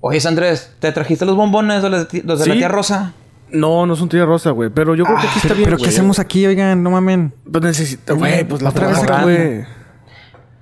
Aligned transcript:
Oye, 0.00 0.18
Andrés, 0.26 0.72
¿te 0.78 0.92
trajiste 0.92 1.24
los 1.26 1.36
bombones 1.36 1.82
de, 1.82 1.90
la, 1.90 1.98
los 1.98 2.08
de 2.40 2.46
la 2.46 2.54
Sí. 2.54 2.58
tía 2.58 2.68
Rosa? 2.68 3.12
No, 3.52 3.84
no 3.84 3.96
son 3.96 4.08
tía 4.08 4.24
rosa, 4.24 4.50
güey. 4.50 4.70
Pero 4.70 4.94
yo 4.94 5.04
creo 5.04 5.16
que 5.18 5.26
aquí 5.26 5.38
está 5.42 5.54
bien, 5.54 5.64
Pero 5.64 5.76
¿qué 5.76 5.88
hacemos 5.88 6.18
aquí, 6.20 6.46
oigan? 6.46 6.82
No 6.84 6.90
mamen. 6.90 7.34
Pues 7.50 7.64
necesito, 7.64 8.16
güey, 8.16 8.44
pues 8.44 8.62
la 8.62 8.70
Otra 8.70 8.86
vez 8.88 8.98
otra 8.98 9.16
aquí. 9.16 9.24
güey. 9.24 9.64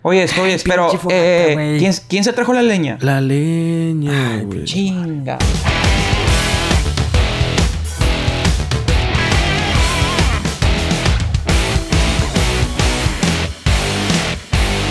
Oye, 0.03 0.27
oye, 0.41 0.57
pero... 0.65 0.89
fogata, 0.91 1.15
eh, 1.15 1.51
güey. 1.55 1.79
¿quién, 1.79 1.93
¿Quién 2.09 2.25
se 2.25 2.33
trajo 2.33 2.55
la 2.55 2.63
leña? 2.63 2.97
La 3.03 3.21
leña, 3.21 4.43
güey. 4.43 4.65
Chinga. 4.65 5.37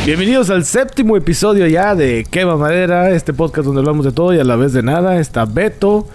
Bienvenidos 0.07 0.49
al 0.49 0.63
séptimo 0.63 1.17
episodio 1.17 1.67
ya 1.67 1.93
de 1.93 2.25
Quema 2.31 2.55
Madera, 2.55 3.11
este 3.11 3.33
podcast 3.33 3.65
donde 3.65 3.81
hablamos 3.81 4.05
de 4.05 4.13
todo 4.13 4.33
y 4.33 4.39
a 4.39 4.45
la 4.45 4.55
vez 4.55 4.71
de 4.71 4.81
nada. 4.81 5.19
Está 5.19 5.43
Beto, 5.43 6.07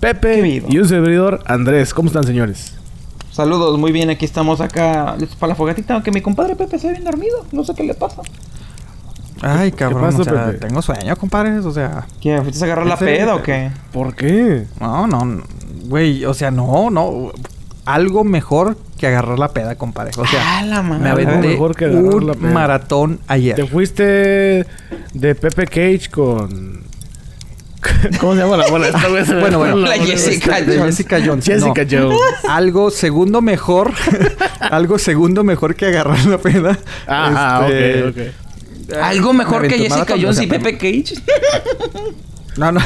Pepe 0.00 0.62
y 0.68 0.76
un 0.76 0.86
servidor, 0.86 1.40
Andrés. 1.46 1.94
¿Cómo 1.94 2.08
están, 2.08 2.24
señores? 2.24 2.74
Saludos, 3.32 3.78
muy 3.78 3.90
bien, 3.90 4.10
aquí 4.10 4.26
estamos 4.26 4.60
acá 4.60 5.16
listos 5.18 5.38
para 5.38 5.52
la 5.52 5.54
fogatita, 5.54 5.94
aunque 5.94 6.10
mi 6.10 6.20
compadre 6.20 6.56
Pepe 6.56 6.78
se 6.78 6.88
ve 6.88 6.92
bien 6.92 7.04
dormido, 7.04 7.46
no 7.50 7.64
sé 7.64 7.72
qué 7.74 7.84
le 7.84 7.94
pasa. 7.94 8.20
Ay, 9.40 9.72
cabrón. 9.72 10.02
pasa, 10.02 10.20
o 10.20 10.24
sea, 10.24 10.46
Pepe? 10.48 10.66
tengo 10.66 10.82
sueño, 10.82 11.16
compadres. 11.16 11.64
O 11.64 11.72
sea, 11.72 12.06
¿Qué? 12.20 12.42
¿Fuiste 12.42 12.62
a 12.62 12.66
agarrar 12.66 12.86
la 12.86 12.98
peda 12.98 13.34
o 13.34 13.42
qué? 13.42 13.70
¿Por 13.94 14.14
qué? 14.14 14.66
no, 14.78 15.06
no. 15.06 15.24
no. 15.24 15.42
Güey, 15.86 16.26
o 16.26 16.34
sea, 16.34 16.50
no, 16.50 16.90
no. 16.90 17.32
Algo 17.86 18.24
mejor 18.24 18.76
que 18.98 19.06
agarrar 19.06 19.38
la 19.38 19.48
peda, 19.48 19.76
compadre. 19.76 20.12
O 20.18 20.26
sea, 20.26 20.58
ah, 20.58 20.64
la 20.64 20.82
me 20.82 21.08
aventé 21.08 21.48
mejor 21.48 21.74
que 21.74 21.86
agarrar 21.86 22.14
un 22.14 22.26
la 22.26 22.34
peda. 22.34 22.50
maratón 22.52 23.16
Te 23.18 23.32
ayer. 23.32 23.66
fuiste 23.68 24.66
de 25.14 25.34
Pepe 25.34 25.66
Cage 25.66 26.10
con... 26.10 26.86
¿Cómo 28.20 28.34
se 28.34 28.40
llama 28.40 28.56
la 28.56 28.68
bola 28.68 28.88
esta, 29.20 29.38
Bueno, 29.38 29.58
bueno. 29.58 29.76
La. 29.76 29.94
Jessica 29.94 30.60
De 30.60 30.78
Jones. 30.78 30.96
Jessica 30.96 31.20
Jones. 31.24 31.44
Jessica 31.44 31.84
no. 31.84 32.08
Jones. 32.10 32.20
Algo 32.48 32.90
segundo 32.90 33.40
mejor. 33.40 33.92
algo 34.60 34.98
segundo 34.98 35.44
mejor 35.44 35.76
que 35.76 35.86
agarrar 35.86 36.24
la 36.26 36.38
peda. 36.38 36.78
Ah, 37.06 37.66
Este, 37.68 38.02
ok, 38.02 38.16
ok. 38.90 38.96
Algo 39.00 39.32
mejor 39.32 39.62
me 39.62 39.68
que 39.68 39.78
Jessica 39.78 40.14
Jones 40.20 40.40
y 40.40 40.46
Pepe 40.48 40.76
Cage. 40.76 41.14
No, 42.58 42.72
no. 42.72 42.80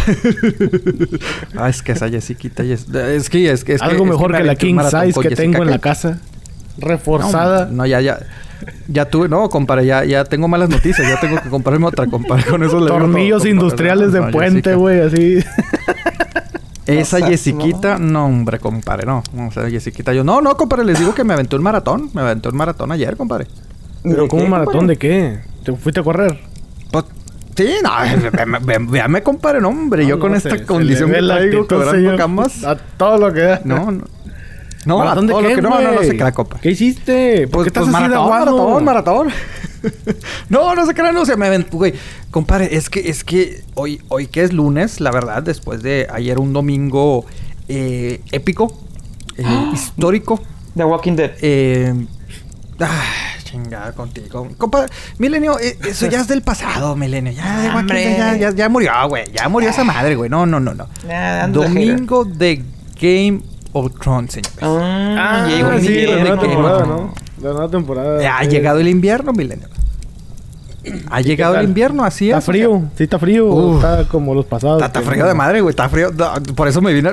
ah, 1.57 1.69
es 1.69 1.83
que 1.83 1.93
esa 1.93 2.09
Jessiquita 2.09 2.63
ya 2.63 2.75
es, 2.75 2.87
es 2.89 3.31
que 3.31 3.51
es 3.51 3.65
que 3.65 3.75
es 3.75 3.83
Algo 3.83 4.05
que- 4.05 4.11
mejor 4.11 4.33
me 4.33 4.39
que 4.39 4.45
la 4.45 4.53
un 4.53 4.59
king 4.59 4.79
size 4.81 5.07
que 5.21 5.29
Jessica 5.31 5.35
tengo 5.37 5.63
en 5.63 5.71
la 5.71 5.79
casa. 5.79 6.19
Reforzada. 6.79 7.67
No, 7.67 7.73
no, 7.79 7.87
ya, 7.87 8.01
ya. 8.01 8.19
Ya 8.87 9.07
tuve, 9.07 9.29
no, 9.29 9.49
compadre, 9.51 9.85
ya, 9.87 10.05
ya 10.05 10.25
tengo 10.25 10.47
malas 10.47 10.69
noticias. 10.69 11.07
Ya 11.09 11.19
tengo 11.21 11.41
que 11.43 11.49
comprarme 11.49 11.87
otra, 11.87 12.07
compadre. 12.07 12.45
Con 12.45 12.63
eso 12.63 12.75
le 12.79 12.85
digo 12.85 12.87
todo, 12.89 12.99
Tornillos 12.99 13.39
compadre. 13.43 13.51
industriales 13.51 14.07
No, 14.09 14.13
de 14.13 14.21
no, 14.21 14.31
puente, 14.31 14.53
Jessica. 14.71 14.75
güey, 14.77 15.01
así. 15.01 15.39
Esa 16.87 17.19
No 17.21 17.27
seas 17.27 17.31
Jessiquita, 17.31 17.99
no, 17.99 18.27
hombre, 18.27 18.59
compadre, 18.59 19.07
no. 19.07 19.23
O 19.49 19.51
sea, 19.53 19.69
Jessiquita, 19.71 20.13
yo, 20.13 20.25
no, 20.25 20.41
no, 20.41 20.57
compadre, 20.57 20.85
les 20.85 20.99
digo 20.99 21.15
que 21.15 21.25
me 21.25 21.33
aventé 21.35 21.57
un 21.57 21.63
maratón. 21.63 22.11
Me 22.15 22.21
aventé 22.23 22.49
un 22.49 22.57
maratón 22.57 22.91
ayer, 22.93 23.17
compadre. 23.17 23.47
Pero, 24.03 24.27
¿cómo 24.29 24.43
¿Qué, 24.43 24.49
maratón 24.49 24.73
compadre? 24.75 24.95
de 24.95 24.99
qué? 24.99 25.39
¿Te 25.65 25.73
fuiste 25.77 26.01
a 26.01 26.03
correr? 26.03 26.39
Pues, 26.91 27.05
sí, 27.57 27.75
no, 27.83 27.91
véame, 28.91 29.23
compadre, 29.23 29.61
no, 29.61 29.69
hombre. 29.69 30.07
yo 30.07 30.17
No, 30.17 30.21
con 30.21 30.33
no 30.33 30.37
esta 30.39 30.65
condición 30.65 31.11
que 31.11 31.19
traigo, 31.23 31.67
cobrando 31.67 32.17
camas. 32.17 32.65
A 32.65 32.77
todo 32.77 33.19
lo 33.19 33.33
que 33.33 33.41
da. 33.41 33.61
No, 33.65 33.91
no. 33.91 34.05
No, 34.85 35.01
a 35.01 35.05
¿Maratón 35.05 35.27
de 35.29 35.33
todo 35.33 35.43
lo 35.43 35.49
qué, 35.49 35.55
que 35.55 35.63
no, 35.63 35.81
no, 35.81 35.93
no 35.93 36.03
se 36.03 36.17
crea, 36.17 36.33
compa. 36.33 36.59
¿Qué 36.61 36.71
hiciste? 36.71 37.47
¿Por 37.47 37.51
Pues, 37.51 37.65
qué 37.65 37.69
estás 37.69 37.85
pues, 37.85 37.95
así 37.95 38.03
de 38.03 38.09
maratón, 38.17 38.25
aguado? 38.25 38.81
maratón, 38.81 38.85
maratón. 38.85 39.29
no, 40.49 40.75
no 40.75 40.87
se 40.87 40.95
crean, 40.95 41.15
no, 41.15 41.25
se 41.25 41.37
me 41.37 41.49
ven, 41.51 41.67
güey. 41.71 41.95
Compadre, 42.33 42.75
es 42.75 42.91
que, 42.91 43.09
es 43.09 43.23
que 43.23 43.63
hoy, 43.75 44.01
hoy 44.09 44.27
que 44.27 44.43
es 44.43 44.53
lunes, 44.53 45.01
la 45.01 45.13
verdad, 45.13 45.43
después 45.43 45.83
de 45.85 46.09
ayer 46.13 46.39
un 46.41 46.53
domingo 46.53 47.25
eh, 47.69 48.23
épico, 48.33 48.77
eh, 49.37 49.45
histórico, 49.73 50.41
The 50.77 50.85
Walking 50.85 51.13
Dead. 51.15 51.31
eh, 51.43 51.95
ah, 52.81 53.03
chingada 53.53 53.93
contigo. 53.93 54.49
Compadre, 54.57 54.89
Milenio, 55.19 55.59
eh, 55.61 55.77
eso 55.87 56.07
ya 56.07 56.21
es 56.23 56.29
del 56.29 56.41
pasado, 56.43 56.97
Milenio. 56.97 57.33
Ya, 57.33 57.75
Hombre. 57.77 58.17
Ya, 58.17 58.35
ya, 58.37 58.51
ya 58.51 58.69
murió, 58.69 58.93
güey. 59.09 59.31
Ya 59.33 59.49
murió 59.49 59.69
esa 59.69 59.85
madre, 59.85 60.15
güey. 60.17 60.31
No, 60.31 60.47
no, 60.47 60.59
no, 60.59 60.73
no. 60.75 60.89
Ah, 61.11 61.47
de 61.47 61.53
Domingo 61.53 62.25
de 62.25 62.65
Game 63.01 63.43
of 63.73 63.93
Thrones, 64.01 64.33
señores. 64.33 64.59
Ah, 64.63 65.45
Ah, 65.45 65.49
llegó 65.49 65.71
el 65.73 65.81
sí, 65.83 66.07
la 66.07 66.17
nueva 66.17 66.41
temporada, 66.41 66.87
¿no? 66.87 67.15
La 67.43 67.51
nueva 67.53 67.69
temporada. 67.69 68.23
Eh, 68.23 68.27
Ha 68.27 68.45
llegado 68.45 68.81
el 68.81 68.89
invierno, 68.89 69.33
Milenio. 69.33 69.69
Ha 71.11 71.21
llegado 71.21 71.55
el 71.57 71.65
invierno, 71.65 72.05
así 72.05 72.31
es. 72.31 72.37
Está 72.37 72.41
frío. 72.53 72.83
Sí, 72.97 73.05
está 73.05 73.19
frío. 73.19 73.47
Uf. 73.47 73.77
Está 73.77 74.05
como 74.09 74.35
los 74.35 74.45
pasados. 74.47 74.83
Está, 74.83 74.99
está 74.99 75.09
frío 75.11 75.23
no- 75.23 75.29
de 75.29 75.35
madre, 75.35 75.61
güey. 75.61 75.71
Está 75.71 75.89
frío. 75.89 76.11
Por 76.57 76.67
eso 76.69 76.81
me 76.83 76.93
vine... 76.93 77.11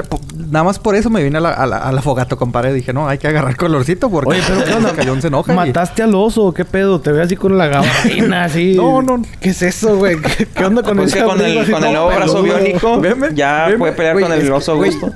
Nada 0.49 0.63
más 0.63 0.79
por 0.79 0.95
eso 0.95 1.09
me 1.11 1.21
vine 1.23 1.37
a 1.37 1.41
la, 1.41 1.49
a 1.51 1.67
la, 1.67 1.77
a 1.77 1.91
la 1.91 2.01
fogata, 2.01 2.35
compadre. 2.35 2.73
Dije, 2.73 2.91
no, 2.93 3.07
hay 3.07 3.17
que 3.19 3.27
agarrar 3.27 3.55
colorcito 3.55 4.09
porque... 4.09 4.29
Oye, 4.31 4.41
pero. 4.47 4.93
Cayón 4.95 5.21
se 5.21 5.27
enoja. 5.27 5.53
y- 5.53 5.55
¿Mataste 5.55 6.01
al 6.03 6.15
oso? 6.15 6.53
¿Qué 6.53 6.65
pedo? 6.65 6.99
Te 6.99 7.11
ve 7.11 7.21
así 7.21 7.35
con 7.35 7.57
la 7.57 7.67
gabardina, 7.67 8.43
así. 8.45 8.73
No, 8.75 9.01
no. 9.03 9.21
¿Qué 9.39 9.49
es 9.49 9.61
eso, 9.61 9.97
güey? 9.97 10.17
¿Qué, 10.19 10.47
qué 10.47 10.65
onda 10.65 10.81
con 10.81 10.97
Pues 10.97 11.09
ese 11.09 11.19
que 11.19 11.25
con 11.25 11.39
el, 11.45 11.69
con 11.71 11.83
el 11.83 11.91
nuevo 11.91 12.07
brazo 12.07 12.41
biónico 12.41 12.99
Veme, 12.99 13.29
ya 13.35 13.69
puede 13.77 13.93
pelear 13.93 14.19
con 14.19 14.31
el 14.31 14.51
oso 14.51 14.75
güey, 14.77 14.91
gusto. 14.91 15.11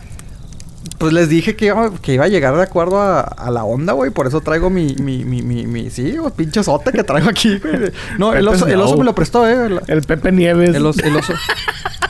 Pues 1.04 1.14
les 1.14 1.28
dije 1.28 1.56
que 1.58 1.66
iba, 1.66 1.92
que 2.02 2.14
iba 2.14 2.24
a 2.24 2.28
llegar 2.30 2.56
de 2.56 2.64
acuerdo 2.64 3.02
a, 3.02 3.20
a 3.22 3.52
la 3.52 3.66
onda, 3.66 3.92
güey. 3.92 4.10
Por 4.10 4.26
eso 4.26 4.40
traigo 4.40 4.70
mi... 4.70 4.96
mi, 5.02 5.26
mi, 5.26 5.42
mi, 5.42 5.66
mi- 5.68 5.90
sí, 5.90 6.16
pinche 6.38 6.64
sote 6.64 6.92
que 6.94 7.04
traigo 7.04 7.30
aquí, 7.30 7.58
güey. 7.64 7.92
No, 8.18 8.34
el 8.34 8.48
oso, 8.48 8.66
el 8.68 8.80
oso 8.80 8.98
me 8.98 9.04
lo 9.04 9.14
prestó, 9.14 9.48
eh. 9.48 9.80
El 9.88 10.02
Pepe 10.04 10.32
Nieves. 10.32 10.74
El 10.74 10.86
oso, 10.86 11.02
el 11.04 11.16
oso. 11.18 11.34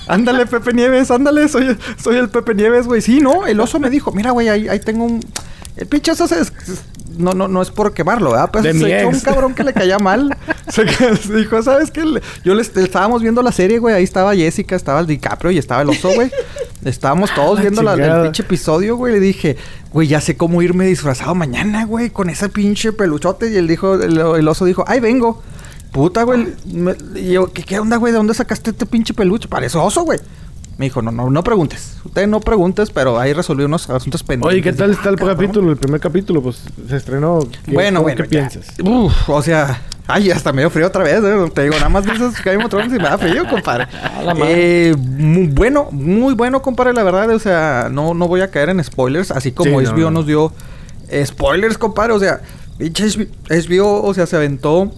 Ándale, 0.08 0.46
Pepe 0.46 0.74
Nieves, 0.74 1.10
ándale, 1.10 1.48
soy, 1.48 1.76
soy 2.02 2.18
el 2.18 2.30
Pepe 2.30 2.54
Nieves, 2.54 2.86
güey. 2.86 3.02
Sí, 3.02 3.20
no, 3.20 3.48
el 3.48 3.60
oso 3.60 3.80
me 3.80 3.90
dijo, 3.90 4.12
mira, 4.12 4.30
güey, 4.32 4.50
ahí, 4.50 4.68
ahí 4.68 4.80
tengo 4.80 5.06
un. 5.06 5.26
El 5.76 5.88
pinche 5.88 6.12
oso 6.12 6.28
se 6.28 6.36
no, 7.18 7.34
no, 7.34 7.48
no 7.48 7.62
es 7.62 7.70
por 7.72 7.94
quemarlo, 7.94 8.32
¿verdad? 8.32 8.50
Pues 8.52 8.64
De 8.64 8.74
se 8.74 9.00
echó 9.00 9.10
un 9.10 9.20
cabrón 9.20 9.54
que 9.54 9.64
le 9.64 9.74
caía 9.74 10.00
mal. 10.00 10.36
se, 10.70 10.88
se 11.18 11.36
dijo, 11.36 11.62
¿sabes 11.62 11.92
qué? 11.92 12.04
Yo 12.44 12.56
les 12.56 12.76
estábamos 12.78 13.22
viendo 13.22 13.42
la 13.42 13.52
serie, 13.52 13.80
güey. 13.80 13.96
Ahí 13.96 14.04
estaba 14.04 14.36
Jessica, 14.36 14.76
estaba 14.76 15.00
el 15.00 15.08
DiCaprio 15.08 15.52
y 15.52 15.58
estaba 15.58 15.82
el 15.82 15.90
oso, 15.90 16.10
güey. 16.14 16.32
Estábamos 16.86 17.34
todos 17.34 17.56
la 17.56 17.62
viendo 17.62 17.82
la, 17.82 17.94
el 17.94 18.24
pinche 18.24 18.44
episodio, 18.44 18.98
güey. 18.98 19.14
Le 19.14 19.20
dije, 19.22 19.56
güey, 19.94 20.08
ya 20.10 20.20
sé 20.20 20.36
cómo 20.36 20.62
irme 20.62 20.86
disfrazado 20.86 21.34
mañana, 21.34 21.86
güey, 21.86 22.10
con 22.10 22.30
ese 22.30 22.50
pinche 22.50 22.92
peluchote. 22.92 23.50
Y 23.50 23.56
él 23.56 23.68
dijo, 23.68 23.94
el, 23.96 24.18
el 24.18 24.48
oso 24.48 24.66
dijo, 24.66 24.84
ahí 24.88 25.00
vengo. 25.00 25.42
Puta, 25.94 26.24
güey. 26.24 26.48
me- 26.66 26.96
y 27.16 27.32
yo, 27.34 27.54
¿qué, 27.54 27.64
qué 27.64 27.80
onda, 27.80 27.98
güey? 27.98 28.12
¿De 28.12 28.18
dónde 28.18 28.34
sacaste 28.34 28.72
este 28.72 28.86
pinche 28.86 29.14
peluche? 29.14 29.48
Parece 29.48 29.78
oso, 29.78 30.04
güey. 30.04 30.20
Me 30.78 30.86
dijo, 30.86 31.02
no, 31.04 31.12
no, 31.12 31.30
no 31.30 31.44
preguntes. 31.44 31.98
Usted 32.04 32.26
no 32.28 32.40
preguntes, 32.40 32.90
pero 32.90 33.20
ahí 33.20 33.32
resolví 33.34 33.64
unos 33.64 33.88
asuntos 33.90 34.24
pendientes. 34.24 34.52
Oye, 34.54 34.62
¿qué 34.64 34.74
tal 34.74 34.90
está 34.92 35.10
el 35.10 35.18
Cabrón. 35.18 35.36
capítulo? 35.38 35.72
El 35.72 35.78
primer 35.78 36.00
capítulo, 36.02 36.42
pues 36.42 36.64
se 36.90 36.96
estrenó. 36.96 37.40
¿Qué, 37.66 37.72
Bueno, 37.72 38.02
bueno. 38.02 38.24
¿Qué 38.24 38.36
ya. 38.36 38.50
piensas? 38.50 38.74
Uf, 38.84 39.30
o 39.30 39.42
sea, 39.44 39.82
ay, 40.08 40.32
hasta 40.32 40.52
medio 40.52 40.72
frío 40.72 40.88
otra 40.88 41.04
vez. 41.04 41.24
¿eh? 41.24 41.52
Te 41.54 41.64
digo, 41.64 41.76
nada 41.76 41.90
más 41.90 42.06
dices 42.06 42.42
que 42.42 42.50
hay 42.50 42.58
Thrones 42.68 42.88
y 42.92 42.98
me 42.98 43.04
da 43.04 43.18
frío, 43.20 43.48
compadre. 43.48 43.88
Eh, 44.48 44.96
muy 44.98 45.48
bueno, 45.48 45.90
muy 45.92 46.34
bueno, 46.34 46.62
compadre, 46.64 46.94
la 46.94 47.04
verdad. 47.04 47.30
O 47.30 47.40
sea, 47.40 47.90
no, 47.92 48.14
no 48.16 48.28
voy 48.28 48.42
a 48.42 48.50
caer 48.50 48.70
en 48.70 48.84
spoilers, 48.84 49.30
así 49.32 49.52
como 49.52 49.80
Sí, 49.80 49.86
no, 49.86 49.92
HBO 49.92 50.02
no. 50.06 50.12
nos 50.12 50.26
dio 50.26 50.52
spoilers, 51.26 51.78
compadre. 51.78 52.14
O 52.14 52.20
sea, 52.20 52.42
HBO, 52.80 54.04
o 54.04 54.14
sea, 54.14 54.26
se 54.26 54.36
aventó 54.36 54.92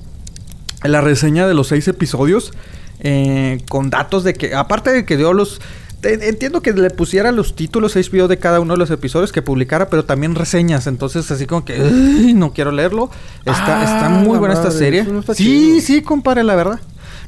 la 0.84 1.02
reseña 1.02 1.48
de 1.48 1.54
los 1.54 1.68
seis 1.68 1.88
episodios 1.88 2.54
eh, 3.00 3.60
con 3.70 3.90
datos 3.90 4.24
de 4.24 4.34
que, 4.34 4.54
aparte 4.56 4.92
de 4.92 5.06
que 5.06 5.18
dio 5.18 5.34
los. 5.34 5.62
Entiendo 6.04 6.62
que 6.62 6.72
le 6.74 6.92
pusiera 6.92 7.32
los 7.32 7.56
títulos 7.56 7.96
HBO 7.96 8.28
de 8.28 8.38
cada 8.38 8.60
uno 8.60 8.74
de 8.76 8.78
los 8.78 8.92
episodios 8.92 9.32
que 9.32 9.42
publicara, 9.42 9.90
pero 9.90 10.06
también 10.06 10.36
reseñas. 10.36 10.86
Entonces, 10.86 11.32
así 11.32 11.48
como 11.48 11.66
que 11.66 11.74
"Ay, 11.74 12.34
no 12.36 12.54
quiero 12.54 12.72
leerlo. 12.72 13.10
Está, 13.40 13.82
Ah, 13.82 13.84
está 13.84 14.10
muy 14.10 14.38
buena 14.38 14.54
esta 14.54 14.70
serie. 14.70 15.04
no 15.04 15.24
sí, 15.24 15.34
chido. 15.34 15.82
sí, 15.82 16.02
compadre, 16.04 16.44
la 16.44 16.54
verdad. 16.54 16.80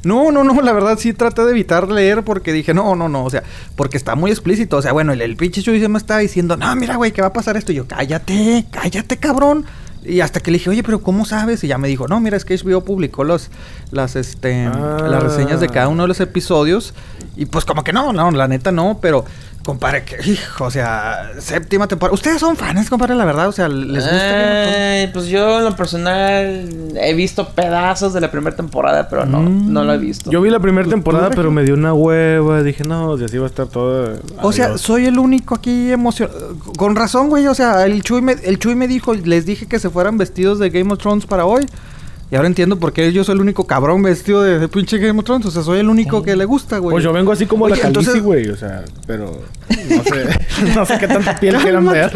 No, 0.04 0.30
no, 0.30 0.44
no, 0.44 0.60
la 0.62 0.72
verdad 0.72 0.96
sí 0.96 1.12
traté 1.12 1.44
de 1.44 1.50
evitar 1.50 1.90
leer 1.90 2.22
porque 2.22 2.52
dije, 2.52 2.72
no, 2.72 2.94
no, 2.94 3.08
no, 3.08 3.24
o 3.24 3.30
sea, 3.30 3.42
porque 3.74 3.96
está 3.96 4.14
muy 4.14 4.30
explícito. 4.30 4.76
O 4.76 4.82
sea, 4.82 4.92
bueno, 4.92 5.12
el, 5.12 5.22
el 5.22 5.34
pinche 5.34 5.60
Chuy 5.60 5.80
se 5.80 5.88
me 5.88 5.98
estaba 5.98 6.20
diciendo, 6.20 6.56
no, 6.56 6.76
mira, 6.76 6.94
güey, 6.94 7.10
que 7.10 7.20
va 7.20 7.28
a 7.28 7.32
pasar 7.32 7.56
esto. 7.56 7.72
Y 7.72 7.76
yo, 7.76 7.88
cállate, 7.88 8.64
cállate, 8.70 9.16
cabrón. 9.16 9.64
Y 10.04 10.20
hasta 10.20 10.40
que 10.40 10.50
le 10.50 10.58
dije, 10.58 10.70
oye, 10.70 10.82
pero 10.82 11.02
¿cómo 11.02 11.24
sabes? 11.24 11.62
Y 11.64 11.68
ya 11.68 11.76
me 11.78 11.88
dijo, 11.88 12.06
no, 12.08 12.20
mira, 12.20 12.36
es 12.36 12.44
que 12.44 12.56
HBO 12.56 12.82
publicó 12.84 13.24
los, 13.24 13.50
las, 13.90 14.16
este, 14.16 14.66
Ah. 14.66 15.06
las 15.08 15.22
reseñas 15.22 15.60
de 15.60 15.68
cada 15.68 15.88
uno 15.88 16.02
de 16.02 16.08
los 16.08 16.20
episodios. 16.20 16.94
Y 17.36 17.46
pues 17.46 17.64
como 17.64 17.84
que 17.84 17.92
no, 17.92 18.12
no, 18.12 18.30
la 18.30 18.48
neta 18.48 18.72
no, 18.72 18.98
pero, 19.00 19.24
compadre, 19.64 20.04
que, 20.04 20.16
hijo, 20.30 20.64
o 20.64 20.70
sea, 20.70 21.30
séptima 21.38 21.86
temporada. 21.86 22.14
Ustedes 22.14 22.40
son 22.40 22.56
fans, 22.56 22.88
compadre, 22.88 23.14
la 23.14 23.24
verdad, 23.24 23.48
o 23.48 23.52
sea, 23.52 23.68
les 23.68 24.02
gusta. 24.04 24.92
Ay, 25.00 25.08
pues 25.12 25.26
yo 25.26 25.58
en 25.58 25.64
lo 25.64 25.76
personal 25.76 26.68
he 27.00 27.14
visto 27.14 27.48
pedazos 27.50 28.14
de 28.14 28.20
la 28.20 28.30
primera 28.30 28.56
temporada, 28.56 29.08
pero 29.08 29.26
no, 29.26 29.40
Mm. 29.42 29.72
no 29.72 29.84
lo 29.84 29.92
he 29.92 29.98
visto. 29.98 30.30
Yo 30.30 30.40
vi 30.40 30.50
la 30.50 30.60
primera 30.60 30.84
¿Tú- 30.84 30.90
temporada, 30.90 31.30
pero 31.30 31.50
me 31.50 31.62
dio 31.64 31.74
una 31.74 31.92
hueva. 31.92 32.62
Dije, 32.62 32.84
no, 32.84 33.18
y 33.18 33.24
así 33.24 33.36
va 33.38 33.44
a 33.44 33.48
estar 33.48 33.66
todo. 33.66 34.18
O 34.42 34.52
sea, 34.52 34.66
adiós. 34.66 34.80
soy 34.80 35.06
el 35.06 35.18
único 35.18 35.54
aquí 35.54 35.92
emocionado. 35.92 36.56
Con 36.76 36.96
razón, 36.96 37.28
güey. 37.28 37.46
O 37.46 37.54
sea, 37.54 37.84
el 37.84 38.02
Chuy, 38.02 38.22
me, 38.22 38.32
el 38.32 38.58
Chuy 38.58 38.74
me 38.74 38.88
dijo, 38.88 39.14
les 39.14 39.44
dije 39.46 39.66
que 39.66 39.78
se 39.78 39.90
fueran 39.90 40.16
vestidos 40.18 40.58
de 40.58 40.70
Game 40.70 40.92
of 40.92 40.98
Thrones 40.98 41.26
para 41.26 41.44
hoy. 41.44 41.66
Y 42.30 42.36
ahora 42.36 42.46
entiendo 42.46 42.78
por 42.78 42.92
qué 42.92 43.10
yo 43.10 43.24
soy 43.24 43.36
el 43.36 43.40
único 43.40 43.66
cabrón 43.66 44.02
vestido 44.02 44.42
de, 44.42 44.58
de 44.58 44.68
pinche 44.68 44.98
Game 44.98 45.18
of 45.18 45.24
Thrones. 45.24 45.46
O 45.46 45.50
sea, 45.50 45.62
soy 45.62 45.78
el 45.78 45.88
único 45.88 46.22
que 46.22 46.36
le 46.36 46.44
gusta, 46.44 46.76
güey. 46.76 46.92
Pues 46.92 47.02
yo 47.04 47.10
vengo 47.12 47.32
así 47.32 47.46
como 47.46 47.64
Oye, 47.64 47.76
la 47.76 47.80
Khaleesi, 47.80 48.00
entonces- 48.00 48.22
güey. 48.22 48.48
O 48.50 48.56
sea, 48.56 48.84
pero... 49.06 49.40
No 49.88 50.02
sé... 50.04 50.38
no 50.74 50.84
sé 50.84 50.98
qué 50.98 51.08
tanta 51.08 51.40
piel 51.40 51.56
quieran 51.56 51.86
ver. 51.86 52.12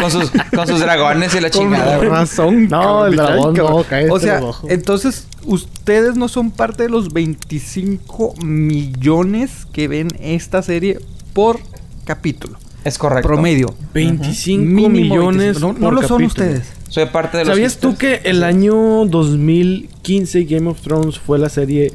Con 0.00 0.10
sus, 0.12 0.30
con 0.54 0.66
sus 0.68 0.78
dragones 0.78 1.34
y 1.34 1.40
la 1.40 1.50
chingada, 1.50 1.96
güey. 1.96 2.08
razón. 2.08 2.68
No, 2.68 3.06
el 3.06 3.16
dragón 3.16 3.54
no, 3.54 3.82
cállate 3.82 4.10
O 4.12 4.20
sea, 4.20 4.40
entonces, 4.68 5.26
ustedes 5.44 6.14
no 6.16 6.28
son 6.28 6.52
parte 6.52 6.84
de 6.84 6.88
los 6.90 7.12
25 7.12 8.34
millones 8.44 9.66
que 9.72 9.88
ven 9.88 10.08
esta 10.20 10.62
serie 10.62 11.00
por 11.32 11.58
capítulo. 12.04 12.58
Es 12.84 12.96
correcto. 12.96 13.26
Promedio. 13.26 13.74
25 13.92 14.64
Mínimo 14.64 14.88
millones 14.88 15.60
25. 15.60 15.66
No, 15.66 15.72
no 15.72 15.84
por 15.86 15.94
lo 15.94 16.06
son 16.06 16.22
ustedes. 16.22 16.77
Soy 16.88 17.06
parte 17.06 17.36
de 17.38 17.44
los... 17.44 17.54
¿Sabías 17.54 17.78
tú 17.78 17.96
que 17.96 18.20
el 18.24 18.42
año 18.42 19.04
2015 19.06 20.44
Game 20.44 20.68
of 20.70 20.80
Thrones 20.80 21.18
fue 21.18 21.38
la 21.38 21.48
serie 21.48 21.92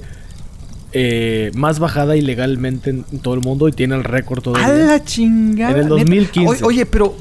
eh, 0.92 1.52
más 1.56 1.80
bajada 1.80 2.16
ilegalmente 2.16 2.92
en, 2.92 3.04
todo 3.22 3.34
el 3.34 3.40
mundo 3.42 3.68
y 3.68 3.72
tiene 3.72 3.96
el 3.96 4.04
récord 4.04 4.40
A 4.40 4.42
todavía? 4.44 4.86
la 4.86 5.04
chingada. 5.04 5.72
En 5.72 5.78
el 5.78 5.84
neta. 5.86 5.96
2015. 5.96 6.48
Oye, 6.50 6.64
oye, 6.64 6.86
pero, 6.86 7.16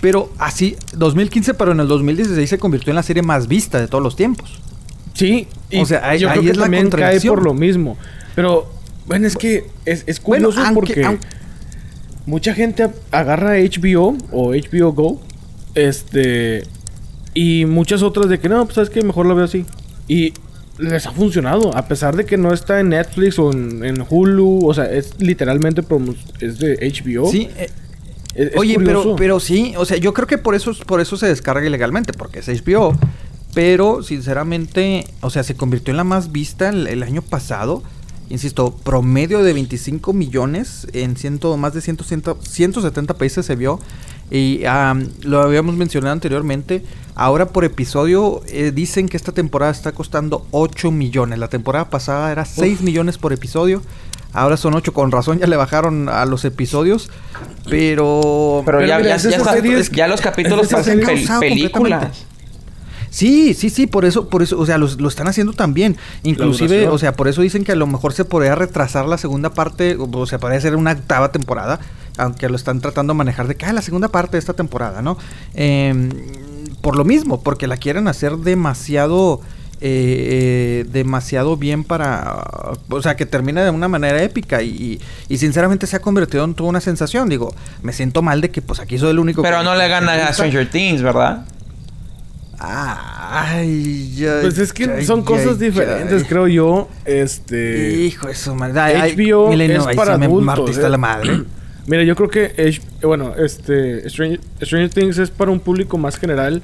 pero 0.00 0.32
así, 0.38 0.76
2015, 0.96 1.54
pero 1.54 1.72
en 1.72 1.80
el 1.80 1.88
2016 1.88 2.48
se 2.48 2.58
convirtió 2.58 2.90
en 2.90 2.96
la 2.96 3.02
serie 3.02 3.22
más 3.22 3.46
vista 3.48 3.78
de 3.80 3.88
todos 3.88 4.02
los 4.02 4.16
tiempos. 4.16 4.58
Sí, 5.12 5.46
y 5.68 5.80
O 5.82 5.86
sea, 5.86 6.08
ahí- 6.08 6.20
yo 6.20 6.28
ahí 6.28 6.38
creo 6.38 6.44
que 6.44 6.50
es 6.52 6.56
la 6.56 6.70
cae 6.70 6.80
contradicción. 6.80 7.34
por 7.34 7.44
lo 7.44 7.52
mismo. 7.52 7.98
Pero, 8.34 8.70
bueno, 9.06 9.26
es 9.26 9.36
que 9.36 9.64
es, 9.84 10.04
es 10.06 10.22
Bueno, 10.22 10.48
curioso 10.48 10.66
aunque- 10.66 10.74
porque 10.94 11.04
aunque- 11.04 11.26
mucha 12.24 12.54
gente 12.54 12.84
a- 12.84 12.92
agarra 13.12 13.58
HBO 13.58 14.16
o 14.32 14.54
HBO 14.54 14.92
Go, 14.92 15.20
este, 15.74 16.62
y 17.34 17.64
muchas 17.66 18.02
otras 18.02 18.28
de 18.28 18.38
que 18.40 18.48
no, 18.48 18.64
pues 18.64 18.74
sabes 18.74 18.90
que 18.90 19.02
mejor 19.02 19.26
lo 19.26 19.34
veo 19.34 19.44
así. 19.44 19.64
Y 20.08 20.32
les 20.78 21.06
ha 21.06 21.12
funcionado, 21.12 21.76
a 21.76 21.86
pesar 21.86 22.16
de 22.16 22.24
que 22.26 22.36
no 22.36 22.52
está 22.52 22.80
en 22.80 22.88
Netflix 22.90 23.38
o 23.38 23.52
en, 23.52 23.84
en 23.84 24.04
Hulu, 24.08 24.66
o 24.66 24.74
sea, 24.74 24.90
es 24.90 25.14
literalmente 25.20 25.82
es 26.40 26.58
de 26.58 26.76
HBO. 26.78 27.30
Sí, 27.30 27.48
eh, 27.56 27.68
Es- 28.34 28.52
es 28.52 28.56
Oye, 28.56 28.74
curioso. 28.74 29.02
pero, 29.02 29.16
pero 29.16 29.40
sí, 29.40 29.74
o 29.76 29.84
sea, 29.84 29.96
yo 29.96 30.14
creo 30.14 30.26
que 30.26 30.38
por 30.38 30.54
eso, 30.54 30.72
por 30.86 31.00
eso 31.00 31.16
se 31.16 31.26
descarga 31.26 31.66
ilegalmente, 31.66 32.12
porque 32.12 32.38
es 32.38 32.48
HBO. 32.48 32.94
Pero, 33.52 34.02
sinceramente, 34.04 35.04
o 35.22 35.30
sea, 35.30 35.42
se 35.42 35.56
convirtió 35.56 35.90
en 35.90 35.96
la 35.96 36.04
más 36.04 36.30
vista 36.30 36.68
el, 36.68 36.86
el 36.86 37.02
año 37.02 37.20
pasado. 37.22 37.82
Insisto, 38.28 38.76
promedio 38.84 39.42
de 39.42 39.52
25 39.52 40.12
millones 40.12 40.86
en 40.92 41.16
ciento, 41.16 41.56
más 41.56 41.74
de 41.74 41.80
100, 41.80 41.98
170 42.40 43.14
países 43.14 43.44
se 43.44 43.56
vio. 43.56 43.80
Y 44.30 44.62
lo 45.22 45.40
habíamos 45.42 45.74
mencionado 45.76 46.12
anteriormente. 46.12 46.84
Ahora 47.16 47.48
por 47.48 47.64
episodio 47.64 48.40
eh, 48.46 48.70
dicen 48.74 49.08
que 49.08 49.16
esta 49.16 49.32
temporada 49.32 49.72
está 49.72 49.92
costando 49.92 50.46
8 50.52 50.90
millones. 50.90 51.38
La 51.38 51.48
temporada 51.48 51.90
pasada 51.90 52.30
era 52.32 52.44
6 52.44 52.80
millones 52.82 53.18
por 53.18 53.32
episodio. 53.32 53.82
Ahora 54.32 54.56
son 54.56 54.74
8. 54.74 54.92
Con 54.94 55.10
razón 55.10 55.38
ya 55.40 55.46
le 55.48 55.56
bajaron 55.56 56.08
a 56.08 56.24
los 56.24 56.44
episodios. 56.44 57.10
Pero... 57.68 58.62
Pero, 58.64 58.78
Pero 58.78 58.86
ya, 58.86 58.96
mira, 58.98 59.10
ya, 59.10 59.14
es 59.16 59.22
de 59.24 59.30
ya, 59.30 59.36
esas 59.36 59.48
está- 59.54 59.58
series- 59.66 59.90
ya 59.90 60.06
los 60.06 60.20
capítulos 60.20 60.68
series- 60.70 61.04
pel- 61.04 61.38
películas. 61.40 61.72
completamente. 61.72 62.18
Sí, 63.10 63.54
sí, 63.54 63.70
sí, 63.70 63.88
por 63.88 64.04
eso, 64.04 64.28
por 64.28 64.40
eso, 64.42 64.56
o 64.58 64.64
sea, 64.64 64.78
los- 64.78 65.00
lo 65.00 65.08
están 65.08 65.26
haciendo 65.26 65.52
también. 65.52 65.96
Inclusive, 66.22 66.86
o 66.88 66.96
sea, 66.96 67.12
por 67.14 67.26
eso 67.26 67.42
dicen 67.42 67.64
que 67.64 67.72
a 67.72 67.76
lo 67.76 67.88
mejor 67.88 68.12
se 68.12 68.24
podría 68.24 68.54
retrasar 68.54 69.06
la 69.06 69.18
segunda 69.18 69.50
parte, 69.52 69.96
o, 69.96 70.08
o 70.16 70.26
sea, 70.26 70.38
podría 70.38 70.60
ser 70.60 70.76
una 70.76 70.92
octava 70.92 71.32
temporada, 71.32 71.80
aunque 72.20 72.48
lo 72.48 72.56
están 72.56 72.80
tratando 72.80 73.12
de 73.14 73.18
manejar 73.18 73.48
de 73.48 73.56
que 73.56 73.66
ah, 73.66 73.72
la 73.72 73.82
segunda 73.82 74.08
parte 74.08 74.32
de 74.32 74.38
esta 74.38 74.54
temporada, 74.54 75.02
¿no? 75.02 75.16
Em, 75.54 76.10
por 76.80 76.96
lo 76.96 77.04
mismo, 77.04 77.42
porque 77.42 77.66
la 77.66 77.76
quieren 77.76 78.08
hacer 78.08 78.36
demasiado, 78.38 79.40
eh, 79.82 80.82
eh, 80.82 80.86
demasiado 80.90 81.56
bien 81.56 81.84
para, 81.84 82.44
o 82.88 83.02
sea, 83.02 83.16
que 83.16 83.26
termine 83.26 83.62
de 83.64 83.70
una 83.70 83.88
manera 83.88 84.22
épica 84.22 84.62
y, 84.62 84.68
y, 84.68 85.00
y 85.34 85.38
sinceramente 85.38 85.86
se 85.86 85.96
ha 85.96 86.00
convertido 86.00 86.44
en 86.44 86.54
toda 86.54 86.68
una 86.70 86.80
sensación. 86.80 87.28
Digo, 87.28 87.54
me 87.82 87.92
siento 87.92 88.22
mal 88.22 88.40
de 88.40 88.50
que 88.50 88.62
pues 88.62 88.80
aquí 88.80 88.98
soy 88.98 89.10
el 89.10 89.18
único. 89.18 89.42
Pero 89.42 89.58
que- 89.58 89.64
no 89.64 89.74
le 89.74 89.88
gana 89.88 90.12
a. 90.28 90.32
Stranger 90.32 90.70
Things, 90.70 91.02
¿verdad? 91.02 91.44
Ay, 92.62 94.12
ya, 94.16 94.38
Pues 94.42 94.58
es 94.58 94.72
que 94.72 94.84
ay, 94.84 95.04
son 95.04 95.22
cosas 95.22 95.52
ay, 95.60 95.66
diferentes, 95.70 96.22
ay. 96.22 96.28
creo 96.28 96.46
yo. 96.46 96.88
Este. 97.04 97.92
Hijo 98.02 98.26
de 98.28 98.34
su 98.34 98.54
madre. 98.54 98.78
Ay, 98.80 98.94
ay, 99.00 99.16
HBO 99.16 99.48
Milenio, 99.48 99.88
es 99.88 99.96
para 99.96 100.18
me 100.18 100.26
adultos. 100.26 100.76
eh. 100.76 100.88
la 100.88 100.98
madre. 100.98 101.42
Mira, 101.90 102.04
yo 102.04 102.14
creo 102.14 102.28
que 102.28 102.52
bueno, 103.02 103.34
este 103.36 104.08
Stranger, 104.08 104.38
Stranger 104.62 104.90
Things 104.90 105.18
es 105.18 105.28
para 105.30 105.50
un 105.50 105.58
público 105.58 105.98
más 105.98 106.16
general 106.16 106.62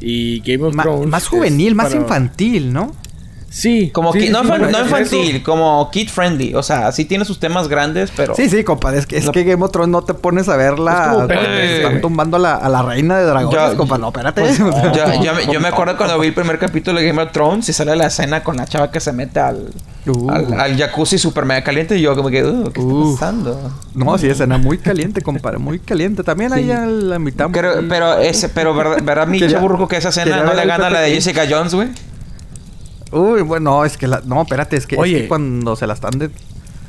y 0.00 0.40
Game 0.40 0.64
of 0.64 0.74
Ma- 0.74 0.82
Thrones 0.82 1.08
más 1.10 1.28
juvenil, 1.28 1.76
más 1.76 1.90
para- 1.90 2.00
infantil, 2.00 2.72
¿no? 2.72 2.92
Sí, 3.54 3.90
Como 3.90 4.12
sí, 4.12 4.30
no, 4.30 4.42
sí, 4.42 4.48
fan- 4.48 4.62
no 4.72 4.80
infantil, 4.80 5.36
eso. 5.36 5.44
como 5.44 5.88
kid 5.92 6.08
friendly. 6.08 6.54
O 6.56 6.62
sea, 6.64 6.90
sí 6.90 7.04
tiene 7.04 7.24
sus 7.24 7.38
temas 7.38 7.68
grandes, 7.68 8.10
pero... 8.16 8.34
Sí, 8.34 8.48
sí, 8.50 8.64
compadre. 8.64 8.98
Es 8.98 9.06
que, 9.06 9.16
es 9.16 9.26
No. 9.26 9.30
que 9.32 9.44
Game 9.44 9.64
of 9.64 9.70
Thrones 9.70 9.90
no 9.92 10.02
te 10.02 10.12
pones 10.12 10.48
a 10.48 10.56
verla. 10.56 11.02
Es 11.30 11.30
como 11.30 11.32
están 11.32 12.00
tumbando 12.00 12.36
a 12.36 12.40
la, 12.40 12.54
a 12.56 12.68
la 12.68 12.82
reina 12.82 13.16
de 13.16 13.24
dragones, 13.26 13.70
Yo- 13.70 13.76
compa. 13.76 13.96
No, 13.96 14.08
espérate. 14.08 14.40
Pues, 14.40 14.58
yo, 14.58 15.22
yo 15.22 15.34
me, 15.34 15.52
yo 15.52 15.60
me 15.60 15.68
acuerdo 15.68 15.96
cuando 15.96 16.18
vi 16.18 16.26
el 16.28 16.34
primer 16.34 16.58
capítulo 16.58 16.98
de 16.98 17.06
Game 17.06 17.22
of 17.22 17.30
Thrones 17.30 17.68
y 17.68 17.72
sale 17.72 17.94
la 17.94 18.06
escena 18.08 18.42
con 18.42 18.56
la 18.56 18.66
chava 18.66 18.90
que 18.90 18.98
se 18.98 19.12
mete 19.12 19.38
al, 19.38 19.68
Uh. 20.06 20.30
al, 20.30 20.60
al 20.60 20.76
jacuzzi 20.76 21.16
super 21.16 21.44
mega 21.46 21.62
caliente 21.62 21.96
y 21.96 22.02
yo 22.02 22.14
como 22.16 22.28
que, 22.30 22.44
uh, 22.44 22.70
¿qué 22.72 22.80
Uh. 22.80 23.12
está 23.14 23.26
pasando? 23.26 23.72
No, 23.94 24.18
sí, 24.18 24.26
escena 24.26 24.58
muy 24.58 24.78
caliente, 24.78 25.22
compadre. 25.22 25.58
Muy 25.58 25.78
caliente. 25.78 26.24
También 26.24 26.52
ahí 26.52 26.72
a 26.72 26.84
la 26.86 27.18
mitad. 27.20 27.48
Pero, 27.52 27.74
pero, 27.88 28.18
ese, 28.18 28.48
pero 28.48 28.74
¿verdad, 28.74 28.98
verdad 29.02 29.28
mi 29.28 29.38
que 29.88 29.96
esa 29.96 30.08
escena 30.08 30.42
no 30.42 30.52
le 30.54 30.66
gana 30.66 30.88
a 30.88 30.90
la 30.90 31.00
de 31.02 31.12
Jessica 31.14 31.44
Jones, 31.48 31.72
güey? 31.72 31.88
Uy, 33.14 33.42
bueno, 33.42 33.70
no, 33.70 33.84
es 33.84 33.96
que 33.96 34.08
la... 34.08 34.20
No, 34.24 34.42
espérate, 34.42 34.76
es 34.76 34.86
que, 34.86 34.96
es 34.96 35.00
Oye. 35.00 35.22
que 35.22 35.28
cuando 35.28 35.76
se 35.76 35.86
la 35.86 35.94
están 35.94 36.18
de... 36.18 36.30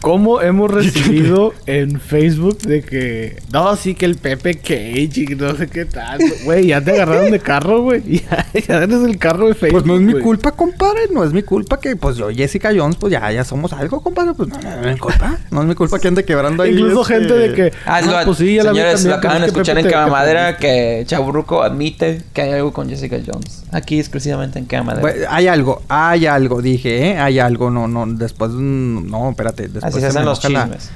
¿Cómo 0.05 0.39
hemos 0.39 0.69
recibido 0.69 1.51
en 1.65 1.99
Facebook 1.99 2.59
de 2.59 2.83
que 2.83 3.41
no, 3.51 3.75
sí 3.75 3.95
que 3.95 4.05
el 4.05 4.17
Pepe 4.17 4.53
Cage 4.53 5.35
no 5.35 5.55
sé 5.55 5.65
qué 5.67 5.85
tal? 5.85 6.19
Güey, 6.43 6.67
ya 6.67 6.79
te 6.79 6.91
agarraron 6.91 7.31
de 7.31 7.39
carro, 7.39 7.81
güey. 7.81 8.03
Ya, 8.29 8.45
ya 8.67 8.83
eres 8.83 9.01
el 9.03 9.17
carro 9.17 9.47
de 9.47 9.55
Facebook. 9.55 9.81
Pues 9.83 9.85
no 9.87 9.95
es 9.95 10.01
mi 10.01 10.21
culpa, 10.21 10.51
compadre. 10.51 11.07
No 11.11 11.23
es 11.23 11.33
mi 11.33 11.41
culpa 11.41 11.79
que, 11.79 11.95
pues 11.95 12.17
yo, 12.17 12.29
Jessica 12.29 12.69
Jones, 12.75 12.97
pues 12.97 13.13
ya, 13.13 13.31
ya 13.31 13.43
somos 13.43 13.73
algo, 13.73 13.99
compadre. 14.03 14.33
Pues 14.35 14.47
no, 14.49 14.57
no, 14.59 14.69
no 14.81 14.87
es 14.87 14.93
mi 14.93 14.99
culpa. 14.99 15.39
No 15.49 15.61
es 15.63 15.67
mi 15.67 15.73
culpa 15.73 15.97
que 15.97 16.07
ande 16.07 16.23
quebrando 16.23 16.61
ahí. 16.61 16.71
Incluso 16.73 17.01
este, 17.01 17.13
gente 17.15 17.33
de 17.33 17.53
que. 17.55 17.73
Ah, 17.87 18.01
"No, 18.01 18.11
lo- 18.11 18.25
pues 18.25 18.37
sí, 18.37 18.53
ya 18.55 18.63
la 18.63 18.69
señores, 18.73 18.93
también, 18.93 19.09
lo 19.09 19.15
acaban 19.15 19.41
de 19.41 19.47
escuchar 19.47 19.79
en 19.79 19.89
Cama 19.89 20.11
Madera 20.11 20.57
perdiste". 20.57 20.67
que 20.67 21.03
Chaburruco 21.07 21.63
admite 21.63 22.21
que 22.31 22.43
hay 22.43 22.51
algo 22.51 22.71
con 22.73 22.87
Jessica 22.89 23.17
Jones. 23.25 23.63
Aquí 23.71 23.99
exclusivamente 23.99 24.59
en 24.59 24.65
Cama 24.65 24.93
Madera. 24.93 25.27
Hay 25.31 25.47
algo, 25.47 25.81
hay 25.89 26.27
algo, 26.27 26.61
dije, 26.61 27.09
¿eh? 27.11 27.17
Hay 27.17 27.39
algo, 27.39 27.71
no, 27.71 27.87
no, 27.87 28.05
después, 28.05 28.51
mm, 28.51 29.09
no, 29.09 29.31
espérate, 29.31 29.63
después 29.67 29.94
Así 29.97 30.01
se 30.01 30.13
me 30.13 30.19
hacen 30.19 30.25
los 30.25 30.39
chismes. 30.39 30.89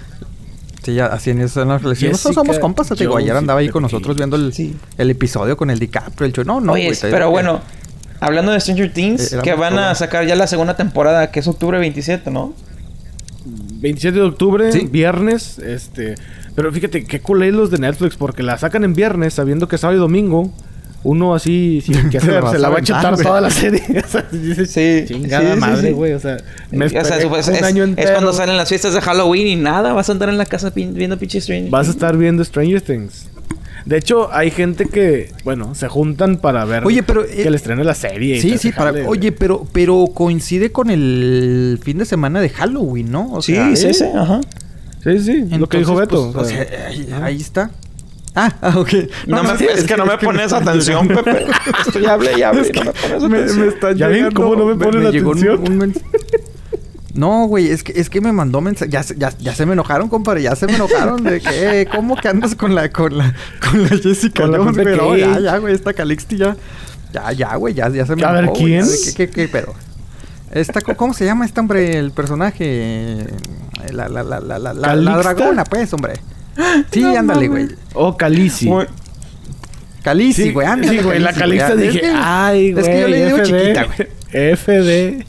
Sí, 0.83 0.93
ya, 0.93 1.07
así 1.07 1.29
en 1.31 1.41
eso, 1.41 1.65
nosotros 1.65 1.99
Jessica 1.99 2.33
somos 2.33 2.57
compas, 2.57 2.89
digo, 2.97 3.17
ayer 3.17 3.35
andaba 3.35 3.59
ahí 3.59 3.69
con 3.69 3.83
nosotros 3.83 4.15
viendo 4.15 4.37
el, 4.37 4.53
Sí. 4.53 4.75
el 4.97 5.09
episodio 5.09 5.57
con 5.57 5.69
el 5.69 5.77
DiCaprio, 5.77 6.25
el 6.25 6.31
show, 6.33 6.45
no, 6.45 6.61
no, 6.61 6.73
Oye, 6.73 6.85
güey, 6.85 6.97
pero 7.01 7.29
bueno, 7.29 7.59
hablando 8.21 8.53
de 8.53 8.59
Stranger 8.61 8.93
Things, 8.93 9.33
Eh, 9.33 9.39
que 9.43 9.53
van 9.55 9.77
a 9.77 9.93
sacar 9.95 10.25
ya 10.25 10.35
la 10.35 10.47
segunda 10.47 10.77
temporada, 10.77 11.31
que 11.31 11.41
es 11.41 11.47
octubre 11.47 11.77
27, 11.79 12.31
¿no? 12.31 12.53
27 13.45 14.17
de 14.19 14.23
octubre, 14.25 14.71
Sí. 14.71 14.87
viernes, 14.89 15.59
este... 15.59 16.15
Pero 16.55 16.71
fíjate, 16.73 17.05
qué 17.05 17.21
cool 17.21 17.43
es 17.43 17.53
los 17.53 17.71
de 17.71 17.77
Netflix, 17.77 18.15
porque 18.17 18.43
la 18.43 18.57
sacan 18.57 18.83
en 18.83 18.93
viernes 18.93 19.33
sabiendo 19.33 19.67
que 19.67 19.75
es 19.75 19.81
sábado 19.81 19.97
y 19.97 20.01
domingo. 20.01 20.51
Uno 21.03 21.33
así, 21.33 21.81
sin 21.81 22.09
que 22.09 22.19
Se 22.19 22.27
la 22.31 22.51
se 22.51 22.59
la 22.59 22.69
va 22.69 22.79
a 22.79 22.81
chutar 22.81 23.15
toda 23.17 23.39
la 23.41 23.49
serie. 23.51 23.81
O 24.03 24.07
sea, 24.07 24.25
dices, 24.31 24.69
Sí, 24.71 25.05
Chingada 25.07 25.53
sí, 25.55 25.59
madre, 25.59 25.87
sí. 25.89 25.93
güey. 25.93 26.13
O 26.13 26.19
sea, 26.19 26.37
me 26.71 26.85
o 26.85 26.89
sea, 26.89 27.01
esperé 27.01 27.27
pues, 27.27 27.47
un 27.47 27.55
es, 27.55 27.63
año 27.63 27.83
es 27.83 27.89
entero. 27.89 28.11
cuando 28.13 28.33
salen 28.33 28.57
las 28.57 28.67
fiestas 28.69 28.93
de 28.93 29.01
Halloween 29.01 29.47
y 29.47 29.55
nada, 29.55 29.93
vas 29.93 30.09
a 30.09 30.11
andar 30.11 30.29
en 30.29 30.37
la 30.37 30.45
casa 30.45 30.73
pin- 30.73 30.93
viendo 30.93 31.17
pinche 31.17 31.39
Stranger 31.39 31.69
Vas 31.69 31.87
a 31.87 31.91
estar 31.91 32.17
viendo 32.17 32.43
Stranger 32.43 32.81
Things. 32.81 33.27
De 33.85 33.97
hecho, 33.97 34.31
hay 34.33 34.51
gente 34.51 34.85
que, 34.87 35.31
bueno, 35.45 35.73
se 35.73 35.87
juntan 35.87 36.37
para 36.37 36.65
ver 36.65 36.85
Oye, 36.85 37.01
pero, 37.01 37.25
que 37.25 37.43
eh, 37.43 37.49
le 37.49 37.55
estrene 37.55 37.83
la 37.85 37.95
serie. 37.95 38.39
Sí, 38.41 38.57
sí, 38.57 38.71
para, 38.73 38.91
oye, 39.07 39.31
pero, 39.31 39.65
pero 39.71 40.05
coincide 40.13 40.71
con 40.71 40.89
el 40.89 41.79
fin 41.81 41.97
de 41.97 42.05
semana 42.05 42.41
de 42.41 42.49
Halloween, 42.49 43.09
¿no? 43.09 43.31
O 43.31 43.41
Sí, 43.41 43.53
sea, 43.55 43.73
sí, 43.75 43.87
¿eh? 43.87 43.93
sí, 43.93 44.03
ajá. 44.13 44.41
Sí, 45.01 45.17
sí, 45.19 45.45
lo 45.57 45.69
que 45.69 45.77
dijo 45.77 45.93
Entonces, 45.99 46.27
Beto. 46.27 46.31
pues, 46.33 46.47
o 46.47 46.49
sea, 46.49 46.61
o 46.61 46.67
sea, 46.69 46.87
ahí, 46.87 47.09
ahí 47.23 47.37
está. 47.37 47.71
Ah, 48.61 48.73
ok. 48.77 48.89
No, 49.27 49.43
me, 49.43 49.57
sí, 49.57 49.67
es, 49.73 49.83
que 49.85 49.97
no 49.97 50.05
me 50.05 50.17
pones 50.17 50.53
atención, 50.53 51.07
llegando- 51.07 51.23
Pepe. 51.23 51.45
Estoy 51.85 52.05
hable 52.05 52.31
y 52.37 52.41
hable. 52.43 52.61
Es 52.61 52.69
y 52.69 52.71
no 52.73 52.81
que 52.81 52.87
me 52.87 52.93
pones 52.93 53.23
me, 53.29 53.37
atención. 53.37 53.59
me 53.59 53.67
está 53.67 53.91
¿Ya 53.93 54.07
ven 54.07 54.15
llegando- 54.17 54.41
cómo 54.41 54.55
no 54.55 54.65
me 54.65 54.73
un- 54.73 55.05
atención? 55.07 55.59
un 55.67 55.93
No, 57.15 57.47
güey, 57.47 57.69
es 57.69 57.83
que, 57.83 57.99
es 57.99 58.09
que 58.09 58.21
me 58.21 58.31
mandó 58.31 58.61
mensaje. 58.61 58.89
Ya, 58.91 59.03
se- 59.03 59.15
ya, 59.17 59.33
ya 59.39 59.53
se 59.55 59.65
me 59.65 59.73
enojaron, 59.73 60.09
compadre. 60.09 60.43
Ya 60.43 60.55
se 60.55 60.67
me 60.67 60.75
enojaron 60.75 61.23
de 61.23 61.41
que, 61.41 61.81
eh, 61.81 61.87
¿cómo 61.93 62.15
que 62.15 62.27
andas 62.27 62.55
con 62.55 62.75
la, 62.75 62.89
con 62.91 63.17
la, 63.17 63.33
con 63.69 63.81
la 63.83 63.89
Jessica 63.89 64.43
Con 64.43 64.55
Jones, 64.55 64.77
Pepe 64.77 64.95
güey? 64.95 65.21
No, 65.21 65.33
ya, 65.35 65.39
ya, 65.39 65.57
güey, 65.57 65.73
esta 65.73 65.93
Calixti 65.93 66.37
ya. 66.37 66.55
Ya, 67.11 67.31
ya, 67.31 67.55
güey, 67.55 67.73
ya, 67.73 67.89
ya 67.89 68.05
se 68.05 68.15
me 68.15 68.23
A 68.23 68.31
ver, 68.31 68.43
enojó, 68.43 68.59
güey, 68.59 68.73
ya 68.73 68.81
¿quién? 68.81 68.91
de 68.91 68.97
que- 69.01 69.13
que- 69.13 69.29
que- 69.29 69.47
pero. 69.47 69.73
Esta, 70.51 70.81
¿Cómo 70.81 71.13
se 71.13 71.25
llama 71.25 71.45
este 71.45 71.59
hombre, 71.59 71.97
el 71.97 72.11
personaje? 72.11 73.17
La, 73.91 74.07
la, 74.09 74.23
la, 74.23 74.39
la, 74.39 74.59
la, 74.59 74.73
la, 74.73 74.95
la 74.95 75.17
dragona, 75.17 75.63
pues, 75.63 75.91
hombre. 75.93 76.13
Sí, 76.91 77.01
No 77.01 77.17
ándale, 77.17 77.47
güey. 77.47 77.67
O 77.93 78.17
Calici. 78.17 78.65
Sí, 80.43 80.51
güey, 80.51 80.67
ándale. 80.67 80.97
sí, 80.97 81.03
güey, 81.03 81.19
la 81.19 81.33
ya. 81.33 81.75
dije, 81.75 81.97
Es 82.05 82.11
que- 82.11 82.11
ay, 82.15 82.73
Es 82.77 82.87
que 82.87 82.99
yo 83.01 83.07
güey, 83.07 83.11
le 83.11 83.25
digo 83.25 83.37
FD. 83.37 83.45
chiquita, 83.45 83.83
güey. 83.85 84.07
FD. 84.55 85.25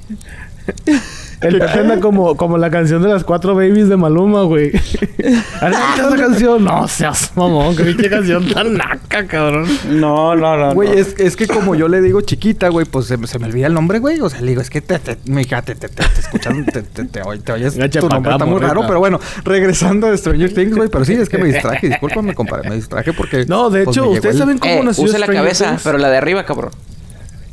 El 1.40 1.58
Pepe 1.58 1.78
anda 1.80 2.00
como, 2.00 2.36
como 2.36 2.58
la 2.58 2.70
canción 2.70 3.02
de 3.02 3.08
las 3.08 3.24
cuatro 3.24 3.54
babies 3.54 3.88
de 3.88 3.96
Maluma, 3.96 4.42
güey. 4.42 4.72
¿Adelante 5.60 6.00
esa 6.06 6.16
canción? 6.16 6.64
No 6.64 6.86
seas 6.86 7.32
mamón, 7.34 7.74
que 7.76 7.84
pinche 7.84 8.10
canción 8.10 8.46
tan 8.52 8.74
naca, 8.74 9.26
cabrón. 9.26 9.66
No, 9.88 10.36
no, 10.36 10.56
no. 10.56 10.74
Güey, 10.74 10.90
no. 10.90 10.94
es, 10.96 11.14
es 11.18 11.36
que 11.36 11.46
como 11.46 11.74
yo 11.74 11.88
le 11.88 12.02
digo 12.02 12.20
chiquita, 12.20 12.68
güey, 12.68 12.84
pues 12.86 13.06
se, 13.06 13.16
me- 13.16 13.26
se 13.26 13.38
me 13.38 13.46
olvida 13.46 13.66
el 13.68 13.74
nombre, 13.74 13.98
güey. 14.00 14.20
O 14.20 14.28
sea, 14.28 14.40
le 14.42 14.48
digo, 14.48 14.60
es 14.60 14.68
que 14.70 14.80
te, 14.82 14.98
te, 14.98 15.16
mi 15.30 15.42
hija, 15.42 15.62
te, 15.62 15.74
te, 15.74 15.88
te, 15.88 16.04
te 16.04 16.20
escuchan, 16.20 16.64
te, 16.66 16.82
te, 16.82 17.04
te, 17.04 17.22
te 17.38 17.52
oyes. 17.52 17.74
Tu 17.90 18.08
nombre 18.08 18.32
está 18.32 18.44
muy 18.44 18.60
raro, 18.60 18.82
pero 18.86 18.98
bueno, 18.98 19.18
regresando 19.44 20.08
a 20.08 20.16
Stranger 20.16 20.52
Things, 20.52 20.76
güey. 20.76 20.88
Pero 20.90 21.04
sí, 21.04 21.14
es 21.14 21.28
que 21.28 21.38
me 21.38 21.46
distraje, 21.46 21.88
discúlpame, 21.88 22.34
compadre. 22.34 22.68
Me 22.68 22.76
distraje 22.76 23.12
porque. 23.14 23.46
No, 23.46 23.70
de 23.70 23.84
pues, 23.84 23.96
hecho, 23.96 24.10
¿ustedes 24.10 24.34
el- 24.34 24.40
saben 24.40 24.58
cómo 24.58 24.74
Eh, 24.74 24.82
nació 24.84 25.04
use 25.04 25.12
la 25.18 25.24
Stranger 25.26 25.42
cabeza, 25.42 25.68
Things? 25.70 25.82
pero 25.84 25.96
la 25.98 26.10
de 26.10 26.16
arriba, 26.18 26.44
cabrón. 26.44 26.70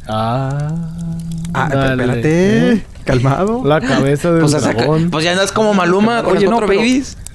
Ah. 0.08 0.74
Ah, 1.54 1.70
dale. 1.72 2.04
espérate. 2.04 2.86
Calmado. 3.06 3.64
La 3.66 3.80
cabeza 3.82 4.32
del 4.32 4.42
Pues, 4.50 4.62
dragón. 4.62 5.10
pues 5.10 5.24
ya 5.24 5.36
no 5.36 5.42
es 5.42 5.52
como 5.52 5.74
Maluma 5.74 6.24
con 6.24 6.32
Oye, 6.34 6.42
las 6.42 6.44
no, 6.46 6.58
cuatro 6.58 6.68
pero- 6.68 6.80
babies. 6.80 7.18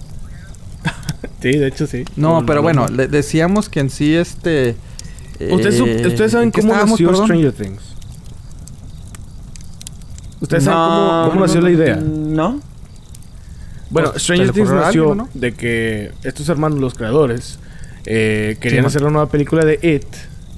Sí, 1.43 1.53
de 1.59 1.67
hecho 1.67 1.87
sí. 1.89 2.05
No, 2.15 2.45
pero 2.47 2.63
bueno, 2.63 2.87
le 2.89 3.09
decíamos 3.09 3.69
que 3.69 3.81
en 3.81 3.91
sí 3.91 4.15
este. 4.15 4.77
¿Ustedes, 5.51 5.81
eh, 5.81 6.07
¿Ustedes 6.07 6.31
saben 6.33 6.49
¿en 6.49 6.53
qué 6.53 6.61
cómo 6.61 6.75
nació 6.75 7.09
perdón? 7.09 7.25
Stranger 7.27 7.53
Things? 7.53 7.83
¿Ustedes 10.41 10.65
saben 10.65 10.79
cómo, 10.79 11.31
cómo 11.31 11.41
nació 11.47 11.61
la 11.61 11.71
idea? 11.71 11.97
No. 11.97 12.61
Bueno, 13.91 14.11
Pues, 14.13 14.23
Stranger 14.23 14.53
Things 14.53 14.71
nació 14.71 15.29
de 15.35 15.53
que 15.55 16.13
estos 16.23 16.49
hermanos, 16.49 16.79
los 16.81 16.95
creadores, 16.95 17.59
eh, 18.07 18.57
querían 18.61 18.87
hacer 18.87 19.03
una 19.03 19.11
nueva 19.13 19.29
película 19.31 19.65
de 19.65 19.79
It 19.83 20.07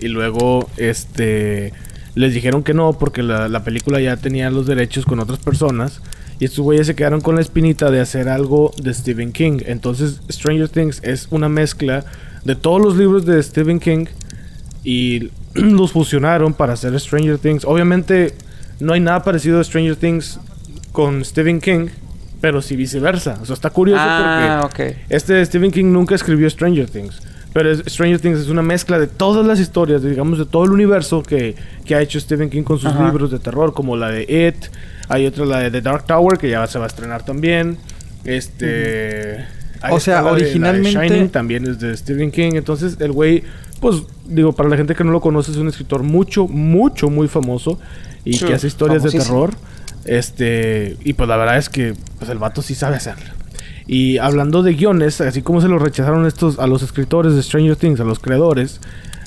y 0.01 0.09
luego 0.09 0.69
este 0.77 1.73
les 2.15 2.33
dijeron 2.33 2.63
que 2.63 2.75
no 2.75 2.93
porque 2.93 3.23
la, 3.23 3.49
la 3.49 3.65
película 3.65 4.01
ya 4.01 4.17
tenía 4.17 4.51
los 4.51 4.67
derechos 4.67 5.05
con 5.05 5.21
otras 5.21 5.39
personas 5.39 6.01
y 6.39 6.45
estos 6.47 6.61
güeyes 6.61 6.87
se 6.87 6.95
quedaron 6.95 7.21
con 7.21 7.37
la 7.37 7.41
espinita 7.41 7.91
de 7.91 8.01
hacer 8.01 8.29
algo 8.29 8.73
de 8.83 8.93
Stephen 8.93 9.33
King. 9.33 9.61
Entonces 9.67 10.21
Stranger 10.31 10.69
Things 10.69 11.01
es 11.03 11.29
una 11.31 11.49
mezcla 11.49 12.05
de 12.45 12.57
todos 12.57 12.81
los 12.81 12.97
libros 12.97 13.25
de 13.25 13.43
Stephen 13.43 13.81
King 13.81 14.07
y 14.83 15.31
los 15.55 15.93
fusionaron 15.93 16.55
para 16.55 16.75
hacer 16.75 16.99
Stranger 16.99 17.39
Things. 17.39 17.65
Obviamente 17.65 18.35
no 18.81 18.93
hay 18.93 19.01
nada 19.01 19.23
parecido 19.23 19.61
a 19.61 19.65
Stranger 19.65 19.97
Things 19.97 20.39
con 20.93 21.25
Stephen 21.25 21.61
King, 21.61 21.89
pero 22.41 22.63
sí 22.63 22.77
viceversa. 22.77 23.39
O 23.43 23.47
sea, 23.47 23.55
está 23.55 23.71
curioso 23.71 24.03
Ah, 24.05 24.59
porque 24.63 24.97
este 25.09 25.45
Stephen 25.45 25.71
King 25.71 25.87
nunca 25.87 26.15
escribió 26.15 26.49
Stranger 26.51 26.89
Things. 26.89 27.21
Pero 27.55 27.71
es- 27.71 27.83
Stranger 27.87 28.21
Things 28.21 28.41
es 28.41 28.49
una 28.49 28.61
mezcla 28.63 28.99
de 28.99 29.07
todas 29.07 29.47
las 29.47 29.59
historias, 29.61 30.03
digamos, 30.03 30.39
de 30.39 30.45
todo 30.45 30.65
el 30.65 30.73
universo 30.73 31.23
que, 31.23 31.55
que 31.87 31.95
ha 31.95 32.03
hecho 32.03 32.21
Stephen 32.21 32.51
King 32.51 32.65
con 32.65 32.79
sus 32.79 32.91
Ajá. 32.91 33.07
libros 33.07 33.31
de 33.31 33.39
terror, 33.39 33.73
como 33.73 33.97
la 33.97 34.11
de 34.11 34.23
It. 34.49 34.67
Hay 35.09 35.25
otra, 35.27 35.47
la 35.47 35.61
de 35.61 35.71
The 35.71 35.81
Dark 35.81 36.05
Tower, 36.05 36.37
que 36.37 36.51
ya 36.51 36.67
se 36.67 36.79
va 36.79 36.85
a 36.85 36.89
estrenar 36.89 37.25
también. 37.25 37.79
Este. 38.25 39.45
O 39.91 40.01
sea, 40.01 40.17
la 40.17 40.21
de- 40.21 40.25
la 40.31 40.37
de 40.37 40.43
originalmente- 40.45 40.91
Shining 41.09 41.29
también 41.31 41.67
es 41.67 41.79
de 41.79 41.97
Stephen 41.97 42.31
King. 42.31 42.53
Entonces, 42.55 42.97
el 43.01 43.13
güey, 43.13 43.45
pues, 43.81 44.03
digo, 44.27 44.53
para 44.53 44.69
la 44.69 44.77
gente 44.77 44.95
que 44.95 45.05
no 45.05 45.13
lo 45.13 45.21
conoce, 45.21 45.51
es 45.53 45.57
un 45.59 45.69
escritor 45.69 46.03
mucho, 46.03 46.49
mucho, 46.49 47.09
muy 47.11 47.29
famoso. 47.29 47.79
Y 48.25 48.33
Sí, 48.35 48.47
que 48.47 48.55
hace 48.55 48.67
historias 48.67 49.03
de 49.03 49.11
terror. 49.11 49.51
Este. 50.07 50.97
Y 51.05 51.13
pues 51.13 51.29
la 51.29 51.37
verdad 51.37 51.59
es 51.59 51.69
que, 51.69 51.95
pues, 52.19 52.31
el 52.31 52.39
vato 52.39 52.63
sí 52.63 52.75
sabe 52.75 52.97
hacerlo. 52.97 53.27
Y 53.87 54.19
hablando 54.19 54.63
de 54.63 54.75
guiones, 54.75 55.21
así 55.21 55.43
como 55.43 55.61
se 55.61 55.69
los 55.69 55.81
rechazaron 55.83 56.27
estos 56.27 56.59
a 56.59 56.67
los 56.67 56.83
escritores 56.83 57.35
de 57.35 57.43
Stranger 57.43 57.77
Things, 57.77 58.01
a 58.01 58.05
los 58.05 58.19
creadores, 58.19 58.81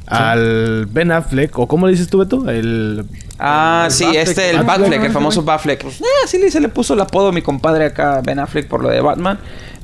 al 0.07 0.87
Ben 0.87 1.11
Affleck, 1.11 1.57
o 1.59 1.67
¿cómo 1.67 1.85
le 1.85 1.91
dices 1.91 2.07
tú, 2.09 2.17
Beto? 2.19 2.49
El. 2.49 3.05
Ah, 3.39 3.83
El 3.85 3.91
sí, 3.91 4.03
Batfleck. 4.05 4.27
este, 4.27 4.49
el 4.49 4.57
Batfleck, 4.63 4.79
Batfleck, 4.79 5.03
el 5.03 5.11
famoso. 5.11 5.43
Batfleck. 5.43 5.81
Pues, 5.83 6.01
eh, 6.01 6.05
sí 6.27 6.39
le- 6.39 6.49
se 6.49 6.59
le 6.59 6.69
puso 6.69 6.93
el 6.95 7.01
apodo 7.01 7.27
a 7.27 7.31
mi 7.31 7.41
compadre 7.41 7.85
acá, 7.85 8.21
Ben 8.25 8.39
Affleck, 8.39 8.67
por 8.67 8.81
lo 8.81 8.89
de 8.89 8.99
Batman. 9.01 9.37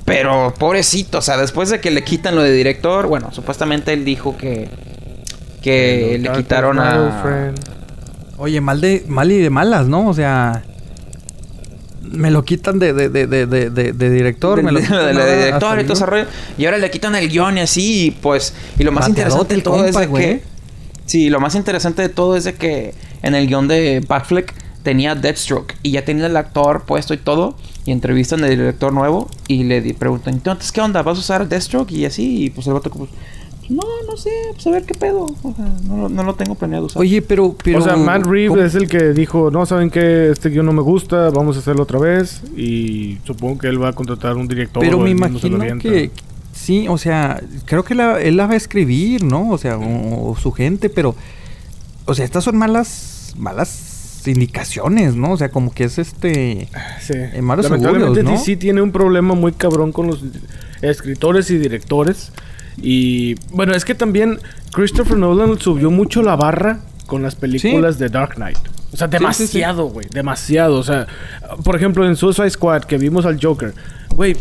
Pero, 0.06 0.54
pobrecito, 0.58 1.20
o 1.20 1.22
sea, 1.22 1.38
después 1.38 1.70
de 1.70 1.80
que 1.80 1.92
le 1.92 2.04
quitan 2.04 2.36
lo 2.36 2.42
de 2.42 2.52
director, 2.52 3.08
bueno, 3.08 3.32
supuestamente 3.32 3.94
él 3.94 4.04
dijo 4.04 4.36
que... 4.38 4.70
Que 5.62 6.18
le 6.22 6.30
quitaron 6.34 6.78
a... 6.80 7.54
Oye, 8.38 8.60
mal 8.60 8.82
de 8.82 9.06
mal 9.08 9.32
y 9.32 9.38
de 9.40 9.50
malas, 9.50 9.88
¿no? 9.88 10.08
O 10.10 10.14
sea, 10.14 10.64
me 12.14 12.32
lo 12.32 12.46
quitan 12.46 12.80
de, 12.80 12.94
de, 12.94 13.10
de, 13.10 13.28
de, 13.28 13.70
de, 13.70 14.10
director, 14.10 14.64
me 14.64 14.72
lo 14.72 14.80
de- 14.80 14.86
quitan 14.86 15.16
director 15.16 15.80
y 15.80 15.84
todo 15.84 15.94
ese 15.94 16.06
rollo. 16.06 16.26
Y 16.58 16.66
ahora 16.66 16.78
le 16.78 16.90
quitan 16.90 17.16
el 17.16 17.30
guion 17.30 17.58
y 17.58 17.62
así, 17.62 18.06
y 18.06 18.12
pues... 18.12 18.54
Y 18.80 18.84
lo 18.84 18.92
más 18.92 19.10
interesante 19.10 19.56
de 19.56 19.62
todo 19.62 19.86
es 19.86 19.96
de 19.96 20.06
güey. 20.08 20.24
que... 20.24 20.44
Sí, 21.06 21.30
lo 21.30 21.40
más 21.40 21.56
interesante 21.56 22.02
de 22.02 22.10
todo 22.10 22.38
es 22.38 22.46
de 22.46 22.54
que 22.56 22.94
en 23.24 23.36
el 23.36 23.48
guion 23.48 23.68
de 23.68 24.02
Batfleck 24.08 24.54
tenía 24.84 25.16
Deathstroke 25.16 25.76
y 25.84 25.92
ya 25.92 26.06
tenía 26.06 26.28
el 26.28 26.38
actor 26.38 26.86
puesto 26.86 27.14
y 27.14 27.18
todo. 27.18 27.58
Y 27.86 27.92
entrevistan 27.92 28.42
al 28.44 28.50
director 28.50 28.94
nuevo 28.94 29.30
y 29.50 29.66
le 29.66 29.94
preguntan, 29.94 30.36
entonces, 30.36 30.72
¿qué 30.72 30.80
onda? 30.80 31.02
¿Vas 31.04 31.18
a 31.18 31.20
usar 31.20 31.50
Deathstroke? 31.50 31.92
Y 31.92 32.06
así, 32.06 32.46
y 32.46 32.50
pues 32.50 32.66
el 32.68 32.74
vato 32.74 32.90
pues... 32.90 33.10
No, 33.70 33.82
no 34.10 34.18
sé, 34.18 34.30
pues 34.54 34.68
a 34.68 34.72
ver 34.72 34.84
qué 34.84 34.94
pedo. 34.94 35.24
O 35.42 35.54
sea, 35.56 35.66
no, 35.88 35.98
lo- 35.98 36.10
no 36.10 36.24
lo 36.24 36.36
tengo 36.36 36.56
planeado 36.56 36.86
usar. 36.88 37.02
Oye, 37.02 37.22
pero, 37.22 37.56
pero 37.64 37.80
o 37.80 37.82
sea, 37.82 37.96
Matt 37.96 38.26
Reeves 38.26 38.50
¿cómo? 38.50 38.62
es 38.62 38.76
el 38.76 38.88
que 38.88 39.14
dijo, 39.14 39.50
no, 39.52 39.66
¿saben 39.66 39.90
qué? 39.90 40.30
Este 40.32 40.50
guion 40.50 40.66
no 40.66 40.74
me 40.74 40.82
gusta, 40.82 41.30
vamos 41.30 41.56
a 41.56 41.60
hacerlo 41.60 41.84
otra 41.84 42.00
vez. 42.00 42.42
Y 42.58 43.18
supongo 43.24 43.60
que 43.60 43.68
él 43.68 43.82
va 43.82 43.90
a 43.90 43.94
contratar 43.94 44.36
un 44.38 44.48
director. 44.48 44.84
Pero 44.84 45.00
me 45.00 45.10
imagino 45.10 45.60
que 45.80 46.12
sí, 46.52 46.88
o 46.88 46.98
sea, 46.98 47.42
creo 47.66 47.84
que 47.84 47.96
la- 47.96 48.22
él 48.22 48.38
la 48.38 48.48
va 48.48 48.54
a 48.54 48.58
escribir, 48.58 49.24
¿no? 49.24 49.50
O 49.52 49.58
sea, 49.58 49.78
o, 49.78 50.32
o 50.32 50.36
su 50.36 50.52
gente, 50.52 50.90
pero 50.90 51.16
o 52.06 52.14
sea, 52.14 52.26
estas 52.26 52.44
son 52.44 52.58
malas 52.58 53.34
malas 53.38 54.24
indicaciones, 54.26 55.16
¿no? 55.16 55.32
O 55.32 55.38
sea, 55.38 55.50
como 55.50 55.74
que 55.74 55.84
es 55.86 55.98
este 55.98 56.68
Sí. 57.02 57.14
En 57.14 57.44
malos 57.44 57.66
Lamentablemente 57.66 58.20
augurios, 58.22 58.26
¿no? 58.26 58.32
DC 58.40 58.56
tiene 58.58 58.82
un 58.82 58.92
problema 58.92 59.34
muy 59.36 59.52
cabrón 59.52 59.92
con 59.92 60.08
los 60.08 60.24
escritores 60.82 61.50
y 61.52 61.58
directores. 61.58 62.32
Y 62.82 63.36
bueno, 63.52 63.74
es 63.74 63.86
que 63.86 63.96
también 63.96 64.40
Christopher 64.72 65.18
Nolan 65.18 65.60
subió 65.60 65.92
mucho 65.92 66.22
la 66.22 66.36
barra 66.36 66.80
con 67.06 67.22
las 67.22 67.36
películas 67.36 68.00
de 68.00 68.10
Dark 68.10 68.36
Knight. 68.36 68.58
O 68.92 68.98
sea, 68.98 69.08
sí, 69.08 69.14
sí. 69.14 69.20
demasiado, 69.20 69.86
güey. 69.86 70.08
Demasiado. 70.12 70.78
O 70.78 70.84
sea, 70.84 71.08
por 71.64 71.76
ejemplo, 71.76 72.06
en 72.06 72.16
Suicide 72.16 72.50
Squad 72.50 72.84
que 72.84 72.98
vimos 72.98 73.26
al 73.26 73.40
Joker. 73.42 73.74
Güey, 74.10 74.36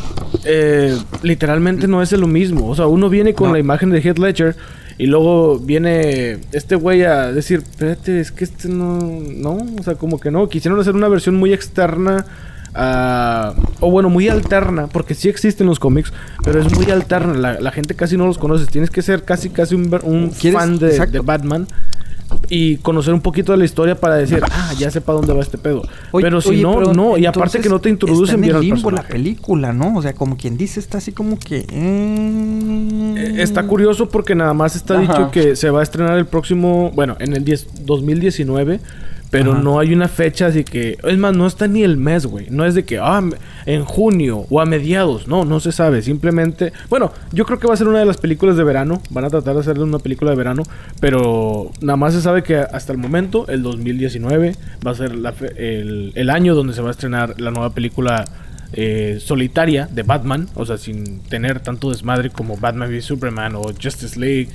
eh, 0.45 0.97
literalmente 1.23 1.89
no 1.89 2.03
es 2.03 2.13
lo 2.13 2.27
mismo. 2.27 2.69
O 2.69 2.75
sea, 2.75 2.87
uno 2.87 3.09
viene 3.09 3.33
con 3.35 3.49
No. 3.49 3.55
la 3.55 3.59
imagen 3.61 3.91
de 3.91 4.01
Heath 4.01 4.19
Ledger 4.19 4.57
y 4.99 5.07
luego 5.07 5.59
viene 5.59 6.39
este 6.53 6.75
güey 6.77 7.03
a 7.03 7.33
decir, 7.33 7.61
espérate, 7.61 8.21
es 8.21 8.31
que 8.31 8.45
este 8.45 8.69
no, 8.69 8.99
no, 8.99 9.59
o 9.79 9.83
sea, 9.83 9.95
como 9.95 10.21
que 10.21 10.31
no. 10.31 10.49
Quisieron 10.49 10.79
hacer 10.79 10.95
una 10.95 11.09
versión 11.09 11.37
muy 11.37 11.53
externa 11.55 12.27
a- 12.75 13.55
o 13.81 13.91
bueno, 13.91 14.09
muy 14.09 14.29
alterna, 14.29 14.87
porque 14.87 15.15
sí 15.15 15.29
existen 15.29 15.67
los 15.67 15.79
cómics, 15.79 16.13
pero 16.45 16.61
es 16.61 16.73
muy 16.75 16.91
alterna. 16.91 17.35
La, 17.35 17.61
la 17.61 17.71
gente 17.73 17.95
casi 17.95 18.17
no 18.17 18.27
los 18.27 18.39
conoce. 18.39 18.67
Tienes 18.67 18.91
que 18.91 19.03
ser 19.03 19.25
casi, 19.25 19.51
casi 19.51 19.75
un, 19.75 19.91
fan 20.33 20.79
de, 20.79 21.21
Batman 21.25 21.67
y 22.49 22.77
conocer 22.77 23.13
un 23.13 23.21
poquito 23.21 23.53
de 23.53 23.59
la 23.59 23.65
historia 23.65 23.95
para 23.95 24.17
decir, 24.17 24.41
ah, 24.51 24.73
ya 24.79 24.91
sé 24.91 25.01
para 25.01 25.17
dónde 25.19 25.35
va 25.35 25.41
este 25.43 25.59
pedo. 25.59 25.83
Oye, 26.13 26.25
pero 26.25 26.41
si 26.41 26.51
oye, 26.51 26.63
no, 26.63 26.77
pero 26.77 26.95
no. 26.95 27.19
Y 27.19 27.27
aparte 27.27 27.61
que 27.61 27.69
no 27.69 27.81
te 27.81 27.91
introducen 27.91 28.41
bien 28.41 28.57
al 28.57 28.95
la 28.95 29.03
película, 29.03 29.73
¿no? 29.73 29.97
O 29.97 30.03
sea, 30.03 30.15
como 30.15 30.37
quien 30.37 30.57
dice, 30.57 30.81
está 30.81 30.99
así 30.99 31.13
como 31.13 31.39
que 31.39 31.67
mm, 31.71 33.17
Eh, 33.19 33.43
Está 33.43 33.65
curioso 33.65 34.09
porque 34.09 34.35
nada 34.35 34.55
más 34.55 34.77
está 34.77 34.95
Ajá. 34.95 35.03
dicho 35.03 35.31
que 35.31 35.57
se 35.57 35.71
va 35.71 35.81
a 35.81 35.83
estrenar 35.83 36.19
el 36.19 36.27
próximo, 36.27 36.91
bueno, 36.95 37.17
en 37.19 37.35
el 37.35 37.45
10 37.45 37.85
2019, 37.85 38.81
pero 39.33 39.53
Ajá. 39.55 39.63
no 39.63 39.81
hay 39.81 39.93
una 39.93 40.07
fecha 40.09 40.47
así 40.47 40.63
que, 40.63 40.97
es 41.03 41.19
más, 41.19 41.35
no 41.35 41.47
está 41.47 41.67
ni 41.67 41.83
el 41.83 41.97
mes, 41.97 42.27
güey. 42.27 42.47
No 42.51 42.65
es 42.67 42.75
de 42.75 42.85
que, 42.85 42.99
ah, 42.99 43.21
en 43.67 43.85
junio 43.85 44.45
o 44.51 44.61
a 44.61 44.67
mediados, 44.67 45.27
no, 45.27 45.45
no 45.47 45.59
se 45.59 45.73
sabe. 45.73 46.03
Simplemente, 46.03 46.73
bueno, 46.91 47.11
yo 47.33 47.47
creo 47.47 47.59
que 47.59 47.67
va 47.67 47.73
a 47.73 47.77
ser 47.79 47.89
una 47.89 47.99
de 47.99 48.05
las 48.05 48.19
películas 48.19 48.57
de 48.59 48.63
verano. 48.65 49.03
Van 49.11 49.25
a 49.25 49.31
tratar 49.31 49.55
de 49.55 49.61
hacerle 49.61 49.85
una 49.85 49.99
película 49.99 50.31
de 50.33 50.37
verano, 50.37 50.63
pero 51.01 51.71
nada 51.81 51.97
más 51.97 52.13
se 52.15 52.21
sabe 52.21 52.43
que 52.43 52.57
hasta 52.59 52.93
el 52.93 52.99
momento, 52.99 53.47
el 53.49 53.63
2019, 53.63 54.55
va 54.87 54.91
a 54.91 54.95
ser 54.95 55.15
la 55.17 55.33
fe- 55.33 55.55
el, 55.57 56.13
el 56.15 56.31
año 56.31 56.55
donde 56.55 56.75
se 56.75 56.83
va 56.83 56.89
a 56.89 56.93
estrenar 56.93 57.41
la 57.41 57.51
nueva 57.51 57.71
película 57.75 58.27
eh, 58.75 59.19
solitaria 59.21 59.89
de 59.91 60.03
Batman, 60.03 60.49
o 60.55 60.65
sea, 60.67 60.77
sin 60.77 61.21
tener 61.21 61.61
tanto 61.61 61.91
desmadre 61.91 62.31
como 62.31 62.57
Batman 62.57 62.89
v 62.91 63.01
Superman 63.03 63.55
o 63.57 63.63
Justice 63.83 64.19
League. 64.21 64.51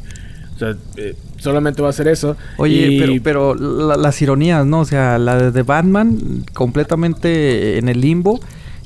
O 0.58 0.60
sea, 0.60 0.76
eh, 0.98 1.16
solamente 1.38 1.82
va 1.84 1.90
a 1.90 1.94
ser 1.94 2.08
eso. 2.08 2.36
Oye, 2.58 2.88
Y- 2.88 3.00
pero, 3.22 3.54
pero 3.54 3.56
la- 3.56 3.96
las 3.96 4.22
ironías, 4.22 4.66
¿no? 4.66 4.80
O 4.82 4.86
sea, 4.86 5.18
la 5.20 5.38
de, 5.38 5.52
de 5.52 5.62
Batman 5.64 6.44
completamente 6.54 7.78
en 7.78 7.90
el 7.90 8.02
limbo 8.02 8.40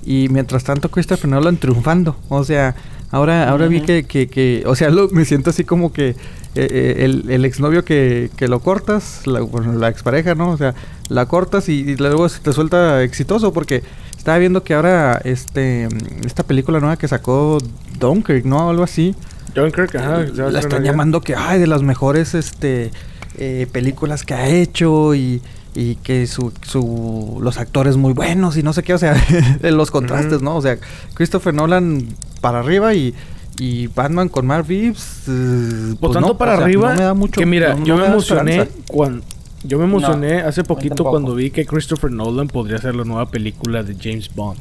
y 0.05 0.27
mientras 0.29 0.63
tanto 0.63 0.89
Christopher 0.89 1.29
Nolan 1.29 1.57
triunfando. 1.57 2.15
O 2.29 2.43
sea, 2.43 2.75
ahora, 3.11 3.49
ahora 3.49 3.67
vi 3.67 3.81
que, 3.81 4.03
que, 4.03 4.27
que, 4.27 4.63
o 4.65 4.75
sea, 4.75 4.89
lo- 4.97 5.09
me 5.09 5.25
siento 5.25 5.49
así 5.51 5.63
como 5.63 5.93
que 5.93 6.09
eh, 6.09 6.15
eh, 6.55 6.95
el, 7.05 7.29
el 7.29 7.45
exnovio 7.45 7.85
que, 7.85 8.29
que 8.35 8.47
lo 8.49 8.59
cortas, 8.59 9.25
la, 9.25 9.39
bueno, 9.41 9.73
la 9.73 9.87
expareja, 9.89 10.35
¿no? 10.35 10.49
O 10.51 10.57
sea, 10.57 10.73
la 11.09 11.25
cortas 11.27 11.69
y, 11.69 11.79
y 11.81 11.95
luego 11.95 12.27
se 12.27 12.39
te 12.41 12.51
suelta 12.51 13.01
exitoso 13.03 13.53
porque 13.53 13.83
estaba 14.17 14.37
viendo 14.37 14.63
que 14.63 14.73
ahora 14.73 15.21
este 15.23 15.87
esta 16.25 16.43
película 16.43 16.79
nueva 16.79 16.97
que 16.97 17.07
sacó 17.07 17.59
Dunkirk, 17.99 18.45
¿no? 18.45 18.69
Algo 18.69 18.83
así. 18.83 19.15
John 19.55 19.71
Kirk, 19.71 19.95
ajá, 19.95 20.15
a 20.15 20.19
la 20.51 20.59
están 20.59 20.83
llamando 20.83 21.21
que 21.21 21.35
ay 21.35 21.59
de 21.59 21.67
las 21.67 21.81
mejores 21.83 22.33
este 22.35 22.91
eh, 23.37 23.67
películas 23.71 24.23
que 24.23 24.33
ha 24.33 24.47
hecho 24.49 25.13
y, 25.15 25.41
y 25.75 25.95
que 25.95 26.27
su, 26.27 26.51
su 26.61 27.39
los 27.41 27.57
actores 27.57 27.97
muy 27.97 28.13
buenos 28.13 28.57
y 28.57 28.63
no 28.63 28.73
sé 28.73 28.83
qué, 28.83 28.93
o 28.93 28.97
sea, 28.97 29.15
los 29.61 29.89
contrastes, 29.91 30.41
¿no? 30.41 30.55
O 30.57 30.61
sea, 30.61 30.77
Christopher 31.13 31.53
Nolan 31.53 32.07
para 32.41 32.59
arriba 32.59 32.93
y, 32.93 33.13
y 33.57 33.87
Batman 33.87 34.27
con 34.29 34.45
Mark 34.47 34.65
Reeves. 34.67 35.23
eh, 35.27 35.95
pues 35.99 36.13
tanto, 36.13 36.19
no, 36.29 36.37
para 36.37 36.53
o 36.53 36.55
sea, 36.57 36.65
arriba, 36.65 36.89
no 36.91 36.95
me 36.97 37.03
da 37.03 37.13
mucho- 37.13 37.39
que 37.39 37.45
mira, 37.45 37.73
no- 37.75 37.85
yo 37.85 37.95
no 37.95 38.01
me 38.01 38.07
da 38.07 38.13
emocioné 38.13 38.67
cuando... 38.87 39.23
Yo 39.63 39.77
me 39.77 39.83
emocioné 39.83 40.41
hace 40.41 40.63
poquito 40.63 41.03
cuando 41.03 41.35
vi 41.35 41.51
que 41.51 41.67
Christopher 41.67 42.11
Nolan 42.11 42.47
podría 42.47 42.77
hacer 42.77 42.95
la 42.95 43.03
nueva 43.03 43.29
película 43.29 43.83
de 43.83 43.95
James 44.01 44.29
Bond. 44.33 44.59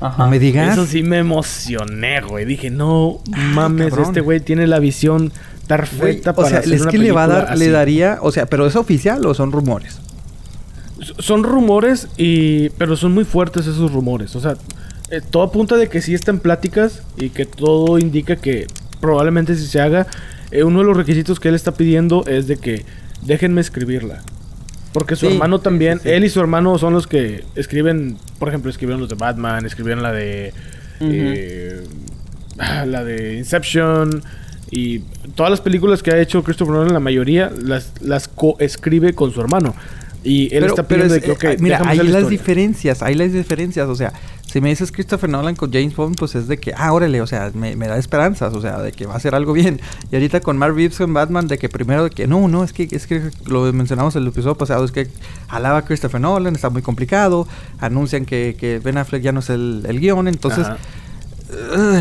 Ajá. 0.00 0.24
No 0.24 0.30
me 0.30 0.38
digas. 0.38 0.72
Eso 0.72 0.86
sí 0.86 1.02
me 1.02 1.18
emocioné, 1.18 2.20
güey. 2.20 2.44
Dije, 2.44 2.70
no 2.70 3.20
mames, 3.54 3.92
este 3.96 4.20
güey 4.20 4.40
tiene 4.40 4.66
la 4.66 4.78
visión 4.78 5.32
perfecta 5.66 6.32
Güey, 6.32 6.32
o 6.32 6.36
para 6.36 6.48
sea, 6.48 6.58
hacer 6.60 6.74
es 6.74 6.82
una 6.82 6.90
que 6.90 6.98
le 6.98 7.12
va 7.12 7.24
a 7.24 7.26
dar, 7.28 7.58
le 7.58 7.70
daría, 7.70 8.18
o 8.22 8.30
sea, 8.30 8.46
pero 8.46 8.66
es 8.66 8.76
oficial 8.76 9.24
o 9.26 9.34
son 9.34 9.52
rumores. 9.52 9.98
S- 11.00 11.14
Son 11.18 11.42
rumores 11.42 12.08
y... 12.16 12.68
Pero 12.70 12.96
son 12.96 13.12
muy 13.12 13.24
fuertes 13.24 13.66
esos 13.66 13.92
rumores. 13.92 14.36
O 14.36 14.40
sea, 14.40 14.56
eh, 15.10 15.20
todo 15.30 15.42
apunta 15.42 15.76
de 15.76 15.88
que 15.88 16.00
sí 16.02 16.14
está 16.14 16.30
en 16.30 16.38
pláticas 16.40 17.02
y 17.16 17.30
que 17.30 17.46
todo 17.46 17.98
indica 17.98 18.36
que 18.36 18.66
probablemente 19.00 19.54
si 19.56 19.66
se 19.66 19.80
haga... 19.80 20.06
eh, 20.50 20.62
uno 20.62 20.78
de 20.80 20.84
los 20.84 20.96
requisitos 20.96 21.40
que 21.40 21.48
él 21.48 21.54
está 21.54 21.72
pidiendo 21.72 22.24
es 22.26 22.46
de 22.46 22.56
que 22.58 22.84
déjenme 23.22 23.60
escribirla. 23.60 24.22
Porque 24.98 25.14
su 25.16 25.26
Sí, 25.26 25.32
hermano 25.32 25.58
también, 25.58 25.98
sí, 25.98 26.04
sí. 26.04 26.10
él 26.10 26.24
y 26.24 26.30
su 26.30 26.40
hermano 26.40 26.78
son 26.78 26.94
los 26.94 27.06
que 27.06 27.44
escriben, 27.54 28.16
por 28.38 28.48
ejemplo, 28.48 28.70
escribieron 28.70 29.00
los 29.00 29.10
de 29.10 29.14
Batman, 29.16 29.66
escribieron 29.66 30.02
la 30.02 30.12
de... 30.12 30.54
eh, 31.00 31.82
la 32.86 33.04
de 33.04 33.36
Inception 33.36 34.22
y 34.70 35.00
todas 35.34 35.50
las 35.50 35.60
películas 35.60 36.02
que 36.02 36.10
ha 36.12 36.18
hecho 36.18 36.42
Christopher 36.42 36.74
Nolan, 36.74 36.94
la 36.94 37.00
mayoría 37.00 37.50
las, 37.62 37.92
las 38.00 38.26
coescribe 38.28 39.12
con 39.14 39.32
su 39.32 39.40
hermano. 39.40 39.74
Y 40.26 40.54
él 40.54 40.64
está 40.64 40.86
pidiendo 40.88 41.14
es- 41.14 41.22
de 41.22 41.26
que, 41.26 41.32
ok, 41.32 41.44
eh, 41.44 41.56
mira, 41.60 41.78
hay 41.84 41.98
hacer 42.00 42.10
la 42.12 42.20
las 42.20 42.28
diferencias, 42.30 43.02
hay 43.02 43.14
las 43.14 43.32
diferencias, 43.32 43.88
o 43.88 43.94
sea, 43.94 44.12
si 44.44 44.60
me 44.60 44.70
dices 44.70 44.90
Christopher 44.92 45.30
Nolan 45.30 45.54
con 45.54 45.72
James 45.72 45.94
Bond, 45.94 46.16
pues 46.18 46.34
es 46.34 46.48
de 46.48 46.58
que, 46.58 46.72
ah, 46.76 46.92
órale, 46.92 47.20
o 47.20 47.26
sea, 47.26 47.50
me, 47.54 47.76
me 47.76 47.86
da 47.88 47.96
esperanzas, 47.98 48.52
o 48.54 48.60
sea, 48.60 48.80
de 48.80 48.92
que 48.92 49.06
va 49.06 49.14
a 49.14 49.20
ser 49.20 49.34
algo 49.34 49.52
bien. 49.52 49.80
Y 50.10 50.16
ahorita 50.16 50.40
con 50.40 50.56
Mark 50.58 50.74
Reeves 50.74 50.98
Batman, 51.06 51.46
de 51.46 51.58
que 51.58 51.68
primero, 51.68 52.04
de 52.04 52.10
que 52.10 52.26
no, 52.26 52.48
no, 52.48 52.64
es 52.64 52.72
que, 52.72 52.88
es 52.90 53.06
que 53.06 53.30
lo 53.46 53.72
mencionamos 53.72 54.16
en 54.16 54.22
el 54.22 54.28
episodio 54.28 54.56
pasado, 54.56 54.84
es 54.84 54.92
que 54.92 55.08
alaba 55.48 55.78
a 55.78 55.84
Christopher 55.84 56.20
Nolan, 56.20 56.54
está 56.54 56.70
muy 56.70 56.82
complicado, 56.82 57.46
anuncian 57.80 58.24
que, 58.24 58.56
que 58.58 58.78
Ben 58.80 58.98
Affleck 58.98 59.22
ya 59.22 59.32
no 59.32 59.40
es 59.40 59.50
el, 59.50 59.84
el 59.88 60.00
guion, 60.00 60.28
entonces... 60.28 60.66
Ajá. 60.66 60.78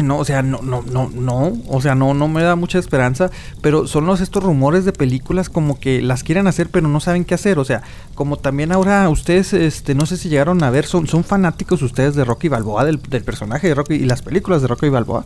No, 0.04 0.18
o 0.18 0.26
sea, 0.26 0.42
no, 0.42 0.62
no, 0.64 0.82
no, 0.82 1.10
no, 1.14 1.54
o 1.68 1.80
sea, 1.80 1.94
no, 1.94 2.16
no 2.16 2.28
me 2.28 2.42
da 2.42 2.56
mucha 2.56 2.80
esperanza, 2.80 3.30
pero 3.62 3.86
son 3.86 4.08
los 4.08 4.20
estos 4.20 4.44
rumores 4.44 4.86
de 4.86 4.92
películas 4.92 5.50
como 5.50 5.80
que 5.80 6.02
las 6.02 6.24
quieren 6.24 6.48
hacer, 6.48 6.70
pero 6.70 6.88
no 6.88 7.00
saben 7.00 7.26
qué 7.26 7.36
hacer, 7.36 7.60
o 7.60 7.66
sea, 7.66 7.84
como 8.16 8.38
también 8.38 8.72
ahora 8.72 9.08
ustedes, 9.08 9.54
este, 9.54 9.94
no 9.94 10.08
sé 10.08 10.18
si 10.18 10.30
llegaron 10.30 10.64
a 10.64 10.72
ver, 10.72 10.86
son, 10.86 11.06
son 11.06 11.24
fanáticos 11.24 11.84
ustedes 11.84 12.16
de 12.16 12.26
Rocky 12.26 12.48
Balboa, 12.48 12.86
del, 12.86 13.00
del 13.02 13.24
personaje 13.24 13.68
de 13.68 13.76
Rocky 13.76 13.94
y 13.94 14.06
las 14.06 14.24
películas 14.24 14.64
de 14.64 14.68
Rocky 14.68 14.90
Balboa. 14.90 15.26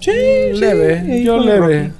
Sí, 0.00 0.10
leve, 0.54 1.22
yo 1.22 1.38
leve. 1.38 1.92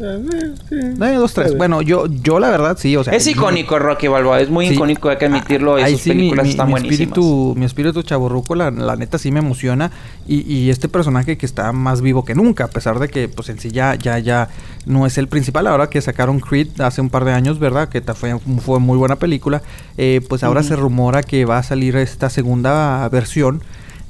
Eh, 0.00 1.14
dos, 1.16 1.34
tres. 1.34 1.56
Bueno, 1.56 1.82
yo, 1.82 2.06
yo 2.06 2.40
la 2.40 2.50
verdad 2.50 2.76
sí, 2.78 2.96
o 2.96 3.04
sea. 3.04 3.12
Es 3.14 3.24
yo- 3.24 3.32
icónico 3.32 3.78
Rocky 3.78 4.08
Balboa, 4.08 4.40
es 4.40 4.50
muy 4.50 4.66
Sí. 4.68 4.74
icónico, 4.74 5.08
hay 5.08 5.18
que 5.18 5.26
admitirlo. 5.26 5.78
Y 5.78 5.82
Ahí 5.82 5.92
sus 5.92 6.02
sí, 6.02 6.10
mi- 6.10 6.16
películas 6.16 6.44
mi, 6.44 6.50
están 6.50 6.66
mi 6.66 6.72
buenísimas. 6.72 7.00
espíritu, 7.00 7.54
mi 7.56 7.64
espíritu 7.64 8.02
chaborruco, 8.02 8.54
la, 8.54 8.70
la 8.70 8.96
neta 8.96 9.18
sí 9.18 9.30
me 9.30 9.40
emociona. 9.40 9.90
Y, 10.26 10.40
y 10.52 10.70
este 10.70 10.88
personaje 10.88 11.36
que 11.36 11.46
está 11.46 11.72
más 11.72 12.00
vivo 12.00 12.24
que 12.24 12.34
nunca, 12.34 12.64
a 12.64 12.68
pesar 12.68 12.98
de 12.98 13.08
que, 13.08 13.28
pues 13.28 13.48
en 13.48 13.58
sí 13.58 13.70
ya, 13.70 13.94
ya, 13.94 14.18
ya 14.18 14.48
no 14.86 15.06
es 15.06 15.18
el 15.18 15.28
principal. 15.28 15.66
Ahora 15.66 15.88
que 15.88 16.00
sacaron 16.00 16.40
Creed 16.40 16.80
hace 16.80 17.00
un 17.00 17.10
par 17.10 17.24
de 17.24 17.32
años, 17.32 17.58
¿verdad? 17.58 17.88
Que 17.88 18.00
fue, 18.14 18.38
fue 18.64 18.80
muy 18.80 18.96
buena 18.98 19.16
película. 19.16 19.62
eh, 19.98 20.20
pues 20.28 20.42
ahora 20.42 20.62
se 20.62 20.74
rumora 20.74 21.22
que 21.22 21.44
va 21.44 21.58
a 21.58 21.62
salir 21.62 21.96
esta 21.96 22.30
segunda 22.30 23.08
versión, 23.10 23.62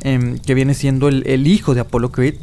em, 0.04 0.38
que 0.38 0.54
viene 0.54 0.74
siendo 0.74 1.08
el, 1.08 1.24
el 1.26 1.46
hijo 1.46 1.74
de 1.74 1.80
Apollo 1.80 2.12
Creed. 2.12 2.34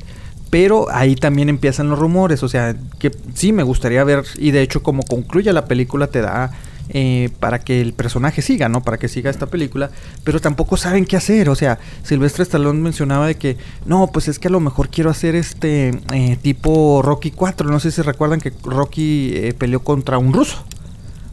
Pero 0.49 0.87
ahí 0.91 1.15
también 1.15 1.49
empiezan 1.49 1.89
los 1.89 1.99
rumores, 1.99 2.41
o 2.43 2.49
sea, 2.49 2.75
que 2.97 3.11
sí 3.35 3.51
me 3.53 3.63
gustaría 3.63 4.03
ver, 4.03 4.23
y 4.37 4.51
de 4.51 4.61
hecho 4.61 4.81
como 4.81 5.03
concluye 5.03 5.53
la 5.53 5.65
película 5.65 6.07
te 6.07 6.21
da 6.21 6.51
eh, 6.91 7.29
para 7.39 7.59
que 7.59 7.81
el 7.81 7.93
personaje 7.93 8.41
siga, 8.41 8.67
¿no? 8.67 8.81
Para 8.81 8.97
que 8.97 9.07
siga 9.07 9.29
esta 9.29 9.45
película, 9.45 9.91
pero 10.23 10.39
tampoco 10.39 10.75
saben 10.75 11.05
qué 11.05 11.17
hacer, 11.17 11.49
o 11.49 11.55
sea, 11.55 11.77
Silvestre 12.01 12.41
Stallone 12.41 12.81
mencionaba 12.81 13.27
de 13.27 13.35
que, 13.35 13.57
no, 13.85 14.07
pues 14.07 14.27
es 14.27 14.39
que 14.39 14.47
a 14.47 14.51
lo 14.51 14.59
mejor 14.59 14.89
quiero 14.89 15.11
hacer 15.11 15.35
este 15.35 15.89
eh, 16.11 16.37
tipo 16.41 17.01
Rocky 17.03 17.29
4, 17.29 17.69
no 17.69 17.79
sé 17.79 17.91
si 17.91 18.01
recuerdan 18.01 18.41
que 18.41 18.51
Rocky 18.63 19.31
eh, 19.35 19.53
peleó 19.55 19.81
contra 19.83 20.17
un 20.17 20.33
ruso. 20.33 20.63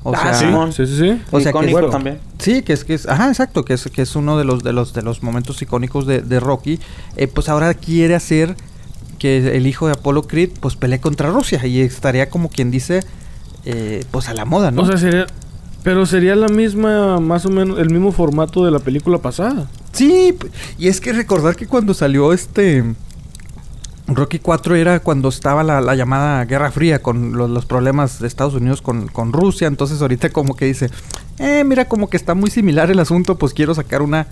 O 0.03 0.15
Ah, 0.15 0.21
sea, 0.23 0.35
sí. 0.35 0.45
Simón. 0.45 0.73
Sí, 0.73 0.87
sí, 0.87 0.99
sí. 0.99 1.23
o 1.33 1.41
sea, 1.41 1.51
que 1.53 1.59
Icónico 1.59 1.73
bueno, 1.73 1.89
también. 1.91 2.19
Sí, 2.39 2.63
que 2.63 2.75
es 2.75 2.85
que 2.85 2.95
es, 2.95 3.09
ajá, 3.09 3.29
exacto, 3.29 3.65
que 3.65 3.73
es 3.75 3.83
que 3.93 4.03
es 4.03 4.15
uno 4.15 4.39
de 4.39 4.45
los 4.45 4.63
de 4.63 4.73
los 4.73 4.93
de 4.93 5.03
los 5.03 5.21
momentos 5.25 5.61
icónicos 5.63 6.07
de, 6.07 6.21
de 6.21 6.39
Rocky. 6.39 6.79
Eh, 7.17 7.27
pues 7.27 7.49
ahora 7.49 7.75
quiere 7.75 8.15
hacer 8.15 8.55
que 9.17 9.57
el 9.57 9.67
hijo 9.67 9.87
de 9.87 9.93
Apollo 9.93 10.23
Creed 10.23 10.51
pues 10.61 10.77
pelee 10.77 11.01
contra 11.01 11.31
Rusia 11.31 11.65
y 11.67 11.81
estaría 11.81 12.29
como 12.29 12.49
quien 12.49 12.71
dice 12.71 13.01
eh, 13.65 14.05
pues 14.11 14.29
a 14.29 14.35
la 14.35 14.45
moda, 14.45 14.71
¿no? 14.71 14.83
O 14.83 14.87
sea, 14.87 14.97
sería... 14.97 15.27
Pero 15.83 16.05
sería 16.05 16.35
la 16.35 16.49
misma, 16.49 17.21
más 17.21 17.47
o 17.47 17.51
menos, 17.51 17.79
el 17.79 17.91
mismo 17.91 18.11
formato 18.11 18.65
de 18.65 18.73
la 18.73 18.81
película 18.81 19.19
pasada. 19.19 19.69
sí, 19.93 20.37
y 20.79 20.89
es 20.89 21.01
que 21.01 21.13
recordar 21.13 21.55
que 21.55 21.69
cuando 21.69 21.95
salió 21.95 22.33
este 22.33 22.83
Rocky 24.09 24.39
4 24.39 24.77
era 24.77 25.01
cuando 25.01 25.29
estaba 25.29 25.65
la, 25.65 25.81
la 25.81 25.95
llamada 25.95 26.45
Guerra 26.45 26.71
Fría 26.71 27.01
con 27.01 27.37
los, 27.37 27.51
los 27.51 27.67
problemas 27.67 28.21
de 28.21 28.29
Estados 28.29 28.55
Unidos 28.55 28.83
con, 28.83 29.09
con 29.09 29.33
Rusia. 29.33 29.67
Entonces 29.67 30.01
ahorita 30.01 30.31
como 30.31 30.55
que 30.55 30.65
dice, 30.65 30.91
eh, 31.39 31.65
mira 31.65 31.87
como 31.87 32.09
que 32.09 32.17
está 32.17 32.35
muy 32.35 32.51
similar 32.51 32.91
el 32.91 33.01
asunto, 33.01 33.37
pues 33.37 33.53
quiero 33.53 33.75
sacar 33.75 34.03
una, 34.03 34.29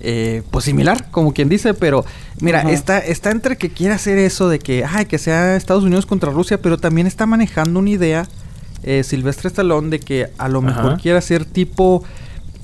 eh, 0.00 0.42
pues 0.50 0.64
similar, 0.64 1.10
como 1.10 1.32
quien 1.32 1.48
dice, 1.48 1.74
pero 1.74 2.04
mira, 2.40 2.60
Ajá. 2.60 2.70
está, 2.70 2.98
está 2.98 3.30
entre 3.30 3.56
que 3.56 3.70
quiere 3.70 3.94
hacer 3.94 4.18
eso 4.18 4.48
de 4.48 4.58
que, 4.58 4.84
ay, 4.84 5.06
que 5.06 5.18
sea 5.18 5.56
Estados 5.56 5.84
Unidos 5.84 6.06
contra 6.06 6.30
Rusia, 6.30 6.60
pero 6.60 6.78
también 6.78 7.06
está 7.06 7.26
manejando 7.26 7.80
una 7.80 7.90
idea, 7.90 8.28
eh, 8.82 9.02
Silvestre 9.02 9.48
Stallone, 9.48 9.90
de 9.90 10.00
que 10.00 10.28
a 10.38 10.48
lo 10.48 10.62
mejor 10.62 10.92
Ajá. 10.92 10.96
quiere 10.96 11.18
hacer 11.18 11.44
tipo... 11.44 12.04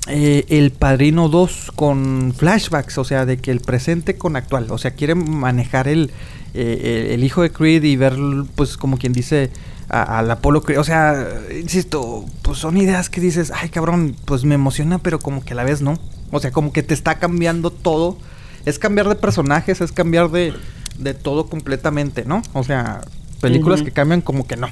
eh, 0.07 0.45
el 0.49 0.71
Padrino 0.71 1.29
2 1.29 1.71
con 1.75 2.33
flashbacks, 2.37 2.97
o 2.99 3.03
sea, 3.03 3.25
de 3.25 3.37
que 3.37 3.49
el 3.49 3.59
presente 3.59 4.17
con 4.17 4.35
actual, 4.35 4.67
o 4.69 4.77
sea, 4.77 4.91
quiere 4.91 5.15
manejar 5.15 5.87
el, 5.87 6.11
eh, 6.53 7.09
el, 7.13 7.23
hijo 7.23 7.41
de 7.41 7.49
Creed 7.49 7.83
y 7.83 7.95
ver, 7.95 8.15
pues, 8.55 8.77
como 8.77 8.97
quien 8.97 9.13
dice, 9.13 9.49
al 9.89 10.29
Apolo 10.29 10.61
Creed, 10.61 10.79
o 10.79 10.83
sea, 10.83 11.27
insisto, 11.59 12.23
pues 12.43 12.59
son 12.59 12.77
ideas 12.77 13.09
que 13.09 13.19
dices, 13.19 13.51
ay, 13.55 13.69
cabrón, 13.69 14.15
pues 14.25 14.43
me 14.45 14.55
emociona, 14.55 14.99
pero 14.99 15.19
como 15.19 15.43
que 15.43 15.53
a 15.53 15.55
la 15.55 15.63
vez 15.63 15.81
no, 15.81 15.99
o 16.35 16.39
sea, 16.39 16.51
como 16.51 16.71
que 16.73 16.83
te 16.83 16.93
está 16.93 17.15
cambiando 17.15 17.71
todo, 17.71 18.17
es 18.65 18.79
cambiar 18.79 19.07
de 19.09 19.15
personajes, 19.15 19.81
es 19.81 19.91
cambiar 19.91 20.29
de, 20.31 20.53
de 20.99 21.13
todo 21.13 21.47
completamente, 21.47 22.25
¿no? 22.25 22.41
O 22.53 22.63
sea, 22.63 23.01
películas 23.41 23.81
que 23.81 23.91
cambian 23.91 24.21
como 24.21 24.47
que 24.47 24.55
no. 24.57 24.67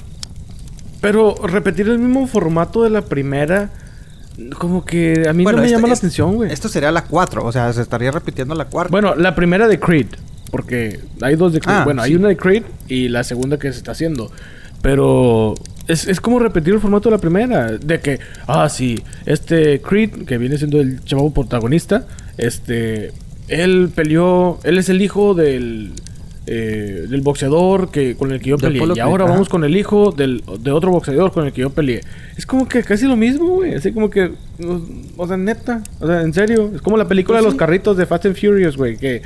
Pero 1.02 1.36
repetir 1.44 1.88
el 1.90 2.00
mismo 2.00 2.28
formato 2.28 2.84
de 2.84 2.90
la 2.90 3.02
primera, 3.04 3.72
como 4.58 4.86
que 4.86 5.26
a 5.28 5.34
mí 5.34 5.44
Bueno, 5.44 5.58
no 5.58 5.62
me 5.62 5.68
este- 5.68 5.76
llama 5.78 5.88
la 5.90 5.94
atención, 5.96 6.36
güey. 6.36 6.52
Esto 6.52 6.70
sería 6.70 6.92
la 6.92 7.04
4, 7.04 7.44
o 7.46 7.52
sea, 7.52 7.72
se 7.74 7.82
estaría 7.82 8.10
repitiendo 8.12 8.56
la 8.56 8.66
cuarta. 8.66 8.92
Bueno, 8.92 9.16
la 9.16 9.36
primera 9.36 9.68
de 9.68 9.80
Creed, 9.80 10.08
porque 10.50 11.00
hay 11.22 11.36
dos 11.36 11.54
de 11.54 11.60
Creed. 11.60 11.76
Ah, 11.78 11.84
bueno, 11.84 12.02
hay 12.02 12.16
una 12.16 12.30
de 12.30 12.38
Creed 12.38 12.64
y 12.88 13.10
la 13.10 13.24
segunda 13.24 13.58
que 13.60 13.72
se 13.72 13.78
está 13.80 13.92
haciendo. 13.92 14.32
Pero 14.82 15.56
es, 15.88 16.08
es 16.08 16.22
como 16.22 16.40
repetir 16.40 16.74
el 16.74 16.80
formato 16.80 17.10
de 17.10 17.16
la 17.16 17.22
primera. 17.22 17.72
De 17.78 18.00
que, 18.00 18.20
ah, 18.48 18.70
sí, 18.70 19.04
este 19.26 19.82
Creed, 19.82 20.26
que 20.26 20.38
viene 20.38 20.58
siendo 20.58 20.80
el 20.80 21.04
chavo 21.04 21.34
protagonista, 21.34 22.06
este, 22.38 23.12
él 23.48 23.90
peleó, 23.94 24.60
él 24.64 24.78
es 24.78 24.90
el 24.90 25.02
hijo 25.02 25.34
del, 25.34 25.94
eh, 26.46 27.06
del 27.10 27.22
boxeador 27.22 27.92
que, 27.92 28.16
con 28.16 28.32
el 28.32 28.40
que 28.40 28.52
yo 28.52 28.58
peleé. 28.58 28.82
Y 28.96 29.00
ahora 29.00 29.26
vamos 29.26 29.50
con 29.50 29.64
el 29.64 29.76
hijo 29.76 30.12
del, 30.12 30.44
de 30.60 30.72
otro 30.72 30.92
boxeador 30.92 31.32
con 31.32 31.46
el 31.46 31.54
que 31.54 31.62
yo 31.62 31.70
peleé. 31.70 32.02
Es 32.38 32.46
como 32.46 32.68
que 32.68 32.84
casi 32.84 33.06
lo 33.06 33.16
mismo, 33.16 33.48
güey. 33.56 33.76
Así 33.76 33.92
como 33.92 34.10
que, 34.10 34.32
o, 35.18 35.28
sea, 35.28 35.38
neta, 35.38 35.84
o 36.00 36.08
sea, 36.08 36.22
en 36.22 36.34
serio. 36.34 36.72
Es 36.74 36.82
como 36.82 36.98
la 36.98 37.08
película 37.08 37.40
Pues 37.40 37.46
de 37.46 37.52
sí. 37.52 37.54
los 37.56 37.60
carritos 37.60 37.98
de 37.98 38.06
Fast 38.06 38.26
and 38.26 38.36
Furious, 38.36 38.78
güey. 38.78 38.98
Que, 38.98 39.22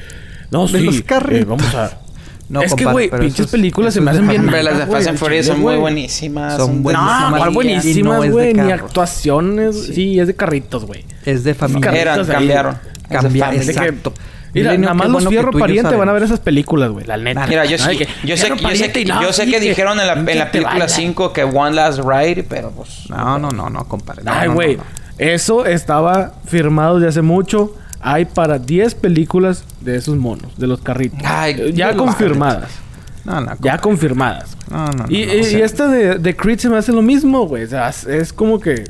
no, 0.51 0.67
De 0.67 0.79
sí, 0.79 0.85
los 0.85 0.99
eh, 0.99 1.03
carritos. 1.03 1.47
vamos 1.47 1.75
a... 1.75 2.01
No, 2.49 2.61
es 2.61 2.73
que, 2.73 2.83
compadre, 2.83 2.93
güey, 2.93 3.09
pero 3.09 3.23
pinches 3.23 3.47
películas 3.47 3.93
se 3.93 3.99
me 3.99 4.05
de 4.11 4.17
hacen 4.17 4.27
bien... 4.29 4.41
Hombre, 4.41 4.63
las 4.63 4.77
de 4.77 4.85
güey, 4.85 4.97
Fast 4.97 5.09
and 5.09 5.17
Furious 5.19 5.45
son 5.47 5.55
muy 5.59 5.63
güey. 5.65 5.79
buenísimas. 5.79 6.55
Son 6.55 6.75
de- 6.77 6.81
buenísimas. 6.81 7.29
No, 7.31 7.37
y- 7.37 7.39
¿cuál 7.39 7.51
y 7.51 7.53
buenísimas, 7.55 8.15
no 8.15 8.21
de 8.21 8.29
güey? 8.29 8.53
Ni 8.53 8.59
carros. 8.69 8.81
actuaciones. 8.83 9.85
Sí. 9.93 10.19
es 10.19 10.27
de 10.27 10.35
carritos, 10.35 10.85
güey. 10.85 11.03
Es 11.25 11.43
de 11.43 11.53
familia. 11.53 11.91
Eran, 11.91 12.25
cambiaron. 12.25 12.77
Cambiar, 13.09 13.53
Es 13.53 13.67
de 13.67 13.73
que- 13.73 13.79
exacto. 13.79 14.13
Mira, 14.53 14.69
Milenio, 14.71 14.85
nada 14.87 14.93
más 14.95 15.07
los 15.07 15.13
bueno 15.13 15.29
que 15.29 15.35
fierro 15.35 15.51
pariente 15.51 15.95
van 15.95 16.09
a 16.09 16.13
ver 16.13 16.23
esas 16.23 16.39
películas, 16.39 16.89
güey. 16.89 17.05
La 17.05 17.17
neta. 17.17 17.45
Mira, 17.47 17.65
yo, 17.65 17.77
Ay, 17.85 17.97
que 17.97 18.05
yo 18.25 18.37
sé, 18.37 18.47
que- 18.49 18.63
yo 18.63 18.75
sé, 18.75 18.91
que, 18.93 19.05
no, 19.05 19.21
yo 19.21 19.33
sé 19.33 19.45
que 19.45 19.59
dijeron 19.59 19.99
en 19.99 20.07
la, 20.07 20.13
en 20.13 20.25
que 20.25 20.35
la 20.35 20.51
película 20.51 20.79
vaya. 20.79 20.87
5 20.87 21.33
que 21.33 21.43
One 21.43 21.75
Last 21.75 21.99
Ride, 21.99 22.43
pero 22.43 22.71
pues... 22.71 23.09
No, 23.09 23.37
no, 23.37 23.51
no, 23.51 23.69
no, 23.69 23.83
compadre. 23.87 24.23
No, 24.23 24.31
Ay, 24.31 24.47
no, 24.47 24.53
güey. 24.55 24.77
no, 24.77 24.83
no. 24.83 24.89
Eso 25.19 25.65
estaba 25.65 26.33
firmado 26.45 26.95
desde 26.95 27.09
hace 27.09 27.21
mucho. 27.21 27.75
Hay 27.99 28.25
para 28.25 28.59
10 28.59 28.95
películas 28.95 29.63
de 29.81 29.97
esos 29.97 30.17
monos, 30.17 30.57
de 30.57 30.67
los 30.67 30.81
carritos. 30.81 31.19
Ay, 31.25 31.55
Eh, 31.57 31.73
ya 31.73 31.95
confirmadas. 31.95 32.69
No, 33.25 33.41
no, 33.41 33.53
Ya 33.61 33.77
confirmadas. 33.79 34.55
No, 34.71 34.85
no, 34.87 34.91
no, 34.93 35.05
Y, 35.09 35.25
no, 35.25 35.33
y- 35.33 35.39
o 35.41 35.43
sea, 35.43 35.59
y 35.59 35.61
esta 35.61 35.87
de, 35.87 36.17
de 36.19 36.35
Creed 36.35 36.59
se 36.59 36.69
me 36.69 36.77
hace 36.77 36.91
lo 36.93 37.01
mismo, 37.01 37.45
güey. 37.47 37.63
O 37.63 37.67
sea, 37.67 37.89
es, 37.89 38.31
como 38.31 38.59
que. 38.59 38.85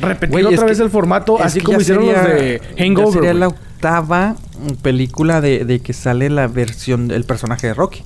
repetir 0.00 0.46
otra 0.46 0.64
vez 0.64 0.78
que- 0.78 0.84
el 0.84 0.90
formato, 0.90 1.42
así 1.42 1.60
como 1.60 1.80
hicieron 1.80 2.06
los 2.06 2.14
de 2.14 2.62
Hangover. 2.78 3.12
sería 3.12 3.34
la 3.34 3.48
octava 3.48 4.36
película 4.80 5.40
de, 5.40 5.64
de 5.66 5.80
que 5.80 5.92
sale 5.92 6.30
la 6.30 6.46
versión 6.46 7.08
del 7.08 7.24
personaje 7.24 7.66
de 7.66 7.74
Rocky. 7.74 8.02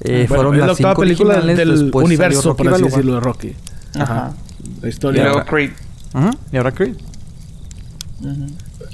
Eh, 0.00 0.26
Bueno, 0.28 0.28
fueron 0.28 0.54
es 0.54 0.60
la 0.60 0.66
las 0.68 0.74
octava 0.76 0.92
cinco 0.94 1.00
película 1.02 1.40
del 1.40 1.90
universo, 1.94 2.54
por 2.56 2.68
así 2.72 2.82
decirlo, 2.84 3.14
de 3.14 3.20
Rocky. 3.20 3.56
Ajá. 3.98 4.34
La 4.82 4.86
Y 4.86 4.90
historia. 4.90 5.22
luego 5.24 5.38
ahora- 5.38 5.50
Creed. 5.50 5.70
Ajá, 6.12 6.30
Y 6.52 6.56
ahora 6.56 6.70
Creed. 6.72 6.94
Ujú. 8.22 8.46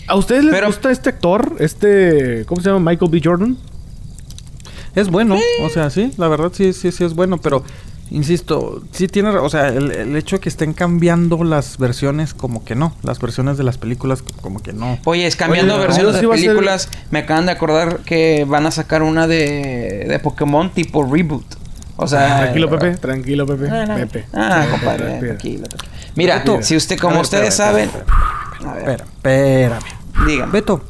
¿A 0.07 0.17
ustedes 0.17 0.45
les 0.45 0.55
Pero- 0.55 0.67
gusta 0.69 0.91
este 0.91 1.09
actor? 1.11 1.57
Este... 1.61 2.45
¿Cómo 2.47 2.61
se 2.61 2.69
llama? 2.71 2.91
Michael 2.91 3.11
B. 3.11 3.21
Jordan. 3.23 3.57
Es 4.95 5.09
bueno, 5.09 5.37
o 5.63 5.69
sea, 5.71 5.91
sí, 5.91 6.13
la 6.19 6.29
verdad 6.29 6.53
sí, 6.55 6.73
sí, 6.73 6.93
sí 6.93 7.03
es 7.03 7.15
bueno, 7.15 7.39
pero 7.39 7.65
insisto, 8.13 8.81
sí 8.93 9.09
tiene, 9.09 9.31
o 9.31 9.49
sea, 9.49 9.69
el, 9.71 9.91
el 9.91 10.15
hecho 10.15 10.37
de 10.37 10.41
que 10.41 10.49
estén 10.49 10.73
cambiando 10.73 11.43
las 11.43 11.79
versiones, 11.79 12.33
como 12.33 12.65
que 12.65 12.77
no, 12.77 12.95
las 13.03 13.19
versiones 13.19 13.59
de 13.59 13.65
las 13.65 13.77
películas, 13.77 14.23
como 14.41 14.63
que 14.63 14.73
no. 14.73 14.99
Oye, 15.05 15.27
es 15.27 15.35
cambiando 15.35 15.75
Oye, 15.75 15.83
versiones 15.87 16.13
de 16.15 16.21
ser- 16.21 16.29
películas. 16.31 16.89
Me 17.11 17.19
acaban 17.21 17.47
de 17.47 17.53
acordar 17.53 17.99
que 18.05 18.45
van 18.49 18.67
a 18.67 18.71
sacar 18.71 19.03
una 19.03 19.27
de, 19.27 20.05
de 20.09 20.19
Pokémon 20.21 20.71
tipo 20.71 21.03
reboot. 21.03 21.45
O 21.97 22.07
sea, 22.07 22.43
tranquilo, 22.43 22.71
Pepe. 22.71 22.97
Tranquilo, 22.97 23.47
Pepe. 23.47 23.69
Ah, 23.71 23.87
no. 23.87 23.97
Pepe. 23.97 24.27
Ah, 24.33 24.67
compadre, 24.71 25.19
tranquilo, 25.19 25.65
tranquilo. 25.67 25.93
Mira, 26.15 26.39
Beto. 26.39 26.63
si 26.63 26.77
usted, 26.77 26.99
como 27.01 27.15
ver, 27.15 27.23
ustedes 27.23 27.55
saben, 27.55 27.91
a 28.67 28.75
ver, 28.75 29.01
Espera, 29.03 29.79
espérame. 29.79 30.27
dígame. 30.27 30.53
Beto, 30.53 30.83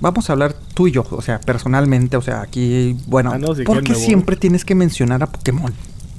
vamos 0.00 0.28
a 0.28 0.32
hablar 0.32 0.54
tú 0.74 0.86
y 0.86 0.92
yo, 0.92 1.04
o 1.10 1.22
sea, 1.22 1.40
personalmente, 1.40 2.16
o 2.16 2.22
sea, 2.22 2.40
aquí, 2.42 2.96
bueno, 3.06 3.32
Ah, 3.32 3.38
no, 3.38 3.54
si 3.54 3.64
¿por 3.64 3.82
qué 3.82 3.94
siempre 3.94 4.36
tienes 4.36 4.64
que 4.64 4.74
mencionar 4.74 5.22
a 5.22 5.26
Pokémon? 5.26 5.72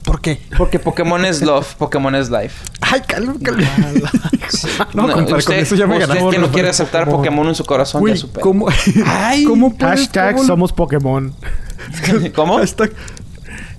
¿Por 0.03 0.21
qué? 0.21 0.41
Porque 0.57 0.79
Pokémon 0.79 1.23
es 1.25 1.41
love, 1.43 1.75
Pokémon 1.75 2.15
es 2.15 2.31
life. 2.31 2.55
Ay, 2.81 3.01
calma, 3.07 3.35
calma. 3.43 3.67
no, 4.95 5.07
No, 5.07 5.15
usted, 5.35 5.43
con 5.45 5.55
eso 5.55 5.75
ya 5.75 5.85
me 5.85 5.97
usted 5.97 6.07
ganaste. 6.07 6.29
que 6.31 6.39
no 6.39 6.51
quiere 6.51 6.69
aceptar 6.69 7.01
Pokémon. 7.05 7.17
Pokémon 7.21 7.47
en 7.49 7.55
su 7.55 7.63
corazón 7.65 8.01
Güey, 8.01 8.15
ya 8.15 8.19
su 8.21 8.29
pedo. 8.31 8.41
¿cómo? 8.41 8.67
Ay. 9.05 9.43
¿Cómo 9.43 9.75
puedes- 9.75 9.99
Hashtag 9.99 10.35
cómo 10.35 10.47
somos 10.47 10.73
Pokémon. 10.73 11.33
¿Cómo? 12.35 12.57
Hashtag 12.57 12.91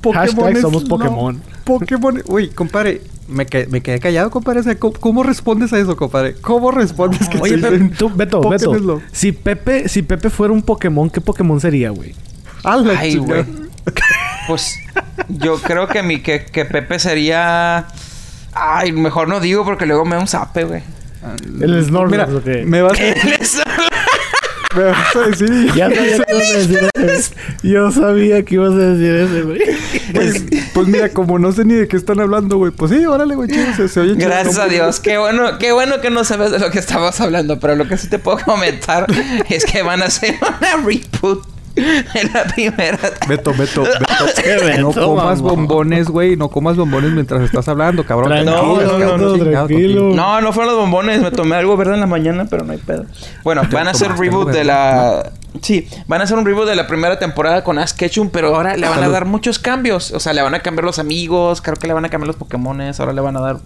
Hashtag 0.03 0.57
es 0.57 0.61
somos 0.63 0.83
lo- 0.85 0.89
Pokémon. 0.89 1.43
Pokémon. 1.65 2.23
Uy, 2.27 2.49
compadre, 2.49 3.03
me, 3.29 3.47
quedé- 3.47 3.67
me 3.69 3.81
quedé 3.83 4.01
callado, 4.01 4.31
compadre. 4.31 4.61
O 4.61 4.63
sea, 4.63 4.79
¿cómo, 4.79 4.95
cómo 4.95 5.23
respondes 5.23 5.73
a 5.73 5.79
eso, 5.79 5.97
compadre? 5.97 6.35
¿Cómo 6.41 6.71
respondes 6.71 7.29
que 7.29 7.39
Oye, 7.39 7.59
Pepe, 7.59 7.91
tú, 7.99 8.11
Beto, 8.11 8.41
Pokémon 8.41 8.59
Beto. 8.59 8.75
es 8.77 8.83
lo- 8.83 9.03
Si 9.13 9.33
Pepe, 9.33 9.89
si 9.89 10.03
Pepe 10.03 10.31
fuera 10.31 10.53
un 10.53 10.63
Pokémon, 10.63 11.11
¿qué 11.11 11.21
Pokémon 11.21 11.61
sería, 11.61 11.91
güey? 11.91 12.15
Ay, 12.65 13.17
güey. 13.17 13.45
Pues 14.47 14.75
yo 15.29 15.59
creo 15.61 15.87
que 15.89 16.03
mi 16.03 16.21
que, 16.21 16.45
que 16.45 16.65
Pepe 16.65 16.99
sería. 16.99 17.87
Ay, 18.53 18.93
mejor 18.93 19.29
no 19.29 19.39
digo 19.41 19.65
porque 19.65 19.87
luego 19.87 20.05
me 20.05 20.17
da 20.17 20.21
un 20.23 20.27
zape, 20.29 20.65
güey. 20.65 20.83
El 21.61 21.85
Snorlax, 21.85 22.29
Mira, 22.31 22.39
¿o 22.39 22.43
qué? 22.43 22.65
me 22.65 22.83
vas 22.83 22.99
a, 22.99 23.90
me 24.77 24.85
vas 24.85 25.17
a 25.17 25.21
decir. 25.21 25.51
Ya 25.75 25.91
sabía 25.91 25.95
que 25.95 26.25
ibas 26.25 26.29
a 26.29 26.59
decir 26.59 26.91
ese. 26.95 27.35
Yo 27.63 27.91
sabía 27.91 28.45
que 28.45 28.55
ibas 28.55 28.73
a 28.73 28.77
decir 28.77 29.15
ese, 29.15 29.43
güey. 29.43 29.61
Pues, 30.15 30.45
pues 30.75 30.89
mira, 30.89 31.09
como 31.11 31.39
no 31.39 31.53
sé 31.53 31.65
ni 31.65 31.75
de 31.75 31.89
qué 31.89 31.97
están 31.97 32.21
hablando, 32.21 32.57
güey. 32.57 32.73
Pues 32.73 32.91
sí, 32.91 33.05
órale, 33.07 33.35
güey, 33.35 33.49
chido. 33.49 33.75
Se, 33.77 33.89
se 33.89 34.01
oye 34.01 34.15
chido. 34.15 34.29
Gracias 34.29 34.59
a. 34.59 34.67
Dios. 34.67 35.01
Qué 35.01 35.19
bueno, 35.19 35.59
qué 35.59 35.73
bueno 35.73 36.01
que 36.01 36.11
no 36.11 36.25
sabes 36.25 36.51
de 36.51 36.59
lo 36.59 36.71
que 36.71 36.79
estabas 36.79 37.21
hablando. 37.21 37.59
Pero 37.59 37.77
lo 37.77 37.89
que 37.89 37.97
sí 37.97 38.09
te 38.09 38.19
puedo 38.19 38.39
comentar 38.45 39.07
es 39.49 39.65
que 39.65 39.83
van 39.83 40.03
a 40.03 40.07
hacer 40.07 40.37
una 40.41 40.77
reboot 40.77 41.60
en 41.77 42.33
la 42.35 42.45
primera. 42.45 42.99
Beto, 43.29 43.53
Beto, 43.55 43.83
Beto. 43.83 43.85
No 44.81 44.93
comas 44.93 45.41
mamá. 45.41 45.51
bombones, 45.51 46.09
güey. 46.09 46.37
No 46.37 46.49
comas 46.49 46.77
bombones 46.77 47.13
mientras 47.13 47.43
estás 47.43 47.69
hablando, 47.69 48.05
cabrón. 48.05 48.45
No, 48.45 48.77
cabrón, 48.77 49.21
no, 49.21 49.35
chingado 49.35 49.67
tranquilo. 49.67 50.15
No, 50.15 50.41
no 50.41 50.53
fueron 50.53 50.75
los 50.75 50.83
bombones. 50.83 51.21
Me 51.21 51.31
tomé 51.31 51.57
algo 51.57 51.77
verde 51.77 51.95
en 51.95 52.01
la 52.01 52.07
mañana, 52.07 52.47
pero 52.49 52.65
no 52.65 52.73
hay 52.73 52.79
pedo. 52.79 53.07
Bueno, 53.45 53.63
van 53.71 53.89
a 53.89 53.93
hacer 53.93 54.13
reboot 54.17 54.51
de 54.51 54.65
la. 54.65 55.33
Sí, 55.63 55.89
van 56.07 56.21
a 56.21 56.25
hacer 56.25 56.39
un 56.39 56.47
reboot 56.47 56.69
de 56.69 56.77
la 56.77 56.87
primera 56.87 57.19
temporada 57.19 57.65
con 57.65 57.79
Ash 57.79 57.93
Ketchum, 57.93 58.31
pero 58.31 58.55
ahora 58.55 58.77
le 58.77 58.89
van 58.89 59.03
a 59.03 59.09
dar 59.09 59.25
muchos 59.25 59.59
cambios. 59.59 60.13
O 60.13 60.21
sea, 60.21 60.33
le 60.33 60.43
van 60.43 60.55
a 60.55 60.61
cambiar 60.61 60.85
los 60.85 60.99
amigos, 60.99 61.61
creo 61.61 61.77
que 61.77 61.87
le 61.89 61.93
van 61.93 62.05
a 62.05 62.09
cambiar 62.09 62.29
los 62.29 62.37
Pokémones, 62.37 63.01
ahora 63.01 63.13
le 63.13 63.21
van 63.21 63.37
a 63.37 63.41
dar 63.41 63.57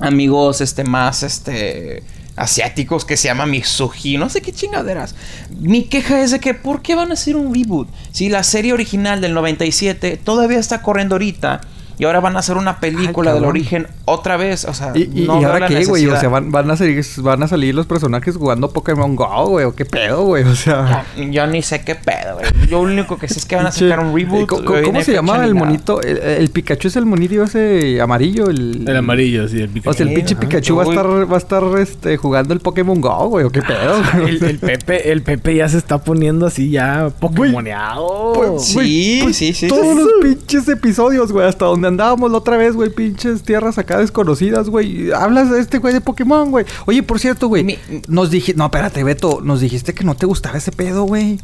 amigos 0.00 0.60
este 0.60 0.84
más 0.84 1.22
este 1.22 2.02
asiáticos 2.38 3.04
que 3.04 3.16
se 3.16 3.28
llama 3.28 3.46
Mitsuhi, 3.46 4.16
no 4.16 4.28
sé 4.28 4.40
qué 4.40 4.52
chingaderas. 4.52 5.14
Mi 5.58 5.84
queja 5.84 6.22
es 6.22 6.30
de 6.30 6.40
que 6.40 6.54
¿por 6.54 6.82
qué 6.82 6.94
van 6.94 7.10
a 7.10 7.14
hacer 7.14 7.36
un 7.36 7.54
reboot? 7.54 7.88
Si 8.12 8.28
la 8.28 8.42
serie 8.42 8.72
original 8.72 9.20
del 9.20 9.34
97 9.34 10.18
todavía 10.22 10.58
está 10.58 10.82
corriendo 10.82 11.14
ahorita 11.14 11.60
y 11.98 12.04
ahora 12.04 12.20
van 12.20 12.36
a 12.36 12.38
hacer 12.40 12.56
una 12.56 12.80
película 12.80 13.34
del 13.34 13.44
origen 13.44 13.86
otra 14.04 14.36
vez, 14.36 14.64
o 14.64 14.74
sea, 14.74 14.92
¿Y, 14.94 15.10
y, 15.22 15.26
no 15.26 15.40
y 15.40 15.44
ahora 15.44 15.68
qué, 15.68 15.84
güey? 15.84 16.06
O 16.06 16.16
sea, 16.18 16.28
van, 16.28 16.50
van, 16.50 16.70
a 16.70 16.76
salir, 16.76 17.04
van 17.18 17.42
a 17.42 17.48
salir 17.48 17.74
los 17.74 17.86
personajes 17.86 18.36
jugando 18.36 18.70
Pokémon 18.70 19.16
Go, 19.16 19.46
güey. 19.48 19.64
¿O 19.64 19.74
qué 19.74 19.84
pedo, 19.84 20.22
güey? 20.22 20.44
O 20.44 20.54
sea... 20.54 21.04
Yo 21.16 21.46
ni 21.46 21.62
sé 21.62 21.82
qué 21.82 21.94
pedo, 21.94 22.36
güey. 22.38 22.68
Yo 22.68 22.84
lo 22.84 22.92
único 22.92 23.18
que 23.18 23.28
sé 23.28 23.38
es 23.38 23.44
que 23.44 23.56
van 23.56 23.66
a 23.66 23.72
sacar 23.72 24.00
un 24.00 24.16
reboot. 24.16 24.42
Eh, 24.42 24.46
¿Cómo, 24.46 24.62
güey, 24.62 24.80
no 24.82 24.86
cómo 24.86 25.02
se 25.02 25.22
ni 25.22 25.44
el 25.44 25.54
monito? 25.54 26.00
El, 26.00 26.18
el 26.18 26.50
Pikachu 26.50 26.88
es 26.88 26.96
el 26.96 27.06
monito 27.06 27.42
ese 27.42 28.00
amarillo. 28.00 28.48
El, 28.48 28.88
El 28.88 28.96
amarillo, 28.96 29.48
sí, 29.48 29.60
el 29.60 29.70
O 29.70 29.72
Pikachu. 29.72 29.96
sea, 29.96 30.06
el 30.06 30.14
pinche 30.14 30.34
Ajá. 30.34 30.40
Pikachu 30.40 30.76
va 30.76 30.84
a 30.84 30.88
estar, 30.88 31.06
va 31.06 31.34
a 31.34 31.38
estar 31.38 31.62
este, 31.78 32.16
jugando 32.16 32.54
el 32.54 32.60
Pokémon 32.60 33.00
Go, 33.00 33.28
güey. 33.28 33.44
¿O 33.44 33.50
qué 33.50 33.62
pedo? 33.62 34.02
güey? 34.14 34.36
el, 34.36 34.44
el 34.44 34.58
Pepe, 34.58 35.10
el 35.10 35.22
Pepe 35.22 35.56
ya 35.56 35.68
se 35.68 35.78
está 35.78 35.98
poniendo 35.98 36.46
así 36.46 36.70
ya 36.70 37.10
Pokémoneado. 37.20 38.32
Pues, 38.34 38.64
Sí, 38.64 38.74
güey, 38.74 39.22
pues, 39.22 39.36
sí, 39.36 39.52
sí, 39.52 39.68
Todos 39.68 39.96
sí. 39.96 40.04
los 40.04 40.08
pinches 40.22 40.68
episodios, 40.68 41.32
güey. 41.32 41.46
Hasta 41.48 41.64
donde 41.64 41.87
andábamos 41.88 42.30
la 42.30 42.38
otra 42.38 42.56
vez, 42.56 42.74
güey. 42.74 42.90
Pinches 42.90 43.42
tierras 43.42 43.78
acá 43.78 43.98
desconocidas, 43.98 44.68
güey. 44.68 45.10
Hablas 45.12 45.50
de 45.50 45.60
este 45.60 45.78
güey 45.78 45.92
de 45.94 46.00
Pokémon, 46.00 46.50
güey. 46.50 46.64
Oye, 46.86 47.02
por 47.02 47.18
cierto, 47.18 47.48
güey. 47.48 47.64
Mi- 47.64 47.78
Nos 48.08 48.30
dijiste... 48.30 48.56
No, 48.58 48.66
espérate, 48.66 49.02
Beto. 49.04 49.40
Nos 49.42 49.60
dijiste 49.60 49.94
que 49.94 50.04
no 50.04 50.14
te 50.14 50.26
gustaba 50.26 50.58
ese 50.58 50.72
pedo, 50.72 51.04
güey. 51.04 51.40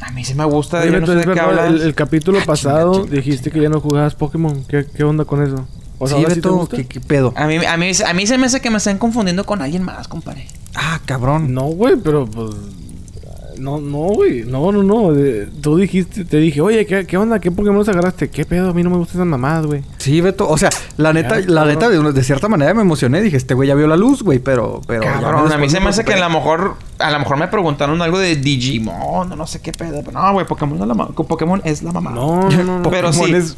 A 0.00 0.10
mí 0.12 0.24
sí 0.24 0.34
me 0.34 0.44
gusta. 0.44 0.78
Oye, 0.80 0.86
yo 0.86 0.92
no 0.94 1.00
Beto, 1.00 1.12
sé 1.12 1.20
es 1.20 1.26
de 1.26 1.32
qué 1.34 1.40
hablas. 1.40 1.66
el, 1.66 1.80
el 1.82 1.94
capítulo 1.94 2.38
Ah, 2.40 2.44
pasado 2.46 2.92
chinga, 2.92 3.04
chinga, 3.06 3.16
dijiste 3.16 3.44
chinga. 3.50 3.54
que 3.54 3.60
ya 3.62 3.68
no 3.68 3.80
jugabas 3.80 4.14
Pokémon. 4.14 4.64
¿Qué, 4.64 4.86
qué 4.96 5.04
onda 5.04 5.24
con 5.24 5.42
eso? 5.42 5.66
O 5.98 6.06
sea, 6.08 6.16
sí, 6.16 6.22
¿ahora 6.22 6.34
sí 6.34 6.40
te 6.40 6.48
Beto. 6.48 6.68
¿qué, 6.68 6.86
¿Qué 6.86 7.00
pedo? 7.00 7.34
A 7.36 7.46
mí, 7.46 7.56
a, 7.56 7.76
mí, 7.76 7.90
a 8.06 8.14
mí 8.14 8.26
se 8.26 8.38
me 8.38 8.46
hace 8.46 8.60
que 8.62 8.70
me 8.70 8.78
están 8.78 8.96
confundiendo 8.98 9.44
con 9.44 9.60
alguien 9.60 9.82
más, 9.82 10.08
compadre. 10.08 10.46
Ah, 10.74 10.98
cabrón. 11.04 11.52
No, 11.52 11.64
güey, 11.64 11.96
pero 11.96 12.24
pues... 12.24 12.50
No, 13.60 13.78
no, 13.78 13.98
güey. 14.14 14.44
No, 14.44 14.72
no, 14.72 14.82
no. 14.82 15.12
De- 15.12 15.46
tú 15.60 15.76
dijiste, 15.76 16.24
te 16.24 16.38
dije, 16.38 16.60
oye, 16.60 16.86
¿qué, 16.86 17.06
qué 17.06 17.16
onda? 17.16 17.38
¿Qué 17.38 17.50
Pokémon 17.50 17.88
agarraste? 17.88 18.28
¿Qué 18.30 18.44
pedo? 18.44 18.70
A 18.70 18.72
mí 18.72 18.82
no 18.82 18.90
me 18.90 18.96
gustan 18.96 19.16
esas 19.16 19.26
mamadas, 19.26 19.66
güey. 19.66 19.82
Sí, 19.98 20.20
Beto. 20.20 20.48
O 20.48 20.56
sea, 20.58 20.70
la 20.96 21.12
neta, 21.12 21.38
Ya, 21.40 21.48
la 21.48 21.64
neta, 21.64 21.88
de, 21.88 21.98
una- 21.98 22.12
de 22.12 22.24
cierta 22.24 22.48
manera 22.48 22.72
me 22.74 22.82
emocioné. 22.82 23.20
Dije, 23.22 23.36
este 23.36 23.54
güey 23.54 23.68
ya 23.68 23.74
vio 23.74 23.86
la 23.86 23.96
luz, 23.96 24.22
güey. 24.22 24.38
Pero, 24.38 24.80
pero. 24.86 25.02
Cabrón, 25.02 25.52
a 25.52 25.58
mí 25.58 25.68
se 25.68 25.78
me 25.80 25.90
hace 25.90 26.04
que 26.04 26.14
a 26.14 26.18
lo 26.20 26.30
mejor... 26.30 26.76
A 26.98 27.10
lo 27.10 27.18
mejor 27.18 27.38
me 27.38 27.48
preguntaron 27.48 28.00
algo 28.02 28.18
de 28.18 28.36
Digimon 28.36 29.32
o 29.32 29.36
no 29.36 29.46
sé 29.46 29.60
qué 29.60 29.72
pedo. 29.72 30.02
Pero 30.04 30.12
no, 30.20 30.32
güey, 30.34 30.46
Pokémon 30.46 30.80
es 30.80 30.86
la, 30.86 30.94
Pokémon 31.06 31.60
es 31.64 31.82
la 31.82 31.92
mamá. 31.92 32.10
No, 32.10 32.48
no, 32.50 32.62
no. 32.64 32.78
no. 32.80 32.90
Pero 32.90 33.10
Pokémon 33.10 33.28
sí. 33.28 33.34
es- 33.34 33.56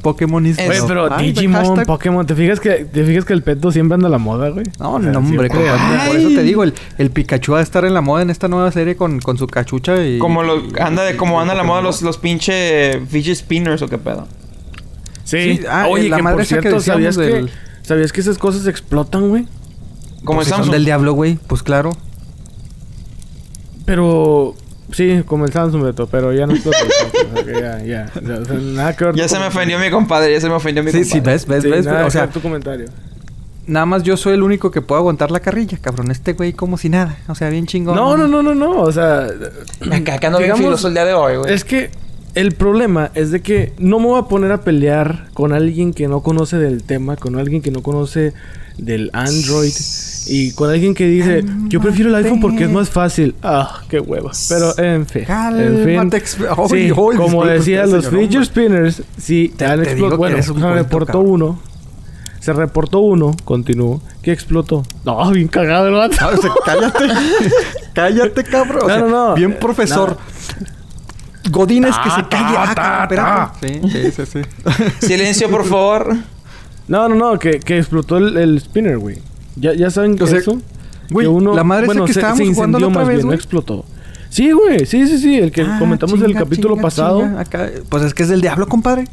Pokémon 0.00 0.44
is 0.46 0.58
Es- 0.58 0.66
Güey, 0.66 0.80
pero 0.88 1.12
Ay, 1.12 1.32
Digimon, 1.32 1.64
hashtag- 1.64 1.86
Pokémon, 1.86 2.26
¿te 2.26 2.34
fijas 2.34 2.58
que 2.60 2.84
te 2.84 3.04
fijas 3.04 3.24
que 3.24 3.32
el 3.32 3.42
peto 3.42 3.70
siempre 3.70 3.94
anda 3.94 4.08
a 4.08 4.10
la 4.10 4.18
moda, 4.18 4.48
güey? 4.50 4.64
No, 4.78 4.94
O 4.94 5.00
sea, 5.02 5.12
no, 5.12 5.18
hombre, 5.20 5.48
Por 5.48 6.16
eso 6.16 6.28
te 6.28 6.42
digo, 6.42 6.64
el, 6.64 6.74
el 6.98 7.10
Pikachu 7.10 7.52
va 7.52 7.58
a 7.60 7.62
estar 7.62 7.84
en 7.84 7.94
la 7.94 8.00
moda 8.00 8.22
en 8.22 8.30
esta 8.30 8.48
nueva 8.48 8.70
serie 8.72 8.96
con, 8.96 9.20
con 9.20 9.38
su 9.38 9.46
cachucha 9.46 10.04
y. 10.04 10.18
Como 10.18 10.42
lo, 10.42 10.62
anda 10.80 11.04
de 11.04 11.16
como 11.16 11.40
anda 11.40 11.54
la 11.54 11.62
moda 11.62 11.82
los, 11.82 12.02
los 12.02 12.18
pinche 12.18 13.00
fidget 13.06 13.36
spinners 13.36 13.82
o 13.82 13.88
qué 13.88 13.98
pedo. 13.98 14.26
Sí. 15.24 15.58
Sí, 15.58 15.60
ah, 15.68 15.86
Oye, 15.88 16.08
la 16.08 16.16
que 16.16 16.22
madre 16.22 16.34
por 16.36 16.42
esa 16.42 16.56
que 16.56 16.62
cierto, 16.62 16.80
¿sabías 16.80 17.16
que, 17.16 17.46
¿sabías 17.82 18.12
que 18.12 18.20
esas 18.20 18.36
cosas 18.38 18.66
explotan, 18.66 19.28
güey? 19.28 19.46
Como 20.24 20.38
Pues 20.38 20.48
el 20.48 20.50
si 20.50 20.50
son 20.50 20.56
Samsung. 20.58 20.72
del 20.74 20.84
diablo, 20.84 21.12
güey. 21.12 21.38
Pues 21.46 21.62
claro. 21.62 21.90
Pero... 23.84 24.54
Sí, 24.92 25.22
como 25.26 25.44
el 25.44 25.52
Samsung, 25.52 25.82
Beto, 25.84 26.06
pero 26.06 26.32
ya 26.32 26.46
no 26.46 26.54
o 26.54 26.56
sea, 26.56 27.44
que 27.44 27.52
ya, 27.52 27.82
ya. 27.82 28.10
O 28.14 28.26
sea, 28.26 28.38
o 28.38 28.44
sea, 28.44 28.54
nada 28.56 28.96
que 28.96 29.04
ver 29.04 29.14
Ya 29.14 29.28
se 29.28 29.38
me 29.38 29.46
ofendió 29.46 29.78
mi 29.78 29.90
compadre, 29.90 30.32
ya 30.32 30.40
se 30.40 30.48
me 30.48 30.54
ofendió 30.54 30.82
mi 30.82 30.90
Sí, 30.90 30.98
compadre. 31.02 31.38
sí, 31.38 31.46
ves, 31.46 31.46
ves, 31.46 31.62
Sí, 31.62 31.70
ves. 31.70 31.86
nada 31.86 32.06
O 32.06 32.10
sea, 32.10 32.26
tu 32.28 32.40
comentario. 32.40 32.86
nada 33.66 33.86
más 33.86 34.02
yo 34.02 34.16
soy 34.16 34.34
el 34.34 34.42
único 34.42 34.70
que 34.70 34.82
puedo 34.82 34.98
aguantar 35.00 35.30
la 35.30 35.40
carrilla, 35.40 35.78
cabrón. 35.80 36.10
Este 36.10 36.32
güey 36.32 36.52
como 36.52 36.76
si 36.76 36.88
nada. 36.88 37.16
O 37.28 37.34
sea, 37.34 37.50
bien 37.50 37.66
chingón. 37.66 37.94
No, 37.94 38.16
no, 38.16 38.26
no, 38.26 38.42
no, 38.42 38.54
no. 38.54 38.80
O 38.82 38.92
sea... 38.92 39.26
Acá, 39.90 40.14
acá 40.14 40.28
bien 40.30 40.42
digamos, 40.42 40.60
filoso 40.64 40.88
el 40.88 40.94
día 40.94 41.04
de 41.04 41.14
hoy, 41.14 41.36
güey. 41.36 41.52
Es 41.54 41.64
que 41.64 41.90
el 42.34 42.52
problema 42.54 43.10
es 43.14 43.30
de 43.30 43.40
que 43.42 43.72
no 43.78 43.98
me 44.00 44.06
voy 44.06 44.20
a 44.20 44.24
poner 44.24 44.50
a 44.52 44.62
pelear 44.62 45.28
con 45.34 45.52
alguien 45.52 45.92
que 45.92 46.08
no 46.08 46.20
conoce 46.22 46.58
del 46.58 46.82
tema, 46.82 47.16
con 47.16 47.38
alguien 47.38 47.60
que 47.62 47.70
no 47.70 47.82
conoce 47.82 48.32
del 48.78 49.10
Android 49.12 49.72
y 50.26 50.52
con 50.52 50.70
alguien 50.70 50.94
que 50.94 51.06
dice, 51.06 51.44
yo 51.68 51.80
prefiero 51.80 52.10
el 52.10 52.16
iPhone 52.24 52.40
porque 52.40 52.64
es 52.64 52.70
más 52.70 52.90
fácil. 52.90 53.34
Ah, 53.42 53.80
qué 53.88 54.00
hueva. 54.00 54.30
Pero 54.48 54.78
en 54.78 55.06
fin. 55.06 55.24
en 55.28 55.84
fin. 56.10 56.20
Sí, 56.68 56.90
como 57.16 57.44
decía, 57.44 57.86
los 57.86 58.08
fidget 58.08 58.44
spinners, 58.44 59.02
sí, 59.18 59.52
Te- 59.56 59.66
han 59.66 59.80
explotado. 59.80 60.10
que 60.10 60.16
Bueno, 60.16 60.42
se 60.42 60.52
reportó 60.52 61.12
cabrón. 61.12 61.30
uno. 61.30 61.58
Se 62.40 62.52
reportó 62.54 63.00
uno, 63.00 63.36
continuó, 63.44 64.00
que 64.22 64.32
explotó. 64.32 64.82
No, 65.04 65.30
bien 65.30 65.46
cagado 65.48 65.88
el 65.88 65.94
vato. 65.94 66.16
Ah, 66.20 66.30
o 66.34 66.40
sea, 66.40 66.50
cállate. 66.64 67.04
cállate, 67.92 68.44
cabrón. 68.44 68.84
O 68.84 68.88
No, 68.88 68.94
sea, 68.94 68.98
no, 69.00 69.08
no. 69.08 69.34
Bien 69.34 69.52
Eh, 69.52 69.56
profesor. 69.60 70.16
Godínez 71.50 71.94
que 72.02 72.10
se 72.10 72.22
Ta, 72.22 72.28
calle. 72.28 72.74
ta, 72.74 73.02
Ah, 73.02 73.08
ta. 73.08 73.52
Sí, 73.60 73.80
sí, 74.12 74.22
sí. 74.26 74.40
Silencio, 75.06 75.50
por 75.50 75.64
favor. 75.64 76.16
No, 76.88 77.08
no, 77.08 77.14
no, 77.14 77.38
que, 77.38 77.60
que 77.60 77.78
explotó 77.78 78.16
el, 78.18 78.36
el 78.36 78.60
spinner, 78.60 78.98
güey. 78.98 79.18
Ya, 79.60 79.74
ya 79.74 79.90
saben 79.90 80.16
que 80.16 80.24
O 80.24 80.26
sea, 80.26 80.38
eso. 80.38 80.60
güey, 81.10 81.26
la 81.54 81.64
madre 81.64 81.86
esa 81.86 82.04
que 82.04 82.10
estábamos 82.12 82.48
jugando 82.54 82.78
la 82.78 82.86
otra 82.88 82.98
más 83.00 83.08
vez, 83.08 83.16
bien, 83.18 83.28
no 83.28 83.34
explotó. 83.34 83.84
Sí, 84.30 84.52
güey. 84.52 84.86
Sí, 84.86 85.06
sí, 85.06 85.18
sí. 85.18 85.36
El 85.38 85.50
que 85.52 85.62
Ah, 85.62 85.76
comentamos 85.78 86.14
en 86.14 86.22
el 86.22 86.26
chinga, 86.28 86.40
capítulo 86.40 86.74
chinga, 86.74 86.82
pasado. 86.82 87.20
chinga, 87.20 87.40
acá- 87.40 87.70
Pues 87.88 88.04
es 88.04 88.14
que 88.14 88.22
es 88.22 88.28
del 88.28 88.40
diablo, 88.40 88.66
compadre. 88.68 89.08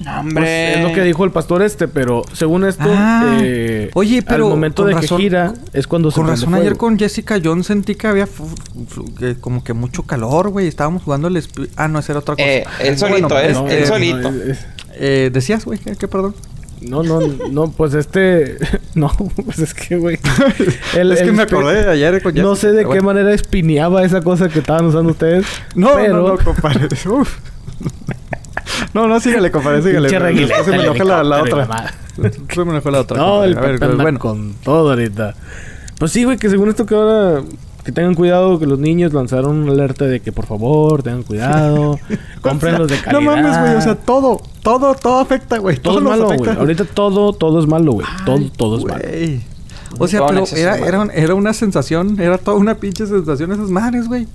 No, 0.00 0.10
Pues, 0.10 0.18
hombre. 0.20 0.74
es 0.74 0.88
lo 0.88 0.92
que 0.94 1.02
dijo 1.04 1.24
el 1.24 1.30
pastor 1.30 1.62
este, 1.62 1.86
pero 1.86 2.22
según 2.32 2.64
esto, 2.64 2.82
Ah. 2.88 3.38
eh, 3.40 3.88
Oye, 3.94 4.20
pero 4.22 4.46
al 4.46 4.50
momento 4.50 4.84
de 4.84 4.94
razón- 4.94 5.16
que 5.18 5.22
gira 5.22 5.54
es 5.72 5.86
cuando 5.86 6.10
se 6.10 6.16
Con 6.16 6.26
razón, 6.26 6.54
ayer 6.54 6.76
con 6.76 6.98
Jessica 6.98 7.38
Jones 7.42 7.66
sentí 7.66 7.94
que 7.94 8.08
había 8.08 8.26
que 9.18 9.36
como 9.36 9.62
que 9.62 9.72
mucho 9.74 10.02
calor, 10.02 10.50
güey. 10.50 10.66
Estábamos 10.66 11.02
jugando 11.04 11.28
el... 11.28 11.42
Ah, 11.76 11.86
no, 11.88 11.98
esa 12.00 12.12
era 12.12 12.18
otra 12.20 12.34
cosa. 12.34 12.46
Eh, 12.46 12.64
él 12.80 12.98
solito, 12.98 13.28
Bueno, 13.28 13.38
él, 13.40 13.52
No, 13.54 13.68
él 13.68 13.80
no, 13.82 13.86
solito. 13.86 14.30
no, 14.32 14.42
es- 14.42 14.66
Eh, 14.94 15.30
decías, 15.32 15.64
güey, 15.64 15.78
¿qué, 15.78 15.94
qué, 15.96 16.08
perdón? 16.08 16.34
No, 16.88 17.02
no, 17.02 17.20
no, 17.50 17.70
pues 17.70 17.94
este. 17.94 18.56
No, 18.94 19.10
pues 19.44 19.58
es 19.58 19.72
que, 19.74 19.96
güey. 19.96 20.18
el- 20.96 21.12
es 21.12 21.20
que 21.22 21.28
el 21.28 21.32
me 21.32 21.42
acordé 21.44 21.88
ayer 21.88 22.22
con. 22.22 22.34
No 22.34 22.56
sé 22.56 22.68
de 22.72 22.82
pero 22.82 22.90
qué 22.90 23.00
manera 23.00 23.32
espineaba 23.32 24.04
esa 24.04 24.20
cosa 24.20 24.48
que 24.48 24.58
estaban 24.58 24.84
usando 24.86 25.12
ustedes. 25.12 25.46
No, 25.74 25.94
pero... 25.94 26.16
no, 26.16 26.28
no, 26.28 26.38
compadre. 26.38 26.88
Uf. 27.08 27.38
No, 28.92 29.08
no, 29.08 29.18
sígale, 29.20 29.50
compadre, 29.50 29.82
sígale. 29.82 30.08
Se 30.10 30.70
me 30.70 30.82
enojó 30.82 31.04
la, 31.04 31.22
la 31.24 31.42
otra. 31.42 31.94
Se 32.50 32.64
me 32.64 32.72
enojó 32.72 32.90
la 32.90 33.00
otra. 33.00 33.16
No, 33.16 33.24
compadre. 33.24 33.50
el 33.50 33.58
A 33.58 33.60
ver, 33.60 33.96
bueno. 33.96 34.18
con 34.18 34.54
todo 34.62 34.90
ahorita. 34.90 35.34
Pues 35.98 36.12
sí, 36.12 36.24
güey, 36.24 36.36
que 36.36 36.50
según 36.50 36.68
esto 36.68 36.84
que 36.84 36.94
ahora... 36.94 37.42
Que 37.84 37.90
tengan 37.90 38.14
cuidado, 38.14 38.58
que 38.60 38.66
los 38.66 38.78
niños 38.78 39.12
lanzaron 39.12 39.58
una 39.64 39.72
alerta 39.72 40.04
de 40.04 40.20
que 40.20 40.30
por 40.30 40.46
favor 40.46 41.02
tengan 41.02 41.24
cuidado, 41.24 41.98
compren 42.40 42.78
los 42.78 42.88
de 42.88 42.96
calidad. 43.00 43.12
No 43.12 43.20
mames, 43.22 43.58
güey, 43.58 43.74
o 43.74 43.80
sea, 43.80 43.96
todo, 43.96 44.40
todo, 44.62 44.94
todo 44.94 45.18
afecta, 45.18 45.58
güey. 45.58 45.78
todo 45.78 45.98
es 45.98 46.04
nos 46.04 46.18
malo, 46.18 46.36
güey. 46.38 46.56
Ahorita 46.56 46.84
todo, 46.84 47.32
todo 47.32 47.58
es 47.60 47.66
malo, 47.66 47.92
güey. 47.92 48.06
Todo, 48.24 48.40
todo 48.56 48.78
es 48.78 48.84
malo. 48.84 49.02
O 49.98 50.08
sea, 50.08 50.20
Todo 50.20 50.28
pero 50.28 50.46
era, 50.56 50.76
es 50.76 50.82
era, 50.86 51.00
un- 51.00 51.10
era 51.10 51.34
una 51.34 51.52
sensación, 51.52 52.18
era 52.20 52.38
toda 52.38 52.56
una 52.56 52.76
pinche 52.76 53.06
sensación 53.06 53.52
esas 53.52 53.68
madres, 53.68 54.08
güey. 54.08 54.26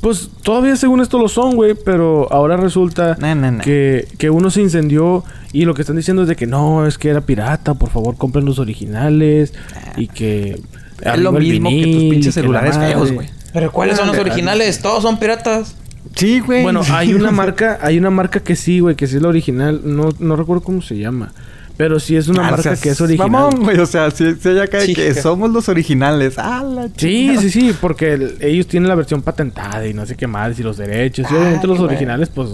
Pues 0.00 0.28
todavía 0.42 0.76
según 0.76 1.00
esto 1.00 1.18
lo 1.18 1.28
son, 1.28 1.56
güey, 1.56 1.74
pero 1.74 2.30
ahora 2.30 2.56
resulta. 2.58 3.16
Que, 3.64 4.06
que 4.18 4.28
uno 4.28 4.50
se 4.50 4.60
incendió 4.60 5.24
y 5.52 5.64
lo 5.64 5.74
que 5.74 5.80
están 5.80 5.96
diciendo 5.96 6.22
es 6.22 6.28
de 6.28 6.36
que 6.36 6.46
no, 6.46 6.86
es 6.86 6.98
que 6.98 7.08
era 7.08 7.22
pirata, 7.22 7.74
por 7.74 7.88
favor 7.88 8.16
compren 8.16 8.44
los 8.44 8.58
originales 8.58 9.54
y 9.96 10.08
que... 10.08 10.60
Es 11.00 11.18
lo 11.18 11.32
mismo 11.32 11.70
que 11.70 11.82
tus 11.86 12.02
pinches 12.04 12.34
celulares 12.34 12.76
feos, 12.78 13.12
güey. 13.12 13.28
Pero 13.52 13.70
¿cuáles 13.72 13.96
son 13.96 14.08
los 14.08 14.18
originales? 14.18 14.80
Todos 14.80 15.02
son 15.02 15.18
piratas. 15.18 15.76
Sí, 16.16 16.40
güey. 16.40 16.62
Bueno, 16.62 16.82
hay 16.90 17.14
una 17.14 17.30
marca, 17.30 17.78
hay 17.82 17.98
una 17.98 18.10
marca 18.10 18.40
que 18.40 18.56
sí, 18.56 18.80
güey, 18.80 18.94
que 18.96 19.06
sí 19.06 19.16
es 19.16 19.22
la 19.22 19.28
original, 19.28 19.80
no, 19.84 20.10
no 20.18 20.36
recuerdo 20.36 20.62
cómo 20.62 20.82
se 20.82 20.96
llama, 20.98 21.32
pero 21.76 21.98
sí 21.98 22.14
es 22.16 22.28
una 22.28 22.42
Ah, 22.44 22.48
o 22.48 22.50
marca 22.52 22.62
sea, 22.62 22.76
que 22.76 22.90
es 22.90 23.00
original. 23.00 23.30
Mamón, 23.30 23.64
güey, 23.64 23.78
o 23.78 23.86
sea, 23.86 24.10
si, 24.10 24.34
si 24.34 24.58
acá 24.58 24.78
de 24.78 24.92
que 24.94 25.14
somos 25.14 25.50
los 25.50 25.68
originales. 25.68 26.34
Ah, 26.36 26.62
la 26.62 26.88
Sí, 26.96 27.36
sí, 27.40 27.50
sí, 27.50 27.74
porque 27.80 28.12
el- 28.12 28.36
ellos 28.40 28.66
tienen 28.68 28.88
la 28.88 28.94
versión 28.94 29.22
patentada 29.22 29.86
y 29.86 29.94
no 29.94 30.04
sé 30.06 30.14
qué 30.16 30.26
más, 30.26 30.58
y 30.58 30.62
los 30.62 30.76
derechos. 30.76 31.26
Y 31.30 31.34
obviamente 31.34 31.66
Ay, 31.66 31.68
los 31.72 31.80
originales, 31.80 32.28
pues... 32.28 32.50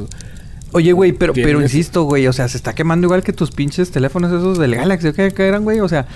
Oye, 0.73 0.93
güey, 0.93 1.13
pero, 1.13 1.33
pero 1.33 1.61
insisto, 1.61 2.05
güey, 2.05 2.29
o 2.29 2.33
sea, 2.33 2.47
se 2.47 2.57
está 2.57 2.75
quemando 2.75 3.07
igual 3.07 3.25
que 3.25 3.33
tus 3.33 3.51
pinches 3.51 3.91
teléfonos 3.91 4.31
esos 4.31 4.57
del 4.57 4.77
Galaxy, 4.77 5.13
¿qué, 5.13 5.33
qué 5.33 5.49
eran, 5.49 5.65
güey? 5.65 5.81
O 5.81 5.89
sea, 5.89 6.07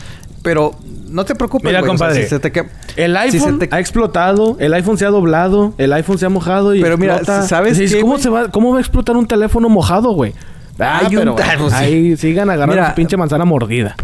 pero 0.44 0.76
no 1.08 1.24
te 1.24 1.34
preocupes, 1.34 1.66
Mira, 1.66 1.80
güey, 1.80 1.92
o 1.92 1.98
sea, 1.98 2.06
compadre, 2.06 2.22
si 2.22 2.28
se 2.28 2.38
te 2.38 2.52
que- 2.52 2.66
El 2.96 3.16
si 3.30 3.30
se 3.30 3.36
iPhone 3.38 3.58
te- 3.58 3.68
ha 3.72 3.80
explotado, 3.80 4.56
el 4.60 4.72
iPhone 4.74 4.96
se 4.98 5.06
ha 5.06 5.10
doblado, 5.10 5.74
el 5.78 5.92
iPhone 5.94 6.18
se 6.18 6.26
ha 6.26 6.28
mojado 6.28 6.74
y 6.76 6.80
Pero 6.82 6.96
mira. 6.98 7.24
¿sabes 7.24 7.78
Dices, 7.78 7.96
qué, 7.96 8.02
¿cómo 8.02 8.18
se 8.18 8.28
va, 8.28 8.48
cómo 8.52 8.70
va 8.70 8.76
a 8.76 8.80
explotar 8.80 9.16
un 9.16 9.26
teléfono 9.26 9.68
mojado, 9.68 10.12
güey? 10.12 10.34
Ah, 10.78 10.98
Hay 11.00 11.06
un- 11.16 11.22
pero 11.22 11.32
bueno, 11.34 11.50
pues 11.58 11.72
sí. 11.72 11.78
ahí 11.84 12.16
sigan 12.16 12.50
agarrando 12.50 12.74
Mira, 12.74 12.90
su 12.90 12.94
pinche 12.94 13.16
manzana 13.16 13.44
mordida. 13.44 13.96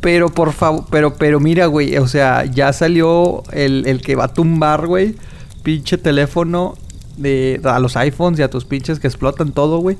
Pero 0.00 0.28
por 0.28 0.52
favor, 0.52 0.84
pero, 0.90 1.14
pero 1.14 1.40
mira, 1.40 1.64
güey, 1.66 1.96
o 1.96 2.06
sea, 2.08 2.44
ya 2.44 2.72
salió 2.74 3.42
el, 3.52 3.84
el 3.86 4.02
que 4.02 4.16
va 4.16 4.24
a 4.24 4.28
tumbar, 4.28 4.86
güey, 4.86 5.14
pinche 5.62 5.96
teléfono 5.96 6.76
de 7.16 7.60
a 7.64 7.78
los 7.78 7.96
iPhones 7.96 8.38
y 8.40 8.42
a 8.42 8.50
tus 8.50 8.64
pinches 8.66 8.98
que 9.00 9.06
explotan 9.06 9.52
todo, 9.52 9.78
güey. 9.78 9.96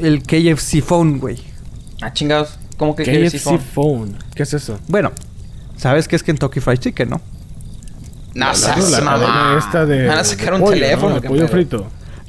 El 0.00 0.22
KFC 0.22 0.80
Phone, 0.82 1.18
güey. 1.18 1.38
Ah, 2.02 2.12
chingados. 2.12 2.58
¿Cómo 2.80 2.96
que 2.96 3.02
KFC 3.04 3.36
KFC 3.36 3.42
phone? 3.44 3.60
phone. 3.60 4.16
¿Qué 4.34 4.42
es 4.42 4.54
eso? 4.54 4.80
Bueno, 4.88 5.12
sabes 5.76 6.08
que 6.08 6.16
es 6.16 6.22
Kentucky 6.22 6.60
Fried 6.60 6.78
Chicken, 6.78 7.10
¿no? 7.10 7.20
No, 8.34 8.54
seas 8.54 8.90
la 8.90 9.00
mamá. 9.02 9.56
esta 9.58 9.84
de... 9.84 10.06
Van 10.06 10.16
a 10.16 10.24
sacar 10.24 10.54
un 10.54 10.60
pollo, 10.60 10.72
teléfono. 10.72 11.14
¿no? 11.16 11.20
De 11.20 11.28
pollo 11.28 11.46
frito. 11.46 11.86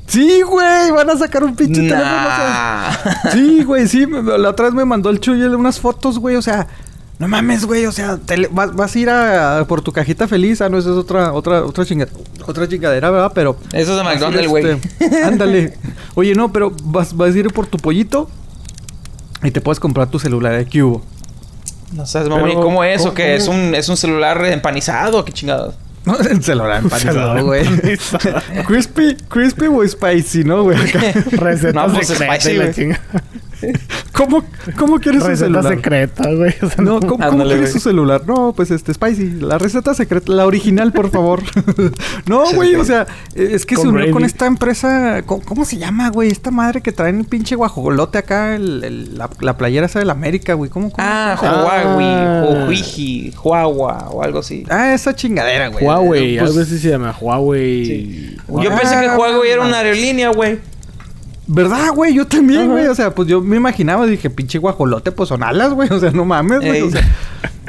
Sí, 0.08 0.42
güey, 0.42 0.92
van 0.92 1.10
a 1.10 1.18
sacar 1.18 1.42
un 1.46 1.56
pinche 1.56 1.80
teléfono. 1.84 2.04
Nah. 2.04 2.92
Sí, 3.32 3.64
güey, 3.64 3.88
sí. 3.88 4.06
me- 4.06 4.38
La 4.38 4.50
otra 4.50 4.66
vez 4.66 4.74
me 4.74 4.84
mandó 4.84 5.10
el 5.10 5.22
Chuy 5.22 5.42
unas 5.42 5.80
fotos, 5.80 6.20
güey. 6.20 6.36
O 6.36 6.42
sea, 6.42 6.68
no 7.18 7.30
mames, 7.30 7.64
güey. 7.66 7.86
O 7.86 7.94
sea, 7.94 8.18
te 8.18 8.36
le- 8.36 8.50
vas, 8.52 8.76
vas 8.76 8.94
a 8.94 9.00
ir 9.00 9.10
a, 9.10 9.64
por 9.70 9.82
tu 9.82 9.94
cajita 9.94 10.28
feliz. 10.28 10.60
Ah, 10.60 10.68
no, 10.68 10.80
esa 10.80 10.90
es 10.90 10.96
otra, 10.98 11.32
otra, 11.32 11.64
otra, 11.64 11.86
chinga- 11.86 12.10
otra 12.46 12.68
chingadera, 12.68 13.10
¿verdad? 13.10 13.32
Pero. 13.34 13.56
Eso 13.72 13.92
es 13.92 13.96
de 13.96 14.02
a 14.02 14.04
McDonald's, 14.04 14.50
güey. 14.50 14.66
este, 15.00 15.24
Ándale. 15.24 15.78
Oye, 16.16 16.36
no, 16.36 16.52
pero 16.52 16.74
vas, 16.84 17.16
vas 17.16 17.34
a 17.34 17.38
ir 17.38 17.48
por 17.54 17.68
tu 17.68 17.78
pollito. 17.78 18.30
Y 19.44 19.52
te 19.52 19.62
puedes 19.62 19.80
comprar 19.80 20.10
tu 20.10 20.20
celular 20.20 20.54
de 20.58 20.66
cubo. 20.66 21.02
No 21.94 22.06
sabes, 22.06 22.30
mamá. 22.30 22.50
¿Y 22.50 22.54
cómo 22.54 22.84
es? 22.84 23.02
¿O 23.02 23.06
¿cómo- 23.06 23.16
qué? 23.16 23.36
¿Es 23.36 23.48
un, 23.48 23.76
¿Es 23.76 23.90
un 23.90 23.98
celular 23.98 24.44
empanizado? 24.46 25.26
¿Qué 25.26 25.32
chingados? 25.32 25.76
El 26.06 26.44
celular 26.44 26.44
celular 26.44 26.84
empanizado, 26.84 27.46
güey. 27.46 27.64
crispy, 28.66 29.16
crispy 29.30 29.66
o 29.68 29.88
spicy, 29.88 30.44
¿no, 30.44 30.64
güey? 30.64 30.78
Acá. 30.90 31.00
Receta 31.32 31.74
No, 31.88 31.94
pues, 31.94 32.08
secreta 32.08 32.40
spicy, 32.40 32.86
güey. 32.86 32.98
¿Cómo, 34.26 34.44
¿Cómo 34.78 35.00
quieres 35.00 35.22
un 35.24 35.30
Receta 35.30 35.46
celular? 35.48 35.76
secreta, 35.76 36.32
güey. 36.34 36.54
O 36.62 36.70
sea, 36.70 36.84
No, 36.84 37.00
¿cómo, 37.00 37.12
cómo 37.14 37.24
Ándale, 37.24 37.52
quieres 37.52 37.72
güey. 37.72 37.74
tu 37.74 37.80
celular? 37.80 38.22
No, 38.28 38.54
pues 38.56 38.72
este, 38.72 38.94
Spicy. 38.94 39.32
La 39.42 39.58
receta 39.58 39.94
secreta, 39.94 40.32
la 40.32 40.46
original, 40.46 40.92
por 40.94 41.10
favor. 41.10 41.42
no, 42.28 42.44
güey, 42.54 42.76
o 42.76 42.86
sea, 42.86 43.08
eh, 43.36 43.50
es 43.54 43.66
que 43.66 43.76
se 43.78 43.88
unió 43.88 44.12
con 44.12 44.24
esta 44.24 44.46
empresa. 44.46 45.24
¿Cómo, 45.26 45.42
cómo 45.44 45.66
se 45.66 45.78
llama, 45.78 46.10
güey? 46.10 46.30
Esta 46.32 46.52
madre 46.52 46.82
que 46.82 46.92
traen 46.92 47.20
el 47.20 47.26
pinche 47.26 47.56
guajolote 47.56 48.18
acá, 48.18 48.56
el- 48.56 48.84
el- 48.84 49.18
la, 49.18 49.30
la 49.40 49.58
playera 49.58 49.86
esa 49.88 50.00
de 50.00 50.06
la 50.06 50.14
América, 50.14 50.54
güey. 50.54 50.70
¿Cómo, 50.70 50.92
cómo? 50.92 51.04
Ah, 51.08 51.38
llama? 51.42 51.64
Huawei, 51.64 52.06
Ah. 52.08 52.46
o 52.48 52.68
Huiji, 52.68 53.34
Huawei, 53.44 53.96
o 54.12 54.24
algo 54.24 54.40
así. 54.40 54.64
Ah, 54.70 54.94
esa 54.94 55.16
chingadera, 55.16 55.70
güey. 55.70 55.84
Huawei, 55.84 56.38
Pues, 56.38 56.50
algo 56.50 56.62
así 56.62 56.78
se 56.80 56.90
llama. 56.90 57.16
Huawei. 57.20 57.86
Sí. 57.86 58.38
Yo 58.48 58.70
pensé 58.70 59.00
que 59.00 59.06
Ah, 59.08 59.18
Huawei 59.18 59.52
era 59.52 59.62
una 59.66 59.80
aerolínea, 59.80 60.30
güey. 60.30 60.60
¿Verdad, 61.48 61.94
güey? 61.94 62.14
Yo 62.14 62.28
también, 62.28 62.70
güey. 62.70 62.88
O 62.88 62.96
sea, 62.96 63.14
pues 63.14 63.28
yo 63.28 63.42
me 63.42 63.58
imaginaba, 63.58 64.06
dije, 64.06 64.30
pinche 64.30 64.60
guajolote, 64.60 65.12
pues 65.12 65.30
son 65.30 65.44
alas, 65.44 65.74
güey. 65.74 65.90
O 65.92 66.00
sea, 66.00 66.12
no 66.12 66.26
mames, 66.26 66.60
güey. 66.60 66.78
Ey. 66.78 66.82
O 66.82 66.92
sea, 66.92 67.02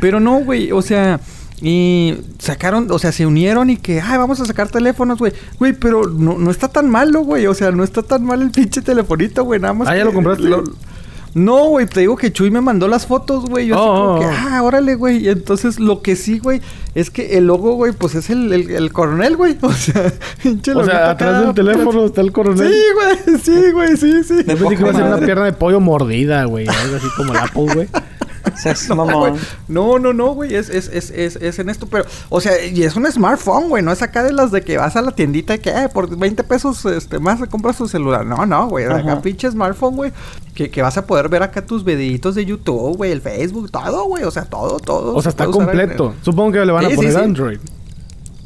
pero 0.00 0.20
no, 0.20 0.40
güey. 0.40 0.72
O 0.72 0.82
sea, 0.82 1.20
y 1.60 2.16
sacaron, 2.38 2.90
o 2.90 2.98
sea, 2.98 3.12
se 3.12 3.24
unieron 3.24 3.70
y 3.70 3.76
que, 3.76 4.00
ay, 4.00 4.18
vamos 4.18 4.40
a 4.40 4.44
sacar 4.44 4.68
teléfonos, 4.68 5.18
güey. 5.18 5.32
Güey, 5.58 5.72
pero 5.72 6.08
no, 6.08 6.36
no 6.38 6.50
está 6.50 6.68
tan 6.68 6.90
malo, 6.90 7.20
güey. 7.20 7.46
O 7.46 7.54
sea, 7.54 7.70
no 7.70 7.84
está 7.84 8.02
tan 8.02 8.24
mal 8.24 8.42
el 8.42 8.50
pinche 8.50 8.82
telefonito, 8.82 9.44
güey. 9.44 9.60
Nada 9.60 9.74
más. 9.74 9.88
Ah, 9.88 9.92
¿ya 9.96 10.00
que 10.00 10.04
lo 10.06 10.12
compraste? 10.12 10.48
No, 11.34 11.68
güey, 11.68 11.86
te 11.86 12.00
digo 12.00 12.16
que 12.16 12.32
Chuy 12.32 12.50
me 12.50 12.60
mandó 12.60 12.88
las 12.88 13.06
fotos, 13.06 13.46
güey. 13.46 13.66
Yo 13.68 13.74
así 13.74 13.84
Oh, 13.84 13.94
como 13.94 14.14
oh, 14.14 14.20
que, 14.20 14.26
oh. 14.26 14.30
ah, 14.50 14.62
órale, 14.62 14.94
güey. 14.94 15.24
Y 15.24 15.28
entonces 15.28 15.80
lo 15.80 16.02
que 16.02 16.14
sí, 16.14 16.38
güey, 16.38 16.60
es 16.94 17.10
que 17.10 17.38
el 17.38 17.46
logo, 17.46 17.74
güey, 17.74 17.92
pues 17.92 18.14
es 18.14 18.28
el, 18.30 18.52
el, 18.52 18.70
el 18.70 18.92
coronel, 18.92 19.36
güey. 19.36 19.56
O 19.62 19.72
sea, 19.72 20.12
pinche 20.42 20.72
O 20.72 20.74
loguito 20.74 20.92
sea, 20.92 21.10
acá, 21.10 21.28
atrás 21.28 21.44
del 21.44 21.54
teléfono 21.54 22.04
está 22.04 22.20
el 22.20 22.32
coronel. 22.32 22.70
Sí, 22.70 22.80
güey, 22.94 23.38
sí, 23.42 23.70
güey, 23.72 23.96
sí, 23.96 24.24
sí. 24.24 24.36
Yo 24.46 24.56
pensé 24.56 24.76
que 24.76 24.80
iba 24.82 24.90
a 24.90 24.94
ser 24.94 25.04
una 25.04 25.18
pierna 25.18 25.44
de 25.46 25.52
pollo 25.52 25.80
mordida, 25.80 26.44
güey. 26.44 26.66
Algo 26.68 26.96
así 26.96 27.06
como 27.16 27.32
el 27.32 27.38
Apple, 27.38 27.74
güey. 27.74 27.88
Seas 28.56 28.88
No, 28.88 28.96
mamón. 28.96 29.36
no, 29.68 29.98
no, 29.98 30.12
no, 30.12 30.34
güey. 30.34 30.54
Es, 30.54 30.68
es, 30.68 30.88
es, 30.88 31.10
es, 31.10 31.36
es 31.36 31.58
en 31.58 31.68
esto. 31.68 31.86
Pero, 31.86 32.04
o 32.28 32.40
sea, 32.40 32.64
y 32.64 32.82
es 32.82 32.96
un 32.96 33.10
smartphone, 33.10 33.68
güey. 33.68 33.82
No 33.82 33.92
es 33.92 34.02
acá 34.02 34.22
de 34.22 34.32
las 34.32 34.50
de 34.50 34.62
que 34.62 34.78
vas 34.78 34.96
a 34.96 35.02
la 35.02 35.12
tiendita 35.12 35.54
y 35.54 35.58
que 35.58 35.70
eh, 35.70 35.88
por 35.92 36.16
20 36.16 36.42
pesos 36.44 36.84
este, 36.84 37.18
más 37.18 37.40
compras 37.48 37.76
tu 37.76 37.88
celular. 37.88 38.24
No, 38.26 38.44
no, 38.46 38.68
güey. 38.68 38.84
Es 38.84 38.90
Acá 38.90 39.20
pinche 39.22 39.50
smartphone, 39.50 39.96
güey. 39.96 40.12
Que, 40.54 40.70
que 40.70 40.82
vas 40.82 40.96
a 40.98 41.06
poder 41.06 41.28
ver 41.28 41.42
acá 41.42 41.64
tus 41.64 41.84
videitos 41.84 42.34
de 42.34 42.44
YouTube, 42.44 42.96
güey. 42.96 43.12
El 43.12 43.20
Facebook, 43.20 43.70
todo, 43.70 44.04
güey. 44.04 44.24
O 44.24 44.30
sea, 44.30 44.44
todo, 44.44 44.78
todo. 44.78 45.14
O 45.14 45.22
sea, 45.22 45.30
se 45.32 45.36
está 45.42 45.46
completo. 45.46 46.14
Supongo 46.22 46.52
que 46.52 46.64
le 46.64 46.72
van 46.72 46.86
a 46.86 46.90
Sí, 46.90 46.96
poner 46.96 47.12
sí. 47.12 47.18
Android. 47.18 47.58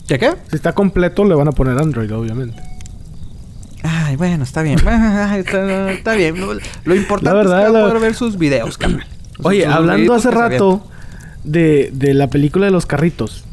¿Qué 0.07 0.19
qué? 0.19 0.35
Si 0.51 0.57
está 0.57 0.73
completo, 0.73 1.25
le 1.25 1.35
van 1.35 1.49
a 1.49 1.53
poner 1.53 1.79
Android, 1.79 2.15
obviamente. 2.15 2.63
Ay, 3.83 4.17
bueno, 4.17 4.45
está 4.45 4.63
bien. 4.63 4.79
Está, 5.37 5.91
está 5.93 6.15
bien. 6.15 6.41
Lo, 6.41 6.55
lo 6.85 6.95
importante 6.95 7.37
verdad, 7.37 7.61
es 7.61 7.67
que 7.67 7.73
va 7.73 7.79
a 7.81 7.89
poder 7.89 8.01
ver 8.01 8.15
sus 8.15 8.37
videos, 8.39 8.79
carnal. 8.79 9.07
Oye, 9.43 9.65
Sus 9.65 9.73
hablando 9.75 10.15
hace 10.15 10.31
rato 10.31 10.87
de, 11.45 11.91
de 11.93 12.15
la 12.15 12.29
película 12.29 12.67
de 12.67 12.73
los 12.73 12.87
carritos. 12.87 13.45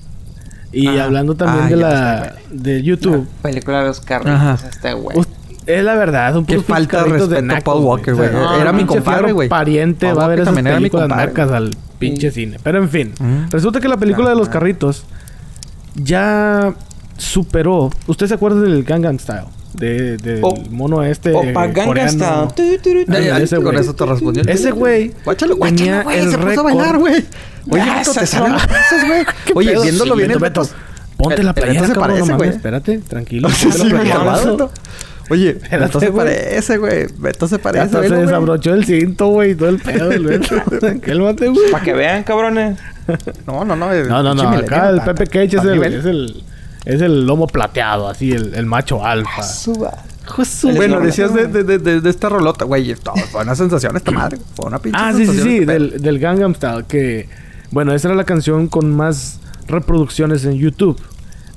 Y 0.72 0.88
Ajá. 0.88 1.04
hablando 1.04 1.36
también 1.36 1.66
Ah, 1.66 1.70
de 1.70 1.76
la 1.76 2.36
de 2.52 2.82
YouTube. 2.84 3.28
Película 3.42 3.82
de 3.82 3.88
los 3.88 4.00
carritos, 4.02 4.64
este 4.64 4.94
güey. 4.94 5.18
Es 5.66 5.84
la 5.84 5.94
verdad, 5.96 6.36
un 6.36 6.46
Qué 6.46 6.60
falta 6.60 7.04
de 7.04 7.10
respeto 7.12 7.38
a 7.38 7.42
nacos, 7.42 7.64
Paul 7.64 7.84
Walker, 7.86 8.16
güey. 8.16 8.32
no, 8.34 8.60
Era 8.60 8.74
mi 8.74 8.84
compadre, 8.86 9.32
güey. 9.32 9.48
pariente 9.48 10.08
Paul 10.08 10.20
va 10.20 10.26
a 10.26 10.28
ver 10.28 10.40
esas 10.40 10.48
también 10.48 10.68
era 10.68 10.76
mi 10.78 10.82
películas 10.90 11.08
compadre, 11.08 11.56
al 11.56 11.72
pinche 12.00 12.32
cine. 12.32 12.58
Pero 12.62 12.80
en 12.80 12.90
fin, 12.90 13.14
Mm. 13.20 13.50
resulta 13.52 13.80
que 13.80 13.88
la 13.88 13.96
película 13.98 14.30
de 14.30 14.36
los 14.36 14.50
carritos 14.50 15.06
ya 15.96 16.74
superó. 17.18 17.92
¿Usted 18.08 18.28
se 18.28 18.34
acuerda 18.34 18.60
del 18.62 18.84
Gangnam 18.84 19.20
Style? 19.20 19.46
De, 19.74 20.18
del 20.18 20.40
O- 20.44 20.56
mono 20.70 21.04
este 21.04 21.32
Opa 21.34 21.68
Gangnam 21.68 21.88
coreano. 21.88 22.54
Ay, 23.10 23.30
ay, 23.30 23.44
ese 23.44 23.56
con 23.58 23.66
güey. 23.66 23.78
eso 23.80 23.94
te 23.96 24.06
respondió. 24.06 24.44
Ese 24.48 24.72
güey 24.72 25.14
Guáchalo, 25.26 25.56
tenía 25.58 26.04
guáchalo, 26.04 26.04
güey. 26.04 26.32
Se 26.32 26.38
puso 26.38 26.60
a 26.60 26.64
bailar, 26.64 26.98
güey. 27.00 27.26
Oye, 27.70 27.82
Ah, 27.82 27.96
Beto, 28.00 28.12
te 28.14 28.26
salen 28.28 28.52
los 28.54 28.62
güey. 29.08 29.26
¿Qué 29.46 29.54
Oye, 29.56 29.82
viéndolo 29.82 30.14
Sí, 30.14 30.18
bien, 30.20 30.32
el 30.32 30.40
Beto. 30.40 30.68
Ponte 31.18 31.44
la 31.44 31.54
playera, 31.54 31.88
se 31.88 31.96
parece, 31.96 32.20
no 32.20 32.26
güey. 32.26 32.38
mames, 32.38 32.56
Espérate, 32.56 32.98
tranquilo. 33.00 33.50
Oye, 35.30 35.54
Beto 35.72 36.00
se 36.00 36.12
parece, 36.12 36.78
güey. 36.78 37.08
Beto 37.18 37.48
se 37.48 37.60
parece, 37.60 37.86
hasta 37.86 38.04
se 38.04 38.16
desabrochó 38.16 38.74
el 38.74 38.86
cinto, 38.86 39.28
güey, 39.28 39.52
y 39.52 39.56
todo 39.56 39.70
el 39.70 39.80
pedo 39.80 40.10
del 40.10 40.26
Beto. 40.26 40.56
Cálmate, 41.02 41.48
güey. 41.48 41.72
Para 41.72 41.84
que 41.84 41.94
vean, 41.94 42.24
cabrones. 42.24 42.78
No, 43.48 43.64
no, 43.66 43.76
no. 43.76 43.94
No, 43.94 44.24
no, 44.24 44.34
no. 44.36 44.50
Acá 44.50 44.90
el 44.90 45.02
Pepe 45.02 45.28
Cage 45.28 45.58
es 45.58 46.06
el. 46.06 46.44
Es 46.86 47.02
el... 47.02 47.26
Lomo 47.26 47.48
plateado, 47.48 48.08
así, 48.10 48.32
el, 48.32 48.54
el 48.56 48.66
macho 48.66 49.06
alfa. 49.06 49.44
Suba. 49.44 50.04
Bueno, 50.76 51.00
decías 51.02 51.34
de, 51.34 51.48
de, 51.48 51.64
de, 51.64 51.78
de, 51.80 52.02
de 52.02 52.10
esta 52.10 52.30
rolota, 52.30 52.66
güey. 52.66 52.96
Fue 53.32 53.42
una 53.42 53.56
sensación 53.56 53.96
esta 53.98 54.12
madre. 54.12 54.38
Fue 54.56 54.66
una 54.66 54.80
pinche 54.80 54.98
Ah, 55.02 55.12
sí, 55.16 55.26
sí, 55.26 55.40
sí, 55.40 55.66
del, 55.66 56.02
del 56.02 56.20
Gangnam 56.20 56.56
Style, 56.56 56.86
que... 56.88 57.28
Bueno, 57.72 57.94
esa 57.94 58.08
era 58.10 58.16
la 58.16 58.24
canción 58.24 58.68
con 58.68 58.96
más 58.96 59.40
reproducciones 59.68 60.46
en 60.46 60.54
YouTube. 60.54 61.00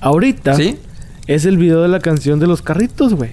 Ahorita 0.00 0.54
¿Sí? 0.54 0.78
es 1.26 1.44
el 1.44 1.58
video 1.58 1.82
de 1.82 1.88
la 1.88 2.00
canción 2.00 2.40
de 2.40 2.46
los 2.46 2.62
carritos, 2.62 3.14
güey. 3.14 3.32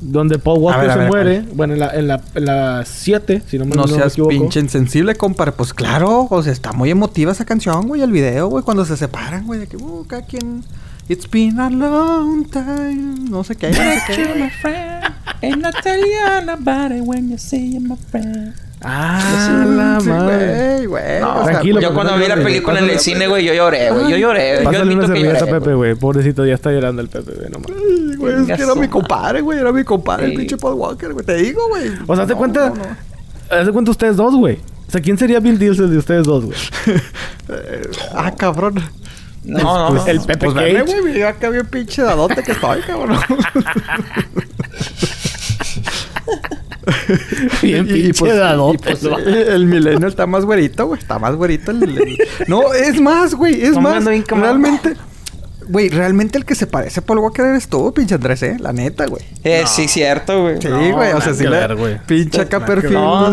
Donde 0.00 0.38
Paul 0.38 0.58
Walker 0.58 0.82
ver, 0.82 0.92
se 0.92 0.98
ver, 0.98 1.08
muere. 1.08 1.44
Bueno, 1.54 1.74
en 1.74 1.78
la 1.80 1.88
7, 1.88 1.98
en 2.00 2.08
la, 2.08 2.22
en 2.34 2.44
la 2.44 2.82
siete, 2.84 3.42
si 3.46 3.58
no 3.58 3.64
me, 3.64 3.74
No 3.76 3.82
no 3.82 3.88
me 3.88 3.94
seas 3.94 4.12
equivoco. 4.14 4.30
pinche 4.30 4.60
insensible, 4.60 5.14
compadre. 5.14 5.52
Pues 5.52 5.72
claro, 5.72 6.26
o 6.28 6.42
sea, 6.42 6.52
está 6.52 6.72
muy 6.72 6.90
emotiva 6.90 7.32
esa 7.32 7.44
canción, 7.44 7.86
güey. 7.86 8.02
El 8.02 8.10
video, 8.10 8.48
güey, 8.48 8.64
cuando 8.64 8.84
se 8.84 8.96
separan, 8.96 9.46
güey. 9.46 9.60
De 9.60 9.66
que, 9.66 9.76
uh, 9.76 10.04
cada 10.06 10.22
quien... 10.26 10.64
It's 11.08 11.28
been 11.30 11.58
a 11.60 11.68
long 11.70 12.48
time. 12.50 13.28
No 13.28 13.44
sé 13.44 13.56
qué. 13.56 13.68
No 13.70 13.74
sé 13.76 14.00
qué. 14.06 14.34
my 14.36 14.50
friend. 14.50 15.04
And 15.42 15.66
I 15.66 15.70
tell 15.82 16.00
you 16.00 16.50
about 16.50 16.92
it 16.92 17.02
when 17.04 17.28
you 17.30 17.36
see 17.36 17.78
my 17.78 17.96
friend. 18.10 18.54
Ah, 18.86 19.64
la 19.66 20.00
Sí, 20.00 20.08
madre. 20.08 20.46
güey, 20.46 20.86
güey. 20.86 21.20
No, 21.20 21.32
o 21.40 21.44
sea, 21.44 21.52
tranquilo, 21.52 21.80
Yo 21.80 21.94
cuando 21.94 22.12
no 22.16 22.18
vi 22.22 22.28
la 22.28 22.36
película 22.36 22.78
en 22.80 22.90
el 22.90 22.98
cine, 22.98 23.26
güey, 23.28 23.44
yo 23.44 23.54
lloré, 23.54 23.90
güey. 23.90 24.10
Yo 24.10 24.16
lloré. 24.16 24.62
Yo 24.62 24.68
admito 24.70 25.10
que 25.12 25.22
lloré. 25.22 25.40
Pepe, 25.44 25.74
güey. 25.74 25.94
Pobrecito, 25.94 26.44
ya 26.46 26.54
está 26.54 26.70
llorando 26.70 27.00
el 27.02 27.08
Pepe, 27.08 27.32
güey. 27.32 27.50
No 27.50 27.58
mames. 27.60 27.76
Ay, 28.10 28.16
güey, 28.16 28.34
es 28.50 28.56
que 28.56 28.62
era 28.62 28.74
mi 28.74 28.88
compadre, 28.88 29.40
güey. 29.42 29.58
Era 29.58 29.72
mi 29.72 29.84
compadre, 29.84 30.26
el 30.26 30.34
pinche 30.34 30.56
Paul 30.56 30.74
Walker, 30.74 31.12
güey. 31.12 31.24
Te 31.24 31.34
digo, 31.36 31.68
güey. 31.68 31.90
O 32.06 32.16
sea, 32.16 32.26
¿te 32.26 32.32
No, 32.32 32.38
cuenta? 32.38 32.70
no, 32.70 32.74
no. 32.76 32.82
¿Haz 33.50 33.66
de 33.66 33.72
cuenta 33.72 33.90
ustedes 33.90 34.16
dos, 34.16 34.34
güey? 34.34 34.58
O 34.88 34.90
sea, 34.90 35.00
¿quién 35.00 35.16
sería 35.18 35.40
Bill 35.40 35.58
Diesel 35.58 35.90
de 35.90 35.98
ustedes 35.98 36.24
dos, 36.26 36.44
güey? 36.46 36.56
Ah, 38.14 38.32
cabrón. 38.36 38.80
No, 39.44 39.78
no, 39.78 39.88
Pues 39.90 40.04
no. 40.04 40.10
el 40.10 40.20
Pepe 40.20 40.46
Pues 40.46 40.54
Cage. 40.54 40.82
güey. 41.00 41.14
Mira 41.14 41.28
acá 41.30 41.48
bien 41.50 41.66
pinche 41.66 42.02
dadote 42.02 42.42
que 42.42 42.52
estoy, 42.52 42.80
cabrón. 42.82 43.18
Bien 47.62 47.86
pinche 47.86 48.34
dadote, 48.34 48.78
pues, 48.78 49.02
¿no? 49.02 49.18
eh, 49.18 49.54
el 49.54 49.66
milenio 49.66 50.06
está 50.08 50.26
más 50.26 50.44
güerito, 50.44 50.86
güey. 50.86 51.00
Está 51.00 51.18
más 51.18 51.34
güerito 51.34 51.70
el, 51.70 51.82
el- 51.82 52.18
No, 52.46 52.72
es 52.74 53.00
más, 53.00 53.34
güey. 53.34 53.62
Es 53.62 53.72
No, 53.72 53.80
más. 53.82 54.04
Realmente... 54.04 54.94
Güey, 55.66 55.88
realmente 55.88 56.36
el 56.36 56.44
que 56.44 56.54
se 56.54 56.66
parece 56.66 57.00
a 57.00 57.02
Paul 57.02 57.20
Walker 57.20 57.42
eres 57.46 57.68
tú, 57.68 57.94
pinche 57.94 58.16
Andrés, 58.16 58.42
¿eh? 58.42 58.58
La 58.60 58.74
neta, 58.74 59.06
güey. 59.06 59.22
Eh, 59.44 59.64
sí, 59.66 59.88
cierto, 59.88 60.42
güey. 60.42 60.60
Sí, 60.60 60.68
No, 60.68 60.76
güey. 60.92 61.12
O 61.12 61.22
sea, 61.22 61.32
sí 61.32 61.46
ver, 61.46 61.74
güey. 61.74 61.98
Pinche 62.06 62.42
acá 62.42 62.66
perfil. 62.66 62.92
No, 62.92 63.32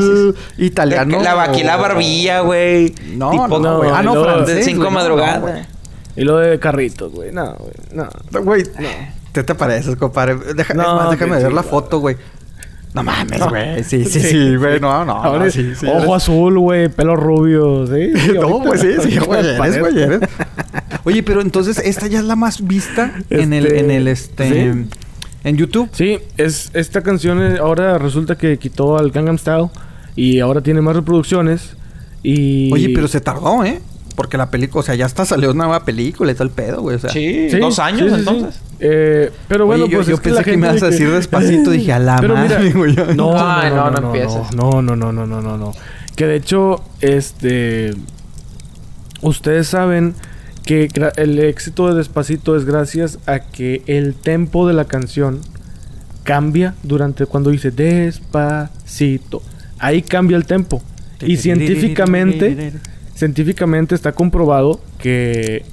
italiano. 0.58 1.22
La, 1.22 1.44
aquí 1.44 1.62
la 1.62 1.76
barbilla, 1.76 2.40
güey. 2.40 2.96
No, 3.16 3.32
Tipo, 3.32 3.60
no, 3.60 3.80
güey. 3.80 3.90
Ah, 3.94 4.02
no, 4.02 4.18
y 4.18 4.24
francés, 4.24 4.56
De 4.56 4.64
cinco 4.64 4.90
güey, 5.42 5.56
no, 6.26 6.30
no. 6.30 6.38
Y 6.40 6.44
lo 6.44 6.50
de 6.50 6.60
carritos, 6.60 7.12
güey. 7.12 7.32
No, 7.32 7.56
güey. 7.56 7.74
No. 7.94 8.10
Güey, 8.44 8.64
¿qué 9.34 9.44
te 9.44 9.56
pareces, 9.56 9.96
compadre? 9.96 10.36
Deja, 10.56 10.74
No, 10.74 10.82
es 10.84 10.88
más, 11.04 11.12
déjame 11.12 11.42
ver 11.42 11.54
la 11.54 11.64
foto, 11.64 12.00
güey. 12.00 12.16
No 12.94 13.04
mames, 13.04 13.40
No. 13.40 13.50
güey. 13.50 13.84
Sí, 13.84 14.04
sí, 14.04 14.20
sí, 14.20 14.56
güey. 14.58 14.80
No, 14.82 15.06
no. 15.06 15.14
Ahora 15.14 15.46
no, 15.46 15.52
sí, 15.52 15.72
ojo 15.88 15.98
eres- 15.98 16.12
azul, 16.12 16.60
güey. 16.60 16.90
Pelo 16.90 17.16
rubio, 17.16 17.88
¿sí? 17.88 18.12
No, 18.34 18.62
pues 18.64 18.82
sí, 18.82 18.90
sí, 19.02 19.18
güey. 19.18 19.40
Eres, 19.40 19.80
güey, 19.80 20.02
eres. 20.02 20.20
Oye, 21.06 21.24
pero 21.24 21.42
entonces 21.42 21.80
esta 21.80 22.08
ya 22.08 22.20
es 22.20 22.26
la 22.26 22.36
más 22.36 22.68
vista 22.68 23.14
en 23.30 23.54
el, 23.54 23.66
Este, 23.66 23.80
en 23.80 23.92
el, 23.92 24.08
este... 24.08 24.86
En 25.44 25.58
YouTube. 25.58 25.90
Sí, 25.94 26.20
es, 26.38 26.70
esta 26.74 27.02
canción 27.02 27.42
eh, 27.42 27.58
ahora 27.60 27.98
resulta 27.98 28.38
que 28.38 28.58
quitó 28.60 28.98
al 28.98 29.10
Gangnam 29.10 29.40
Style 29.40 29.70
y 30.16 30.40
ahora 30.40 30.62
tiene 30.62 30.82
más 30.82 30.96
reproducciones. 30.96 31.76
Y... 32.22 32.72
Oye, 32.72 32.92
pero 32.94 33.08
se 33.08 33.22
tardó, 33.22 33.64
¿eh? 33.64 33.82
Porque 34.22 34.38
la 34.38 34.52
película, 34.52 34.82
o 34.82 34.84
sea, 34.84 34.94
ya 34.96 35.06
hasta 35.08 35.26
salió 35.26 35.50
una 35.52 35.64
nueva 35.66 35.84
película 35.84 36.32
y 36.32 36.36
todo 36.36 36.44
el 36.44 36.52
pedo, 36.52 36.82
güey. 36.82 36.96
O 36.96 37.00
sea, 37.00 37.10
Sí, 37.10 37.48
Sí, 37.50 37.58
dos 37.58 37.80
años 37.80 38.02
sí, 38.10 38.14
sí, 38.14 38.16
entonces. 38.20 38.56
sí. 38.56 38.62
Eh, 38.80 39.32
pero 39.48 39.66
bueno, 39.66 39.86
Oye, 39.86 39.92
yo- 39.94 39.98
pues 40.00 40.08
yo 40.08 40.14
es 40.16 40.20
pensé 40.22 40.44
que 40.44 40.58
me 40.58 40.68
ibas 40.68 40.82
a 40.84 40.86
de 40.86 40.92
decir 40.92 41.10
despacito, 41.10 41.72
dije, 41.72 41.92
a 41.94 42.00
la 42.00 42.18
Pero 42.22 42.36
madre, 42.36 42.60
mira, 42.60 42.78
güey. 42.78 42.96
No, 42.96 43.04
no, 43.06 43.34
no, 43.34 43.34
no, 43.34 43.70
no, 43.70 43.92
no 43.92 44.00
no, 44.02 44.08
empieces. 44.08 44.56
no, 44.56 44.82
no, 44.84 44.96
no, 44.96 45.12
no, 45.12 45.26
no, 45.26 45.42
no, 45.42 45.58
no. 45.58 45.72
Que 46.16 46.26
de 46.28 46.36
hecho, 46.36 46.84
este, 47.00 47.94
ustedes 49.22 49.68
saben 49.68 50.14
que 50.66 50.90
el 51.16 51.40
éxito 51.40 51.88
de 51.88 51.96
Despacito 51.96 52.56
es 52.56 52.66
gracias 52.66 53.18
a 53.26 53.40
que 53.40 53.82
el 53.88 54.14
tempo 54.14 54.68
de 54.68 54.74
la 54.74 54.86
canción 54.86 55.42
cambia 56.24 56.76
durante 56.84 57.26
cuando 57.26 57.50
dice 57.50 57.72
Despacito. 57.72 59.42
Ahí 59.80 60.02
cambia 60.04 60.38
el 60.38 60.46
tempo. 60.46 60.82
Y 61.22 61.38
científicamente, 61.38 62.74
científicamente 63.26 63.94
está 63.94 64.14
comprobado 64.14 64.82
que, 64.98 65.64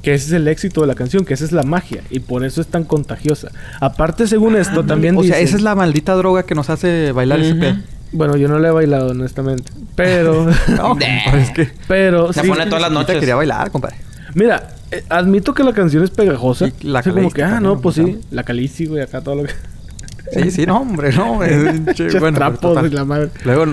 que 0.00 0.14
ese 0.14 0.26
es 0.28 0.32
el 0.32 0.48
éxito 0.48 0.80
de 0.80 0.86
la 0.86 0.94
canción, 0.94 1.26
que 1.26 1.34
esa 1.34 1.44
es 1.44 1.52
la 1.52 1.62
magia 1.62 2.02
y 2.10 2.20
por 2.20 2.44
eso 2.46 2.62
es 2.62 2.66
tan 2.68 2.84
contagiosa. 2.84 3.48
Aparte, 3.78 4.26
según 4.26 4.56
esto, 4.56 4.84
también 4.86 5.14
O 5.18 5.22
sea, 5.22 5.36
dicen- 5.36 5.44
esa 5.48 5.56
es 5.56 5.62
la 5.62 5.74
maldita 5.74 6.14
droga 6.14 6.44
que 6.44 6.54
nos 6.54 6.70
hace 6.70 7.12
bailar 7.12 7.40
ese 7.40 7.50
Ujú. 7.52 7.60
pedo. 7.60 7.76
Bueno, 8.12 8.36
yo 8.38 8.48
no 8.48 8.58
le 8.58 8.68
he 8.68 8.70
bailado, 8.70 9.08
honestamente. 9.08 9.70
Pero, 9.96 10.46
No, 10.76 10.96
es 11.38 11.50
que... 11.50 11.68
pero 11.86 12.32
Se 12.32 12.40
sí. 12.40 12.48
pone 12.48 12.64
todas 12.66 12.80
las 12.80 12.90
noches. 12.92 13.18
quería 13.20 13.34
bailar, 13.36 13.70
compadre. 13.70 13.96
Mira, 14.34 14.68
eh, 14.90 15.04
admito 15.10 15.52
que 15.52 15.62
la 15.62 15.74
canción 15.74 16.02
es 16.04 16.10
pegajosa. 16.10 16.68
Y 16.80 16.86
la 16.88 17.00
Así 17.00 17.10
como 17.10 17.28
Calisti 17.28 17.36
que, 17.36 17.42
ah, 17.44 17.60
no, 17.60 17.80
pues 17.82 17.96
sí. 17.96 18.18
La 18.30 18.44
calici, 18.44 18.86
güey, 18.86 19.02
acá 19.02 19.20
todo 19.20 19.34
lo 19.34 19.42
que... 19.44 19.52
Sí, 20.32 20.50
sí, 20.50 20.64
no, 20.66 20.78
hombre, 20.80 21.12
no, 21.12 21.32
hombre. 21.32 21.94
Che, 21.94 22.18
bueno, 22.18 22.38
trapos 22.38 22.90
la 22.92 23.04
madre. 23.04 23.28
Luego, 23.44 23.66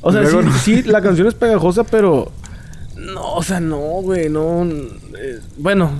O 0.00 0.10
sea, 0.10 0.22
luego 0.22 0.40
sí, 0.40 0.46
no- 0.48 0.58
sí, 0.58 0.82
la 0.84 1.02
canción 1.02 1.26
es 1.28 1.34
pegajosa, 1.34 1.84
pero... 1.84 2.32
No, 3.14 3.34
o 3.34 3.42
sea, 3.42 3.60
no, 3.60 3.78
güey, 4.02 4.28
no... 4.28 4.64
eh, 4.64 5.38
bueno, 5.58 5.90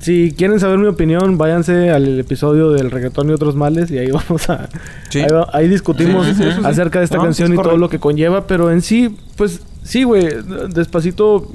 si 0.00 0.32
quieren 0.36 0.58
saber 0.60 0.78
mi 0.78 0.86
opinión, 0.86 1.36
váyanse 1.38 1.90
al 1.90 2.18
episodio 2.20 2.70
del 2.70 2.90
reggaetón 2.90 3.28
y 3.30 3.32
otros 3.32 3.54
males 3.56 3.90
y 3.90 3.98
ahí 3.98 4.10
vamos 4.12 4.48
a... 4.50 4.68
Sí. 5.10 5.20
Ahí, 5.20 5.30
va- 5.30 5.48
ahí 5.52 5.68
discutimos 5.68 6.26
Sí, 6.26 6.34
sí, 6.34 6.44
acerca 6.64 6.98
de 7.00 7.04
esta 7.06 7.16
No, 7.18 7.24
canción 7.24 7.52
es 7.52 7.58
y 7.58 7.62
todo 7.62 7.76
lo 7.76 7.88
que 7.88 7.98
conlleva, 7.98 8.46
pero 8.46 8.70
en 8.70 8.82
sí, 8.82 9.16
pues 9.36 9.60
sí, 9.82 10.04
güey, 10.04 10.28
despacito... 10.72 11.50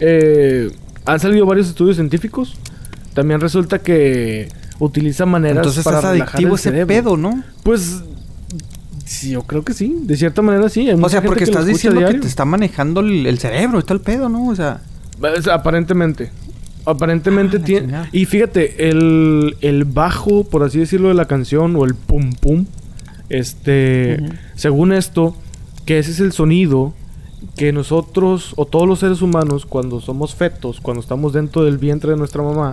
Eh, 0.00 0.70
han 1.04 1.18
salido 1.20 1.46
varios 1.46 1.68
estudios 1.68 1.96
científicos. 1.96 2.56
También 3.14 3.40
resulta 3.40 3.78
que 3.80 4.48
utiliza 4.78 5.26
maneras 5.26 5.58
Entonces 5.58 5.84
para 5.84 5.98
es 5.98 6.04
adictivo 6.04 6.48
el 6.50 6.54
ese 6.54 6.62
cerebro. 6.70 6.86
pedo, 6.88 7.16
¿no? 7.16 7.42
Pues 7.62 8.02
sí, 9.12 9.30
yo 9.30 9.42
creo 9.42 9.64
que 9.64 9.72
sí. 9.74 9.96
De 10.02 10.16
cierta 10.16 10.42
manera 10.42 10.68
sí. 10.68 10.88
Hay 10.88 10.98
O 11.00 11.08
sea, 11.08 11.22
porque 11.22 11.44
estás 11.44 11.66
diciendo 11.66 12.00
que 12.06 12.14
te 12.14 12.26
está 12.26 12.44
manejando 12.44 13.00
el, 13.00 13.26
el 13.26 13.38
cerebro 13.38 13.78
y 13.78 13.82
todo 13.82 13.94
el 13.94 14.00
pedo, 14.00 14.28
¿no? 14.28 14.48
O 14.48 14.54
sea... 14.56 14.80
Es- 15.36 15.46
aparentemente. 15.48 16.30
Aparentemente 16.84 17.58
Ah, 17.60 17.64
tiene... 17.64 17.94
Y 18.12 18.24
fíjate, 18.24 18.88
el, 18.88 19.56
el 19.60 19.84
bajo, 19.84 20.44
por 20.44 20.62
así 20.64 20.78
decirlo, 20.80 21.08
de 21.08 21.14
la 21.14 21.26
canción, 21.26 21.76
o 21.76 21.84
el 21.84 21.94
pum 21.94 22.32
pum, 22.32 22.66
este... 23.28 24.18
Según 24.56 24.92
esto, 24.92 25.36
que 25.86 25.98
ese 25.98 26.10
es 26.10 26.20
el 26.20 26.32
sonido 26.32 26.92
que 27.56 27.72
nosotros, 27.72 28.52
o 28.56 28.66
todos 28.66 28.86
los 28.88 28.98
seres 29.00 29.22
humanos, 29.22 29.66
cuando 29.66 30.00
somos 30.00 30.34
fetos, 30.34 30.80
cuando 30.80 31.00
estamos 31.00 31.32
dentro 31.32 31.64
del 31.64 31.78
vientre 31.78 32.10
de 32.12 32.16
nuestra 32.16 32.42
mamá... 32.42 32.72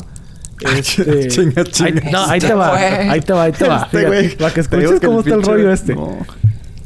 Este, 0.60 1.28
Chinga, 1.30 1.62
ahí, 1.62 1.72
chinga. 1.72 2.12
no, 2.12 2.26
ahí 2.26 2.39
te 2.39 2.45
Este 2.48 2.54
va, 2.54 2.69
güey. 2.72 2.84
ahí 3.10 3.22
te 3.22 3.34
va, 3.34 3.43
ahí 3.43 3.52
te 3.52 3.67
va. 3.67 3.78
Este 3.86 3.98
fíjate, 4.00 4.36
para 4.38 4.54
que 4.54 4.60
escuches 4.60 4.91
que 5.00 5.08
cómo 5.08 5.19
está 5.22 5.36
el 5.36 5.43
rollo 5.43 5.72
este. 5.72 5.95
No. 5.95 6.17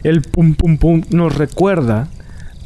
El 0.04 0.22
pum 0.22 0.54
pum 0.56 0.78
pum 0.78 1.02
nos 1.10 1.36
recuerda 1.36 2.08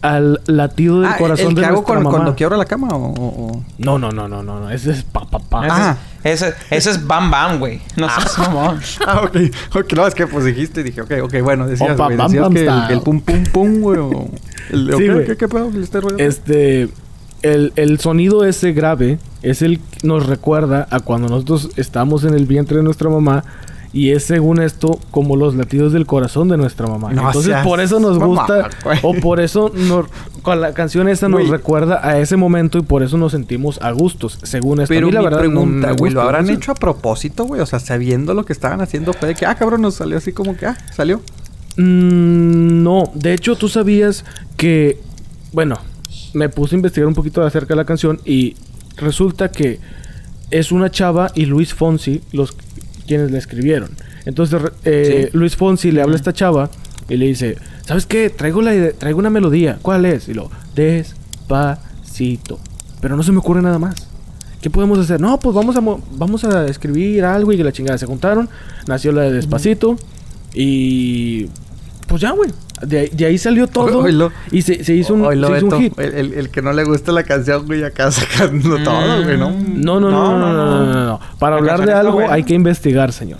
al 0.02 0.42
latido 0.46 1.02
del 1.02 1.12
Ah, 1.12 1.18
corazón 1.18 1.48
¿el 1.50 1.56
de 1.56 1.62
que 1.62 1.66
hago 1.66 1.76
nuestra 1.78 1.96
con- 1.96 2.04
mamá. 2.04 2.16
cuando 2.16 2.36
quiebro 2.36 2.56
la 2.58 2.66
cama 2.66 2.90
o...? 2.90 3.14
o- 3.14 3.64
No, 3.78 3.98
no, 3.98 4.12
no, 4.12 4.28
no, 4.28 4.44
no, 4.44 4.60
no. 4.60 4.70
Ese 4.70 4.92
es 4.92 5.04
pa 5.04 5.26
pa 5.30 5.40
pa. 5.40 5.68
Ah. 5.70 5.98
Ese, 6.24 6.54
ese 6.70 6.90
es 6.92 7.08
Bam 7.08 7.32
Bam, 7.32 7.60
güey. 7.60 7.80
No 7.96 8.08
seas 8.10 8.38
mamón. 8.38 8.80
Ah, 9.08 9.22
ok. 9.24 9.38
Ok, 9.76 9.94
no, 9.94 10.06
es 10.08 10.14
que 10.14 10.28
pues 10.28 10.46
dijiste 10.46 10.82
y 10.82 10.84
dije, 10.84 11.02
ok, 11.02 11.12
ok, 11.24 11.36
bueno, 11.42 11.68
decías, 11.68 11.92
Opa, 11.92 12.10
bam, 12.10 12.18
decías 12.28 12.44
bam 12.44 12.88
que, 12.88 12.94
el, 12.94 13.02
pum 13.02 13.22
pum 13.22 13.44
pum, 13.46 13.80
güey, 13.82 14.00
o... 14.00 14.30
El, 14.72 14.88
Sí, 14.98 15.08
ok, 15.10 15.14
güey. 15.14 15.26
¿qué, 15.26 15.38
qué 15.38 15.48
pedo? 15.48 15.72
¿Este 15.82 16.02
rollo? 16.02 16.18
Este 16.18 16.90
el, 17.42 17.74
el 17.76 18.00
sonido 18.00 18.44
ese 18.46 18.74
grave 18.74 19.20
es 19.42 19.62
el 19.62 19.80
que 19.80 20.08
nos 20.08 20.26
recuerda 20.28 20.88
a 20.90 21.00
cuando 21.00 21.28
nosotros 21.30 21.70
estamos 21.78 22.24
en 22.24 22.34
el 22.34 22.46
vientre 22.46 22.78
de 22.78 22.84
nuestra 22.84 23.10
mamá 23.10 23.44
Y 23.94 24.12
es 24.12 24.26
según 24.26 24.62
esto 24.62 25.00
como 25.12 25.36
los 25.38 25.56
latidos 25.56 25.94
del 25.94 26.06
corazón 26.06 26.50
de 26.50 26.58
nuestra 26.58 26.88
mamá. 26.88 27.14
No 27.14 27.28
Entonces 27.28 27.56
por 27.64 27.80
eso 27.80 28.00
nos 28.00 28.20
mamá, 28.20 28.26
gusta 28.26 28.70
güey. 28.84 29.00
o 29.02 29.14
por 29.16 29.40
eso 29.40 29.72
nos, 29.74 30.08
con 30.42 30.60
la 30.60 30.74
canción 30.74 31.08
esta 31.08 31.30
nos 31.30 31.40
Güey. 31.42 31.52
recuerda 31.52 32.06
a 32.06 32.20
ese 32.20 32.36
momento 32.36 32.78
y 32.78 32.82
por 32.82 33.02
eso 33.02 33.18
nos 33.18 33.32
sentimos 33.32 33.80
a 33.82 33.92
gustos, 33.92 34.40
según 34.44 34.82
esto. 34.82 34.94
A 34.94 34.96
Pero 34.96 35.08
mí, 35.08 35.14
la 35.14 35.20
mi 35.20 35.26
verdad, 35.26 35.38
no 35.40 35.44
pregunta, 35.44 35.88
me 35.88 35.94
güey, 35.94 36.12
¿lo 36.12 36.22
habrán 36.22 36.48
no 36.48 36.52
hecho 36.54 36.72
a 36.72 36.76
propósito, 36.76 37.46
güey? 37.46 37.62
O 37.62 37.66
sea, 37.66 37.80
sabiendo 37.80 38.34
lo 38.34 38.44
que 38.46 38.54
estaban 38.54 38.82
haciendo, 38.82 39.14
fue 39.14 39.30
de 39.30 39.36
que, 39.36 39.46
ah, 39.46 39.56
cabrón, 39.56 39.82
nos 39.82 39.96
salió 39.96 40.18
así 40.18 40.34
como 40.34 40.56
que, 40.58 40.66
ah, 40.66 40.78
salió. 40.94 41.22
Mm, 41.78 42.84
no, 42.84 43.12
de 43.14 43.34
hecho 43.34 43.56
tú 43.56 43.70
sabías 43.70 44.26
que, 44.58 45.00
bueno, 45.54 45.78
me 46.34 46.50
puse 46.50 46.76
a 46.76 46.78
investigar 46.78 47.08
un 47.08 47.14
poquito 47.14 47.44
acerca 47.44 47.70
de 47.74 47.76
la 47.78 47.86
canción 47.86 48.20
y 48.26 48.56
resulta 48.98 49.50
que 49.52 49.80
es 50.52 50.72
una 50.72 50.90
chava 50.92 51.32
y 51.36 51.46
Luis 51.46 51.74
Fonsi 51.74 52.22
los 52.32 52.56
quienes 53.06 53.32
la 53.32 53.38
escribieron. 53.38 53.90
Entonces 54.26 54.62
eh, 54.84 55.30
Luis 55.34 55.56
Fonsi 55.56 55.92
le 55.92 56.02
habla 56.02 56.16
a 56.16 56.18
esta 56.18 56.34
chava 56.34 56.70
y 57.10 57.16
le 57.18 57.26
dice, 57.28 57.58
¿sabes 57.86 58.06
qué? 58.06 58.30
Traigo, 58.30 58.62
la 58.62 58.92
traigo 58.92 59.20
una 59.20 59.30
melodía. 59.30 59.80
¿Cuál 59.82 60.06
es? 60.06 60.28
Y 60.28 60.34
lo, 60.34 60.50
despacito. 60.76 62.60
Pero 63.02 63.16
no 63.16 63.24
se 63.24 63.32
me 63.32 63.38
ocurre 63.40 63.62
nada 63.62 63.80
más. 63.80 63.96
¿Qué 64.62 64.70
podemos 64.70 64.98
hacer? 65.00 65.22
No, 65.22 65.40
pues 65.40 65.56
vamos 65.56 65.76
a, 65.76 65.82
mo- 65.82 66.02
vamos 66.14 66.44
a 66.44 66.66
escribir 66.66 67.24
algo 67.24 67.54
y 67.54 67.58
que 67.58 67.64
la 67.64 67.72
chingada 67.72 67.98
se 67.98 68.06
juntaron. 68.08 68.50
Nació 68.88 69.12
la 69.12 69.22
de 69.22 69.32
Despacito. 69.34 69.98
Y 70.54 71.46
pues 72.08 72.22
ya, 72.22 72.32
güey. 72.32 72.50
De, 72.82 73.00
ahí- 73.00 73.10
de 73.12 73.26
ahí 73.26 73.38
salió 73.38 73.68
todo. 73.68 74.00
Oilo. 74.04 74.32
y 74.52 74.62
se, 74.62 74.84
se 74.84 74.94
hizo 74.94 75.14
un, 75.14 75.26
Oilo, 75.26 75.48
se 75.48 75.58
hizo 75.58 75.66
un 75.68 75.82
hit. 75.82 76.00
El, 76.00 76.14
el- 76.14 76.34
el 76.34 76.50
que 76.50 76.62
no 76.62 76.74
le 76.74 76.84
gusta 76.84 77.12
la 77.12 77.24
canción, 77.24 77.66
güey, 77.66 77.84
acá 77.84 78.12
sacando 78.12 78.78
todo, 78.84 79.24
güey, 79.24 79.38
¿no? 79.38 79.52
No, 79.52 80.00
no, 80.00 80.10
no, 80.12 80.38
no, 80.38 80.54
no, 80.54 80.54
no, 80.86 80.94
no, 80.94 81.06
no. 81.06 81.20
Para 81.40 81.56
La 81.56 81.60
hablar 81.74 81.86
de 81.86 81.94
algo 81.94 82.30
hay 82.30 82.44
que 82.44 82.54
investigar, 82.54 83.12
señor. 83.12 83.40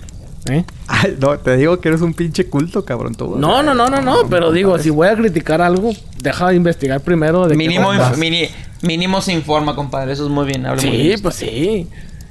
¿Eh? 0.50 0.64
Ay, 0.86 1.16
no, 1.20 1.36
te 1.38 1.56
digo 1.58 1.78
que 1.78 1.88
eres 1.88 2.00
un 2.00 2.14
pinche 2.14 2.46
culto, 2.46 2.82
cabrón, 2.84 3.14
tú. 3.14 3.36
No, 3.36 3.62
no, 3.62 3.74
no, 3.74 3.90
no, 3.90 4.00
no. 4.00 4.28
Pero 4.30 4.50
digo, 4.50 4.78
si 4.78 4.88
voy 4.88 5.08
a 5.08 5.14
criticar 5.14 5.60
algo, 5.60 5.92
deja 6.22 6.48
de 6.48 6.54
investigar 6.56 7.00
primero 7.02 7.46
de 7.46 7.54
Mínimo, 7.56 7.88
onda. 7.88 8.12
inf- 8.12 8.16
mini- 8.16 8.48
mínimo 8.80 9.20
se 9.20 9.32
informa, 9.34 9.74
compadre. 9.74 10.12
Eso 10.12 10.24
es 10.24 10.30
muy 10.30 10.46
bien. 10.46 10.64
habla 10.64 10.80
muy 10.82 10.90
Sí, 10.90 10.96
bien. 11.02 11.20
pues 11.20 11.34
sí. 11.34 11.86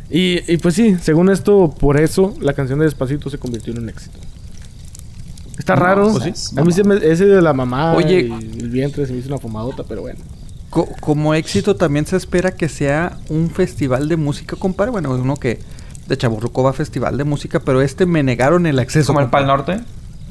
Y, 0.10 0.52
y 0.52 0.58
pues 0.58 0.74
sí, 0.74 0.96
según 1.02 1.30
esto, 1.30 1.76
por 1.80 2.00
eso 2.00 2.34
la 2.42 2.54
canción 2.54 2.80
de 2.80 2.86
Despacito 2.86 3.30
se 3.30 3.38
convirtió 3.38 3.74
en 3.74 3.84
un 3.84 3.90
éxito. 3.90 4.18
Está 5.74 5.76
raro. 5.76 6.12
pues 6.14 6.38
sí. 6.40 6.56
A 6.60 6.64
mí 6.64 6.72
se 6.72 6.84
me- 6.84 6.96
ese 6.96 7.26
de 7.26 7.42
la 7.42 7.54
mamá 7.54 7.94
Oye. 7.94 8.22
y 8.30 8.60
el 8.62 8.70
vientre 8.70 9.06
se 9.06 9.14
me 9.14 9.20
hizo 9.20 9.28
una 9.30 9.38
fumadota, 9.38 9.84
pero 9.84 10.02
bueno. 10.02 10.20
Co- 10.70 10.88
como 11.00 11.34
éxito 11.34 11.76
también 11.76 12.06
se 12.06 12.18
espera 12.18 12.52
que 12.52 12.68
sea 12.70 13.18
un 13.30 13.50
festival 13.50 14.08
de 14.10 14.18
música, 14.18 14.56
compadre. 14.58 14.92
Bueno, 14.92 15.12
uno 15.12 15.36
que 15.38 15.60
de 16.08 16.18
Chaburruco 16.18 16.64
va 16.64 16.70
a 16.70 16.74
festival 16.74 17.18
de 17.18 17.24
música, 17.24 17.60
pero 17.60 17.82
este 17.82 18.06
me 18.06 18.24
negaron 18.24 18.66
el 18.66 18.80
acceso. 18.80 19.08
Como 19.08 19.20
el 19.22 19.30
Pal. 19.30 19.46
Norte. 19.48 19.80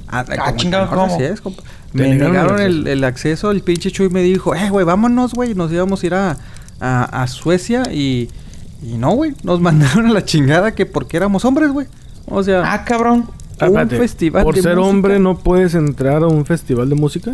Ah, 0.09 0.25
Ah, 0.39 0.55
chingado, 0.55 0.89
¿cómo? 0.89 1.05
así 1.07 1.23
es, 1.25 1.43
Me 1.93 2.09
negaron 2.11 2.21
el 2.21 2.33
negaron 2.33 2.61
el, 2.61 2.67
acceso. 2.77 2.89
el 2.93 3.05
acceso. 3.05 3.51
El 3.51 3.61
pinche 3.63 3.91
Chuy 3.91 4.09
me 4.09 4.23
dijo, 4.23 4.55
eh, 4.55 4.71
güey, 4.71 4.85
vámonos, 4.87 5.35
güey. 5.35 5.55
Nos 5.55 5.73
íbamos 5.73 6.03
a 6.03 6.07
ir 6.07 6.15
a, 6.15 6.37
a, 6.81 7.23
a 7.23 7.27
Suecia 7.27 7.83
y, 7.93 8.29
y 8.83 8.99
no, 8.99 9.11
güey. 9.13 9.35
Nos 9.43 9.61
mandaron 9.63 10.07
a 10.07 10.13
la 10.13 10.25
chingada 10.25 10.75
que 10.75 10.87
porque 10.87 11.17
éramos 11.17 11.45
hombres, 11.45 11.71
güey. 11.71 11.87
O 12.29 12.43
sea, 12.43 12.73
Ah, 12.73 12.85
cabrón. 12.85 13.27
Ah, 13.59 13.65
un 13.67 13.79
espérate, 13.79 13.99
festival 13.99 14.45
Por 14.45 14.55
de 14.55 14.63
ser 14.63 14.77
música. 14.77 14.91
hombre 14.91 15.19
no 15.19 15.39
puedes 15.39 15.75
entrar 15.75 16.23
a 16.23 16.27
un 16.27 16.45
festival 16.45 16.89
de 16.89 16.95
música. 16.95 17.31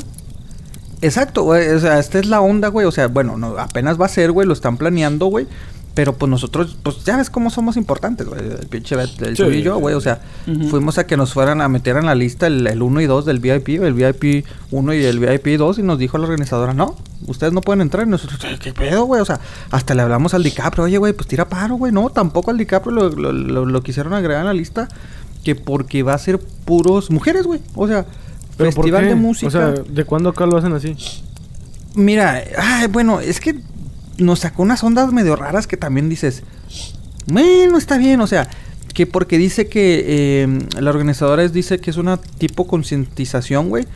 Exacto, 1.01 1.43
güey. 1.43 1.69
O 1.71 1.81
sea, 1.81 1.99
esta 1.99 2.19
es 2.21 2.27
la 2.27 2.41
onda, 2.41 2.69
güey. 2.69 2.87
O 2.87 2.93
sea, 2.93 3.09
bueno, 3.09 3.37
no, 3.37 3.59
apenas 3.59 4.01
va 4.01 4.07
a 4.07 4.09
ser, 4.09 4.31
güey. 4.33 4.47
Lo 4.47 4.53
están 4.53 4.77
planeando, 4.77 5.27
güey. 5.27 5.47
Pero 5.95 6.15
pues 6.15 6.31
nosotros, 6.31 6.79
pues 6.83 7.05
ya 7.05 7.19
ves 7.19 7.29
cómo 7.29 7.51
somos 7.51 7.77
importantes, 7.77 8.27
güey. 8.27 8.41
El 8.41 8.67
pinche 8.69 8.97
Bet- 8.97 9.21
el 9.21 9.37
Sí. 9.37 9.43
Y 9.43 9.63
yo, 9.63 9.77
güey. 9.79 9.95
O 9.95 10.01
sea, 10.01 10.21
fuimos 10.71 10.97
a 10.97 11.07
que 11.07 11.19
nos 11.19 11.35
fueran 11.35 11.61
a 11.61 11.69
meter 11.69 11.97
en 11.99 12.07
la 12.07 12.15
lista 12.15 12.47
el, 12.47 12.81
1 12.81 13.01
y 13.03 13.07
2 13.07 13.27
del 13.27 13.41
VIP, 13.41 13.83
el 13.83 13.93
VIP 13.93 14.47
1 14.71 14.95
y 14.95 15.05
el 15.05 15.19
VIP 15.19 15.59
2. 15.59 15.81
Y 15.81 15.83
nos 15.83 15.99
dijo 15.99 16.17
la 16.17 16.25
organizadora, 16.25 16.73
no, 16.73 16.97
ustedes 17.27 17.53
no 17.53 17.61
pueden 17.61 17.83
entrar. 17.83 18.07
Y 18.07 18.11
nosotros, 18.11 18.41
¿qué 18.61 18.73
pedo, 18.73 19.05
güey? 19.05 19.21
O 19.21 19.25
sea, 19.27 19.41
hasta 19.71 19.95
le 19.95 20.01
hablamos 20.01 20.33
al 20.33 20.43
DiCaprio, 20.45 20.85
oye, 20.85 20.97
güey, 20.97 21.13
pues 21.13 21.27
tira 21.29 21.47
paro, 21.49 21.75
güey. 21.75 21.93
No, 21.93 22.09
tampoco 22.09 22.51
al 22.53 22.57
DiCaprio 22.59 22.93
lo, 22.93 23.09
lo, 23.11 23.33
lo- 23.33 23.67
lo 23.67 23.83
quisieron 23.83 24.15
agregar 24.15 24.41
en 24.43 24.47
la 24.47 24.55
lista. 24.55 24.89
Que 25.45 25.55
porque 25.55 26.03
va 26.03 26.15
a 26.15 26.19
ser 26.19 26.39
puros 26.39 27.11
mujeres, 27.11 27.45
güey. 27.47 27.61
O 27.75 27.87
sea, 27.89 28.07
¿Pero 28.57 28.71
por 28.71 28.85
festival 28.85 29.03
qué? 29.03 29.09
de 29.09 29.15
música. 29.15 29.49
O 29.49 29.51
sea, 29.51 29.71
¿de 29.71 30.05
cuándo 30.05 30.29
acá 30.31 30.47
lo 30.47 30.57
hacen 30.57 30.73
así? 30.73 30.97
Mira, 31.95 32.43
ay, 32.59 32.87
bueno, 32.89 33.21
es 33.21 33.41
que 33.41 33.57
nos 34.19 34.41
sacó 34.41 34.63
unas 34.63 34.83
ondas 34.85 35.13
medio 35.13 35.37
raras 35.37 35.67
que 35.67 35.77
también 35.77 36.09
dices, 36.09 36.43
bueno, 37.27 37.77
está 37.79 37.99
bien, 37.99 38.21
o 38.21 38.27
sea, 38.27 38.49
que 38.95 39.07
porque 39.07 39.37
dice 39.39 39.69
que 39.69 40.05
eh, 40.07 40.59
la 40.81 40.91
organizadora 40.91 41.43
es- 41.43 41.53
dice 41.53 41.79
que 41.79 41.91
es 41.91 41.97
una 41.97 42.17
tipo 42.19 42.67
concientización, 42.67 43.69
güey, 43.69 43.87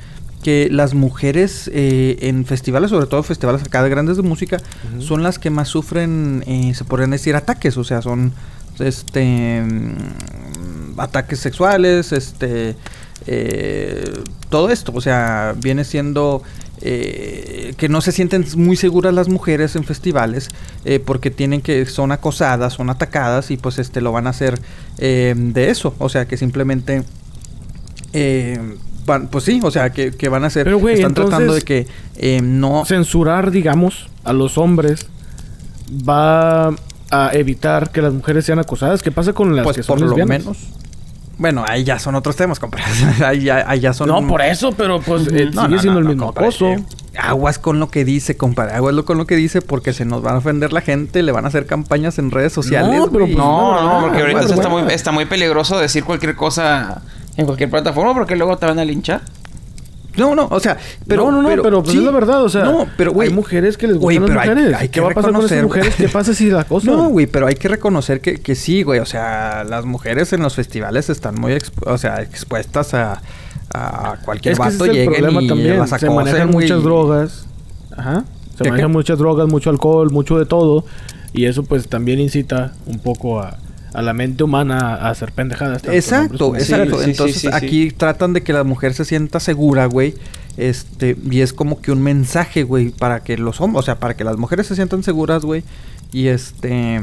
que 0.43 0.69
las 0.71 0.95
mujeres 0.95 1.71
eh, 1.73 2.17
en 2.23 2.45
festivales, 2.45 2.91
sobre 2.91 3.07
todo 3.07 3.23
festivales 3.23 3.63
acá 3.63 3.83
de 3.83 3.89
grandes 3.91 4.17
de 4.17 4.23
música, 4.23 4.59
son 4.99 5.23
las 5.23 5.39
que 5.39 5.51
más 5.51 5.69
sufren, 5.69 6.45
eh, 6.47 6.73
se 6.75 6.85
podrían 6.85 7.11
decir, 7.11 7.35
ataques, 7.37 7.77
o 7.77 7.85
sea, 7.85 8.01
son, 8.03 8.33
este, 8.79 9.63
mm, 9.63 10.86
ataques 10.99 11.39
sexuales, 11.41 12.13
este, 12.13 12.77
eh, 13.27 14.05
todo 14.49 14.71
esto, 14.71 14.93
o 14.95 15.01
sea, 15.01 15.55
viene 15.61 15.85
siendo 15.85 16.43
eh, 16.83 17.75
que 17.79 17.89
no 17.89 18.01
se 18.01 18.13
sienten 18.13 18.45
muy 18.57 18.77
seguras 18.77 19.15
las 19.15 19.29
mujeres 19.29 19.77
en 19.77 19.85
festivales 19.85 20.51
eh, 20.85 21.01
porque 21.01 21.31
tienen 21.31 21.63
que 21.63 21.87
son 21.87 22.13
acosadas, 22.13 22.75
son 22.75 22.91
atacadas 22.91 23.51
y 23.51 23.57
pues 23.57 23.79
este 23.79 24.01
lo 24.01 24.13
van 24.13 24.27
a 24.27 24.31
hacer 24.31 24.61
eh, 24.99 25.35
de 25.37 25.71
eso, 25.71 25.95
o 25.99 26.09
sea 26.09 26.27
que 26.29 26.37
simplemente 26.37 27.03
van- 29.07 29.29
pues 29.29 29.45
sí, 29.45 29.61
o 29.63 29.71
sea 29.71 29.91
que, 29.91 30.11
que 30.13 30.29
van 30.29 30.45
a 30.45 30.49
hacer, 30.49 30.65
Pero, 30.65 30.89
están 30.89 31.15
tratando 31.15 31.55
de 31.55 31.63
que 31.63 31.87
eh, 32.17 32.41
no 32.43 32.85
Censurar, 32.85 33.51
digamos, 33.51 34.09
a 34.25 34.33
los 34.33 34.59
hombres 34.59 35.07
va 36.09 36.75
a 37.11 37.31
evitar 37.33 37.91
que 37.93 38.03
las 38.03 38.13
mujeres 38.13 38.45
sean 38.45 38.59
acosadas. 38.59 39.03
¿Qué 39.03 39.13
pasa 39.13 39.33
con 39.33 39.55
las 39.55 39.65
pues 39.65 39.77
que 39.77 39.83
son 39.83 39.99
por 39.99 40.09
lo 40.09 40.17
lesbianas? 40.17 40.45
menos. 40.47 40.59
Bueno, 41.39 41.65
ahí 41.69 41.85
ya 41.85 41.99
son 41.99 42.15
otros 42.15 42.35
temas, 42.37 42.59
compadre. 42.59 42.85
ahí, 43.25 43.43
ya, 43.45 43.65
ahí 43.69 43.81
ya 43.81 43.93
son 43.93 44.09
No, 44.09 44.27
por 44.27 44.41
eso, 44.43 44.73
pero 44.73 45.01
pues 45.01 45.27
eh, 45.29 45.51
No, 45.53 45.63
sigue 45.65 45.75
no, 45.77 45.83
siendo 45.83 46.01
no, 46.01 46.09
el 46.09 46.15
mismo 46.15 46.27
compadre. 46.27 46.49
acoso. 46.49 46.67
Eh, 46.73 46.85
Aguas 47.19 47.59
con 47.59 47.79
lo 47.81 47.89
que 47.91 48.05
dice, 48.05 48.37
compadre. 48.37 48.75
Aguas 48.75 48.95
con 49.05 49.17
lo 49.19 49.27
que 49.27 49.37
dice 49.37 49.63
porque 49.63 49.93
se 49.93 50.05
nos 50.05 50.23
van 50.23 50.35
a 50.35 50.39
ofender 50.39 50.73
la 50.73 50.81
gente, 50.83 51.23
le 51.23 51.33
van 51.33 51.45
a 51.45 51.49
hacer 51.49 51.67
campañas 51.67 52.19
en 52.19 52.31
redes 52.31 52.53
sociales. 52.53 52.99
No, 52.99 53.11
pero 53.11 53.25
pues 53.27 53.37
No, 53.37 53.73
no, 53.81 53.95
no, 53.95 54.01
porque 54.07 54.21
ahorita 54.21 54.41
bueno, 54.41 54.55
está, 54.55 54.69
bueno. 54.69 54.85
muy, 54.87 54.95
está 54.95 55.13
muy 55.13 55.25
peligroso 55.27 55.79
decir 55.79 56.05
cualquier 56.05 56.37
cosa 56.37 57.03
en 57.37 57.45
cualquier 57.47 57.71
plataforma 57.71 58.15
porque 58.15 58.37
luego 58.37 58.57
te 58.59 58.67
van 58.67 58.79
a 58.79 58.85
linchar. 58.85 59.23
No, 60.17 60.35
no, 60.35 60.49
o 60.51 60.61
sea, 60.61 60.77
pero 61.07 61.25
no, 61.31 61.43
no, 61.43 61.43
no, 61.57 61.63
pero, 61.63 61.83
pues 61.83 61.93
sí. 61.93 61.99
es 61.99 62.05
la 62.05 62.11
verdad, 62.11 62.43
o 62.43 62.49
sea, 62.49 62.65
no, 62.65 62.87
pero 62.97 63.13
güey, 63.13 63.29
hay 63.29 63.35
mujeres 63.35 63.77
que 63.77 63.87
les 63.87 63.99
gustan 63.99 64.23
las 64.23 64.29
pero 64.31 64.41
hay- 64.41 64.49
mujeres. 64.51 64.75
hay 64.77 64.89
¿Qué 64.89 64.93
que 64.93 65.01
va 65.01 65.11
a 65.11 65.15
pasar 65.15 65.33
con 65.33 65.41
esas 65.45 65.51
reconocer, 65.51 65.65
mujeres? 65.65 65.95
¿Qué 65.97 66.09
pasa 66.09 66.35
si 66.35 66.51
la 66.51 66.61
acosan? 66.63 66.95
No, 66.97 67.09
güey, 67.09 67.27
pero 67.27 67.47
hay 67.47 67.55
que 67.55 67.69
reconocer 67.69 68.21
que, 68.21 68.41
que 68.41 68.55
sí, 68.55 68.83
güey. 68.83 69.01
O 69.01 69.07
sea, 69.07 69.65
las 69.65 69.85
mujeres 69.85 70.33
en 70.33 70.43
los 70.43 70.55
festivales 70.55 71.11
están 71.11 71.35
muy 71.35 71.53
expu- 71.53 71.87
o 71.87 71.99
sea, 71.99 72.23
expuestas 72.23 72.95
a, 72.95 73.21
a 73.75 74.17
cualquier 74.25 74.53
es 74.53 74.59
que 74.59 74.69
ese 74.69 74.79
vato 74.79 74.85
es 74.85 74.91
el 74.91 74.97
lleguen 74.97 75.13
problema 75.15 75.43
y 75.43 75.49
también. 75.49 75.79
las 75.79 75.89
se 75.91 75.95
acosen, 75.97 76.15
manejan 76.15 76.53
güey. 76.53 76.65
muchas 76.67 76.83
drogas. 76.83 77.47
Ajá. 77.97 78.25
Se 78.57 78.65
¿Qué, 78.65 78.71
manejan 78.71 78.91
qué? 78.91 78.97
muchas 78.97 79.19
drogas, 79.19 79.49
mucho 79.49 79.71
alcohol, 79.71 80.11
mucho 80.11 80.39
de 80.39 80.47
todo. 80.47 80.85
Y 81.35 81.45
eso 81.45 81.63
pues 81.65 81.89
también 81.89 82.19
incita 82.21 82.73
un 82.87 82.99
poco 82.99 83.41
a, 83.41 83.59
a 83.97 84.03
la 84.03 84.13
mente 84.13 84.45
humana 84.45 84.95
a 84.95 85.11
hacer 85.11 85.33
pendejadas. 85.33 85.83
Exacto, 85.89 86.55
exacto. 86.55 86.99
Sí, 86.99 87.11
Entonces 87.11 87.37
sí, 87.41 87.41
sí, 87.41 87.49
sí. 87.49 87.55
aquí 87.67 87.91
tratan 87.91 88.33
de 88.33 88.43
que 88.43 88.53
la 88.53 88.63
mujer 88.65 88.93
se 88.95 89.05
sienta 89.05 89.41
segura, 89.41 89.87
güey. 89.87 90.15
Este, 90.57 91.17
y 91.31 91.41
es 91.41 91.53
como 91.53 91.81
que 91.81 91.93
un 91.93 92.03
mensaje, 92.03 92.63
güey, 92.63 92.91
para 92.91 93.21
que 93.21 93.37
los 93.39 93.61
hombres, 93.61 93.81
o 93.81 93.83
sea, 93.85 93.99
para 93.99 94.15
que 94.15 94.25
las 94.25 94.37
mujeres 94.37 94.67
se 94.67 94.75
sientan 94.75 95.03
seguras, 95.03 95.43
güey. 95.45 95.65
Y 96.13 96.29
este, 96.29 97.03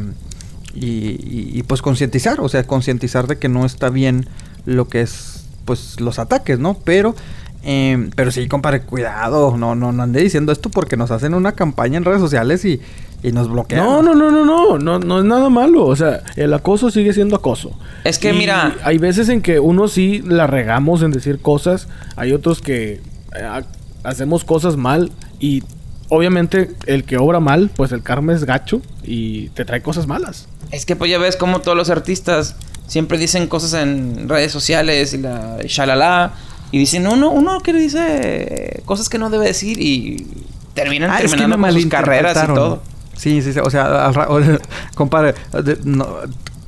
y, 0.73 0.85
y- 0.85 1.51
y, 1.53 1.63
pues 1.63 1.81
concientizar, 1.81 2.39
o 2.39 2.49
sea, 2.49 2.63
concientizar 2.65 3.27
de 3.27 3.37
que 3.37 3.49
no 3.49 3.65
está 3.65 3.89
bien 3.89 4.27
lo 4.65 4.87
que 4.87 5.01
es, 5.01 5.45
pues, 5.65 5.99
los 5.99 6.17
ataques, 6.19 6.57
¿no? 6.59 6.75
Pero, 6.83 7.15
em, 7.63 8.09
pero 8.15 8.31
sí, 8.31 8.47
compadre, 8.47 8.81
cuidado, 8.81 9.55
no, 9.57 9.75
no, 9.75 9.91
no 9.91 10.03
ande 10.03 10.21
diciendo 10.21 10.51
esto 10.51 10.69
porque 10.69 10.97
nos 10.97 11.11
hacen 11.11 11.33
una 11.35 11.51
campaña 11.51 11.97
en 11.97 12.05
redes 12.05 12.21
sociales 12.21 12.65
y, 12.65 12.81
y 13.23 13.31
nos 13.31 13.49
bloquean. 13.49 13.83
No, 13.83 14.01
no, 14.03 14.13
no, 14.13 14.29
no, 14.29 14.43
no, 14.45 14.77
no, 14.77 14.99
no 14.99 15.19
es 15.19 15.25
nada 15.25 15.49
malo. 15.49 15.85
O 15.85 15.95
sea, 15.95 16.21
el 16.35 16.53
acoso 16.53 16.91
sigue 16.91 17.13
siendo 17.13 17.35
acoso. 17.37 17.71
Es 18.03 18.19
que 18.19 18.29
Y 18.31 18.33
mira- 18.37 18.75
hay 18.83 18.97
veces 18.97 19.29
en 19.29 19.41
que 19.41 19.59
uno 19.59 19.87
sí 19.87 20.21
la 20.25 20.45
regamos 20.45 21.01
en 21.03 21.11
decir 21.11 21.39
cosas, 21.39 21.87
hay 22.17 22.33
otros 22.33 22.61
que 22.61 22.93
eh, 22.93 23.01
ha- 23.41 23.63
hacemos 24.03 24.43
cosas 24.43 24.75
mal 24.75 25.11
y 25.39 25.63
obviamente 26.09 26.71
el 26.85 27.05
que 27.05 27.17
obra 27.17 27.39
mal, 27.39 27.71
pues 27.75 27.91
el 27.93 28.03
karma 28.03 28.33
es 28.33 28.43
gacho 28.43 28.81
y 29.03 29.47
te 29.49 29.63
trae 29.65 29.81
cosas 29.81 30.05
malas. 30.05 30.47
Es 30.71 30.85
que 30.85 30.95
pues 30.95 31.09
ya 31.09 31.17
ves 31.17 31.37
como 31.37 31.61
todos 31.61 31.77
los 31.77 31.89
artistas 31.89 32.55
siempre 32.87 33.17
dicen 33.17 33.47
cosas 33.47 33.73
en 33.81 34.27
redes 34.27 34.51
sociales 34.51 35.13
y 35.13 35.17
la 35.19 35.57
shalala 35.63 36.33
y 36.71 36.77
dicen 36.79 37.07
uno 37.07 37.29
uno 37.31 37.61
que 37.61 37.71
dice 37.71 38.81
cosas 38.85 39.07
que 39.07 39.17
no 39.17 39.29
debe 39.29 39.45
decir 39.45 39.79
y 39.79 40.27
terminan 40.73 41.09
Ah, 41.11 41.15
es 41.17 41.31
que 41.31 41.37
terminando 41.37 41.57
con 41.65 41.73
sus 41.73 41.85
carreras 41.89 42.43
y 42.43 42.47
todo. 42.47 42.81
Sí, 43.15 43.41
sí, 43.41 43.53
sí. 43.53 43.59
O 43.59 43.69
sea, 43.69 44.05
al 44.07 44.13
ra- 44.13 44.27
o- 44.29 44.39
compadre, 44.95 45.35
de- 45.63 45.77
no, 45.83 46.07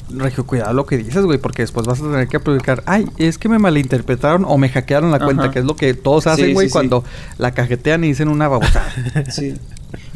Regio, 0.07 0.45
cuidado 0.45 0.71
lo 0.73 0.85
que 0.85 0.97
dices, 0.97 1.25
güey, 1.25 1.39
porque 1.39 1.63
después 1.63 1.87
vas 1.87 1.99
a 1.99 2.03
tener 2.03 2.27
que 2.27 2.39
publicar, 2.39 2.83
ay, 2.85 3.07
es 3.17 3.37
que 3.39 3.49
me 3.49 3.57
malinterpretaron 3.57 4.45
o 4.47 4.55
me 4.57 4.69
hackearon 4.69 5.09
la 5.11 5.19
cuenta, 5.19 5.43
Ajá. 5.45 5.51
que 5.51 5.59
es 5.59 5.65
lo 5.65 5.75
que 5.75 5.93
todos 5.95 6.27
hacen, 6.27 6.45
Sí, 6.47 6.53
güey, 6.53 6.67
sí, 6.67 6.69
sí. 6.69 6.73
cuando 6.73 7.03
la 7.39 7.51
cajetean 7.51 8.03
y 8.03 8.09
dicen 8.09 8.27
una 8.29 8.47
babosada. 8.47 8.93
Sí. 9.31 9.55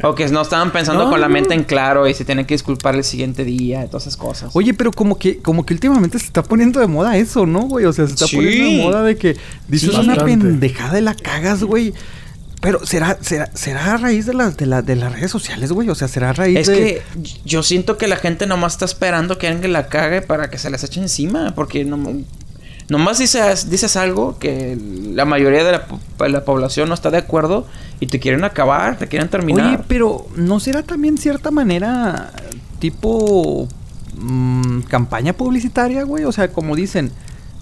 O 0.02 0.14
que 0.14 0.28
no 0.28 0.42
estaban 0.42 0.72
pensando 0.72 1.04
No, 1.04 1.10
con 1.10 1.20
la 1.22 1.28
mente 1.28 1.54
en 1.54 1.64
claro 1.64 2.06
y 2.06 2.12
se 2.12 2.24
tienen 2.24 2.44
que 2.44 2.52
disculpar 2.54 2.94
el 2.96 3.04
siguiente 3.04 3.44
día 3.44 3.82
y 3.84 3.86
todas 3.86 4.02
esas 4.02 4.16
cosas. 4.16 4.50
Oye, 4.54 4.74
pero 4.74 4.90
como 4.92 5.18
que, 5.18 5.38
como 5.38 5.64
que 5.64 5.72
últimamente 5.74 6.18
se 6.18 6.26
está 6.26 6.42
poniendo 6.42 6.80
de 6.80 6.86
moda 6.86 7.16
eso, 7.16 7.46
¿no, 7.46 7.60
güey? 7.62 7.86
O 7.86 7.92
sea, 7.92 8.06
se 8.06 8.12
está 8.12 8.26
Sí. 8.26 8.36
poniendo 8.36 8.64
de 8.76 8.82
moda 8.82 9.02
de 9.02 9.16
que 9.16 9.36
dices 9.68 9.90
Sí, 9.90 9.96
una 10.00 10.14
bastante. 10.16 10.44
pendejada 10.46 10.98
y 10.98 11.02
la 11.02 11.14
cagas, 11.14 11.62
güey. 11.64 11.94
Pero 12.60 12.84
será, 12.84 13.16
será, 13.22 13.50
será 13.54 13.94
a 13.94 13.96
raíz 13.96 14.26
de 14.26 14.34
las, 14.34 14.56
de, 14.56 14.66
la- 14.66 14.82
de 14.82 14.94
las 14.96 15.12
redes 15.12 15.30
sociales, 15.30 15.72
güey. 15.72 15.88
O 15.88 15.94
sea, 15.94 16.08
será 16.08 16.30
a 16.30 16.32
raíz 16.34 16.58
Es 16.58 16.66
de. 16.66 16.74
que 16.74 17.02
yo 17.44 17.62
siento 17.62 17.96
que 17.96 18.06
la 18.06 18.16
gente 18.16 18.46
nomás 18.46 18.74
está 18.74 18.84
esperando 18.84 19.38
que 19.38 19.48
alguien 19.48 19.72
la 19.72 19.86
cague 19.88 20.20
para 20.20 20.50
que 20.50 20.58
se 20.58 20.68
les 20.70 20.84
eche 20.84 21.00
encima. 21.00 21.54
Porque 21.54 21.84
no, 21.86 21.98
nomás 22.90 23.18
dices, 23.18 23.70
dices 23.70 23.96
algo 23.96 24.38
que 24.38 24.76
la 25.14 25.24
mayoría 25.24 25.64
de 25.64 25.72
la, 25.72 26.28
la 26.28 26.44
población 26.44 26.88
no 26.88 26.94
está 26.94 27.10
de 27.10 27.18
acuerdo 27.18 27.66
y 27.98 28.06
te 28.08 28.20
quieren 28.20 28.44
acabar, 28.44 28.98
te 28.98 29.08
quieren 29.08 29.28
terminar. 29.30 29.66
Oye, 29.76 29.84
pero 29.88 30.26
¿no 30.36 30.60
será 30.60 30.82
también 30.82 31.16
cierta 31.16 31.50
manera 31.50 32.30
tipo 32.78 33.68
mm, 34.18 34.80
campaña 34.82 35.32
publicitaria, 35.32 36.02
güey? 36.04 36.24
O 36.24 36.32
sea, 36.32 36.48
como 36.52 36.76
dicen, 36.76 37.10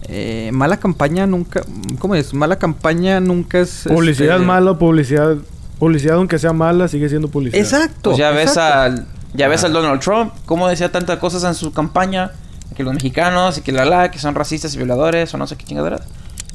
eh, 0.08 0.50
mala 0.52 0.76
campaña 0.78 1.26
nunca... 1.26 1.62
¿Cómo 1.98 2.14
es? 2.14 2.32
Mala 2.34 2.56
campaña 2.56 3.20
nunca 3.20 3.60
es... 3.60 3.82
Publicidad 3.88 4.36
este, 4.36 4.46
mala, 4.46 4.78
publicidad... 4.78 5.36
Publicidad, 5.78 6.16
aunque 6.16 6.38
sea 6.38 6.52
mala, 6.52 6.88
sigue 6.88 7.08
siendo 7.08 7.28
publicidad. 7.28 7.62
Exacto. 7.62 8.10
Pues 8.10 8.18
ya 8.18 8.30
ves 8.30 8.48
exacto. 8.48 8.72
al 8.82 9.06
ya 9.34 9.46
ves 9.46 9.62
al 9.62 9.72
Donald 9.72 10.00
Trump, 10.00 10.32
cómo 10.46 10.66
decía 10.66 10.90
tantas 10.90 11.18
cosas 11.18 11.44
en 11.44 11.54
su 11.54 11.72
campaña, 11.72 12.32
que 12.74 12.82
los 12.82 12.94
mexicanos 12.94 13.58
y 13.58 13.60
que 13.60 13.70
la 13.72 13.84
la, 13.84 14.10
que 14.10 14.18
son 14.18 14.34
racistas 14.34 14.74
y 14.74 14.78
violadores 14.78 15.32
o 15.34 15.36
no 15.38 15.46
sé 15.46 15.54
qué 15.56 15.64
chingaderas. 15.66 16.00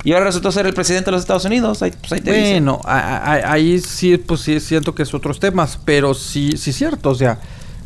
Y 0.03 0.11
ahora 0.11 0.25
resultó 0.25 0.51
ser 0.51 0.65
el 0.65 0.73
presidente 0.73 1.05
de 1.05 1.11
los 1.11 1.21
Estados 1.21 1.45
Unidos. 1.45 1.81
Ahí, 1.81 1.91
pues 1.97 2.11
ahí 2.11 2.19
te. 2.21 2.31
Bueno, 2.31 2.81
a- 2.83 2.99
a- 2.99 3.17
a- 3.35 3.51
ahí 3.53 3.79
sí, 3.79 4.17
pues 4.17 4.41
sí 4.41 4.59
siento 4.59 4.93
que 4.93 5.03
es 5.03 5.13
otros 5.13 5.39
temas, 5.39 5.79
pero 5.85 6.13
sí, 6.13 6.57
sí 6.57 6.71
es 6.71 6.75
cierto, 6.75 7.11
o 7.11 7.15
sea, 7.15 7.39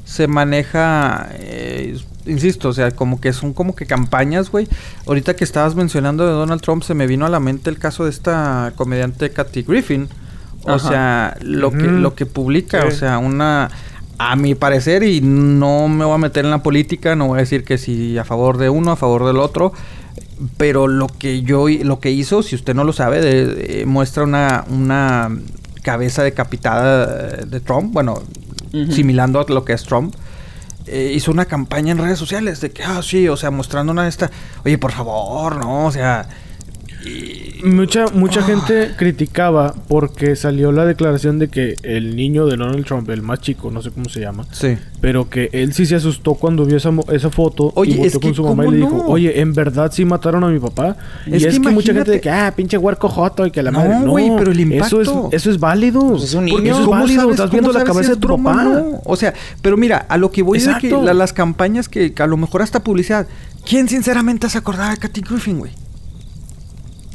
se 0.05 0.27
maneja, 0.27 1.29
eh, 1.33 1.99
insisto, 2.27 2.69
o 2.69 2.73
sea, 2.73 2.91
como 2.91 3.19
que 3.21 3.33
son 3.33 3.53
como 3.53 3.75
que 3.75 3.85
campañas, 3.85 4.51
güey. 4.51 4.67
Ahorita 5.05 5.35
que 5.35 5.43
estabas 5.43 5.75
mencionando 5.75 6.25
de 6.25 6.31
Donald 6.33 6.61
Trump, 6.61 6.83
se 6.83 6.93
me 6.93 7.07
vino 7.07 7.25
a 7.25 7.29
la 7.29 7.39
mente 7.39 7.69
el 7.69 7.77
caso 7.79 8.03
de 8.03 8.09
esta 8.11 8.73
comediante 8.75 9.29
Kathy 9.31 9.63
Griffin. 9.63 10.07
O 10.63 10.71
Ajá. 10.71 10.89
sea, 10.89 11.37
lo 11.41 11.71
que, 11.71 11.83
lo 11.83 12.13
que 12.15 12.25
publica, 12.25 12.81
Sí. 12.81 12.87
o 12.87 12.91
sea, 12.91 13.17
una, 13.19 13.69
a 14.17 14.35
mi 14.35 14.53
parecer, 14.55 15.03
y 15.03 15.21
no 15.21 15.87
me 15.87 16.03
voy 16.03 16.15
a 16.15 16.17
meter 16.17 16.43
en 16.43 16.51
la 16.51 16.61
política, 16.63 17.15
no 17.15 17.27
voy 17.27 17.37
a 17.37 17.41
decir 17.41 17.63
que 17.63 17.77
si 17.77 18.17
a 18.17 18.25
favor 18.25 18.57
de 18.57 18.69
uno, 18.69 18.91
a 18.91 18.95
favor 18.97 19.25
del 19.25 19.37
otro, 19.37 19.71
pero 20.57 20.87
lo 20.87 21.07
que 21.07 21.41
yo 21.41 21.67
lo 21.69 21.99
que 21.99 22.11
hizo, 22.11 22.43
si 22.43 22.55
usted 22.55 22.73
no 22.75 22.83
lo 22.83 22.91
sabe, 22.93 23.21
de- 23.21 23.45
de- 23.47 23.85
muestra 23.85 24.23
una, 24.23 24.65
una 24.69 25.29
cabeza 25.83 26.23
decapitada 26.23 27.29
eh, 27.29 27.45
de 27.47 27.59
Trump, 27.59 27.93
bueno, 27.93 28.21
Ujú. 28.73 28.91
similando 28.91 29.39
a 29.39 29.45
lo 29.51 29.63
que 29.63 29.73
es 29.73 29.83
Trump. 29.83 30.13
Eh, 30.87 31.11
hizo 31.13 31.31
una 31.31 31.45
campaña 31.45 31.91
en 31.91 31.97
redes 31.97 32.17
sociales 32.17 32.61
de 32.61 32.71
que, 32.71 32.83
ah, 32.83 33.01
sí, 33.03 33.27
o 33.27 33.35
sea, 33.35 33.51
mostrando 33.51 33.91
una 33.91 34.03
de 34.03 34.09
esta, 34.09 34.31
oye, 34.63 34.77
por 34.77 34.91
favor, 34.91 35.57
no, 35.57 35.85
o 35.85 35.91
sea, 35.91 36.29
Mucha, 37.63 38.05
mucha 38.13 38.41
gente 38.43 38.91
criticaba 38.97 39.73
porque 39.87 40.35
salió 40.35 40.71
la 40.71 40.85
declaración 40.85 41.39
de 41.39 41.47
que 41.49 41.75
el 41.83 42.15
niño 42.15 42.45
de 42.45 42.57
Donald 42.57 42.85
Trump, 42.85 43.09
el 43.09 43.21
más 43.21 43.39
chico, 43.39 43.71
no 43.71 43.81
sé 43.81 43.91
cómo 43.91 44.09
se 44.09 44.19
llama, 44.19 44.45
sí. 44.51 44.77
pero 45.01 45.29
que 45.29 45.49
él 45.53 45.73
sí 45.73 45.85
se 45.85 45.95
asustó 45.95 46.35
cuando 46.35 46.65
vio 46.65 46.77
esa, 46.77 46.91
esa 47.11 47.29
foto 47.29 47.71
Oye, 47.75 47.93
y 47.93 47.97
volteó 47.97 48.19
es 48.19 48.25
con 48.25 48.33
su 48.35 48.43
mamá 48.43 48.63
y 48.63 48.65
¿cómo 48.67 48.71
le 48.71 48.77
dijo, 48.77 48.97
no? 48.97 49.05
oye, 49.07 49.39
en 49.41 49.53
verdad 49.53 49.91
sí 49.93 50.05
mataron 50.05 50.43
a 50.43 50.47
mi 50.47 50.59
papá. 50.59 50.95
Es 51.25 51.41
y 51.43 51.45
es 51.47 51.55
que 51.55 51.61
que, 51.61 51.69
mucha 51.69 51.93
gente 51.93 52.11
de 52.11 52.21
que, 52.21 52.29
ah, 52.29 52.53
pinche 52.55 52.77
huerco 52.77 53.07
joto 53.09 53.45
y 53.45 53.51
que 53.51 53.63
la 53.63 53.71
No, 53.71 53.79
madre. 53.79 53.99
No, 53.99 54.11
güey, 54.11 54.29
pero 54.37 54.51
el 54.51 54.59
Eso 54.73 55.01
es, 55.01 55.07
impacto. 55.07 55.29
eso 55.31 55.49
es 55.51 55.59
válido. 55.59 56.01
Pues 56.09 56.23
es 56.23 56.33
un 56.33 56.45
niño. 56.45 56.59
Eso 56.59 56.79
es 56.79 56.85
¿Cómo 56.85 56.91
válido. 56.91 57.21
sabes- 57.21 57.35
Estás 57.35 57.51
viendo 57.51 57.71
la 57.71 57.79
si 57.81 57.85
cabeza 57.85 58.11
es 58.11 58.15
de 58.17 58.21
tu 58.21 58.27
broma 58.27 58.51
papá. 58.51 58.63
no? 58.65 59.01
O 59.05 59.15
sea, 59.15 59.33
pero 59.61 59.77
mira, 59.77 60.05
a 60.09 60.17
lo 60.17 60.31
que 60.31 60.41
voy 60.43 60.57
es 60.57 60.65
de 60.65 60.71
que 60.79 60.87
Exacto. 60.87 61.05
la- 61.05 61.13
las 61.13 61.33
campañas 61.33 61.89
que, 61.89 62.13
a 62.17 62.27
lo 62.27 62.37
mejor 62.37 62.61
hasta 62.61 62.83
publicidad. 62.83 63.27
¿Quién 63.67 63.87
sinceramente 63.89 64.49
se 64.49 64.57
acordaba 64.57 64.91
de 64.91 64.97
Kathy 64.97 65.21
Griffin, 65.21 65.59
güey? 65.59 65.71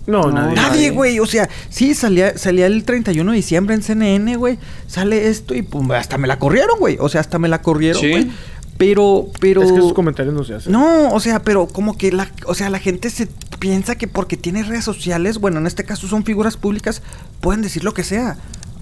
No, 0.06 0.22
No, 0.24 0.32
nadie. 0.32 0.54
Nadie, 0.56 0.90
güey. 0.90 1.18
O 1.20 1.26
sea, 1.26 1.48
sí, 1.68 1.94
salía, 1.94 2.36
salía 2.36 2.66
el 2.66 2.84
31 2.84 3.30
de 3.30 3.36
diciembre 3.36 3.74
en 3.74 3.82
CNN, 3.82 4.36
güey. 4.36 4.58
Sale 4.86 5.28
esto 5.28 5.54
y 5.54 5.62
pum, 5.62 5.90
hasta 5.92 6.18
me 6.18 6.26
la 6.28 6.38
corrieron, 6.38 6.78
güey. 6.78 6.96
O 7.00 7.08
sea, 7.08 7.20
hasta 7.20 7.38
me 7.38 7.48
la 7.48 7.62
corrieron, 7.62 8.00
Sí. 8.00 8.10
güey. 8.10 8.30
Pero, 8.78 9.26
pero... 9.38 9.62
Es 9.62 9.70
que 9.70 9.78
esos 9.78 9.92
comentarios 9.92 10.34
no 10.34 10.42
se 10.42 10.54
hacen. 10.54 10.72
No, 10.72 11.12
o 11.12 11.20
sea, 11.20 11.42
pero 11.42 11.68
como 11.68 11.96
que 11.96 12.10
la, 12.10 12.28
o 12.46 12.54
sea, 12.54 12.68
la 12.68 12.80
gente 12.80 13.10
se 13.10 13.28
piensa 13.60 13.94
que 13.94 14.08
porque 14.08 14.36
tiene 14.36 14.64
redes 14.64 14.82
sociales, 14.84 15.38
bueno, 15.38 15.60
en 15.60 15.66
este 15.68 15.84
caso 15.84 16.08
son 16.08 16.24
figuras 16.24 16.56
públicas, 16.56 17.00
pueden 17.40 17.62
decir 17.62 17.84
lo 17.84 17.94
que 17.94 18.02
sea. 18.02 18.38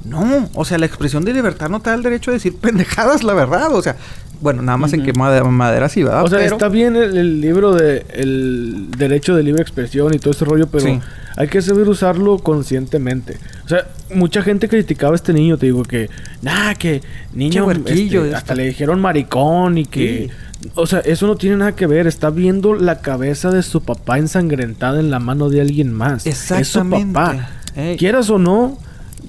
No, 0.06 0.48
o 0.54 0.64
sea, 0.64 0.78
la 0.78 0.86
expresión 0.86 1.26
de 1.26 1.34
libertad 1.34 1.68
no 1.68 1.80
te 1.80 1.90
da 1.90 1.96
el 1.96 2.02
derecho 2.02 2.30
de 2.30 2.38
decir 2.38 2.56
pendejadas, 2.60 3.22
la 3.22 3.34
verdad. 3.34 3.74
O 3.74 3.82
sea, 3.82 3.96
bueno, 4.40 4.62
nada 4.62 4.78
más 4.78 4.92
en 4.92 5.02
que 5.04 5.12
madera, 5.12 5.44
madera 5.44 5.88
sí, 5.88 6.02
¿verdad? 6.02 6.24
O 6.24 6.28
sea, 6.28 6.38
Pero- 6.38 6.56
está 6.56 6.68
bien 6.68 6.96
el, 6.96 7.16
el 7.16 7.40
libro 7.40 7.74
de 7.74 8.04
el 8.14 8.86
derecho 8.96 9.34
de 9.36 9.42
libre 9.42 9.62
expresión 9.62 10.14
y 10.14 10.18
todo 10.18 10.30
ese 10.32 10.44
rollo, 10.44 10.66
pero 10.68 10.84
Sí. 10.84 10.98
hay 11.36 11.48
que 11.48 11.60
saber 11.62 11.88
usarlo 11.88 12.38
conscientemente. 12.38 13.36
O 13.64 13.68
sea, 13.68 13.86
mucha 14.14 14.42
gente 14.42 14.68
criticaba 14.68 15.12
a 15.12 15.16
este 15.16 15.32
niño, 15.32 15.56
te 15.58 15.66
digo 15.66 15.82
que, 15.84 16.08
nah, 16.42 16.74
que 16.74 17.02
niño, 17.34 17.70
este, 17.70 18.34
hasta 18.34 18.54
le 18.54 18.64
dijeron 18.66 19.00
maricón 19.00 19.78
y 19.78 19.84
que, 19.84 20.30
o 20.74 20.86
sea, 20.86 21.00
eso 21.00 21.26
no 21.26 21.36
tiene 21.36 21.56
nada 21.56 21.72
que 21.76 21.86
ver. 21.86 22.06
Está 22.06 22.30
viendo 22.30 22.74
la 22.74 23.00
cabeza 23.00 23.50
de 23.50 23.62
su 23.62 23.82
papá 23.82 24.18
ensangrentada 24.18 25.00
en 25.00 25.10
la 25.10 25.18
mano 25.18 25.48
de 25.50 25.60
alguien 25.60 25.92
más. 25.92 26.26
Es 26.26 26.38
su 26.38 26.54
Exactamente. 26.54 27.12
papá. 27.14 27.48
Ey. 27.76 27.96
Quieras 27.96 28.30
o 28.30 28.38
no. 28.38 28.78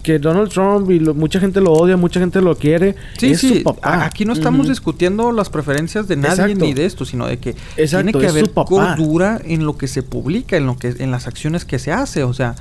Que 0.03 0.17
Donald 0.19 0.49
Trump 0.49 0.89
y 0.89 0.99
lo- 0.99 1.13
mucha 1.13 1.39
gente 1.39 1.61
lo 1.61 1.73
odia, 1.73 1.95
mucha 1.97 2.19
gente 2.19 2.41
lo 2.41 2.55
quiere. 2.57 2.95
Sí, 3.17 3.31
es 3.31 3.39
sí, 3.39 3.57
su 3.59 3.63
papá. 3.63 3.79
a- 3.87 4.05
aquí 4.05 4.25
no 4.25 4.33
estamos 4.33 4.67
discutiendo 4.67 5.31
las 5.31 5.49
preferencias 5.49 6.07
de 6.07 6.15
nadie 6.15 6.33
Exacto. 6.53 6.65
ni 6.65 6.73
de 6.73 6.85
esto, 6.85 7.05
sino 7.05 7.27
de 7.27 7.37
que 7.37 7.55
Exacto, 7.77 8.05
tiene 8.05 8.11
que 8.13 8.25
es 8.25 8.31
haber 8.31 8.49
cordura 8.51 9.39
en 9.45 9.65
lo 9.65 9.77
que 9.77 9.87
se 9.87 10.01
publica, 10.03 10.57
en 10.57 10.65
lo 10.65 10.75
que 10.77 10.95
en 10.97 11.11
las 11.11 11.27
acciones 11.27 11.65
que 11.65 11.77
se 11.79 11.91
hace, 11.91 12.23
o 12.23 12.33
sea, 12.33 12.55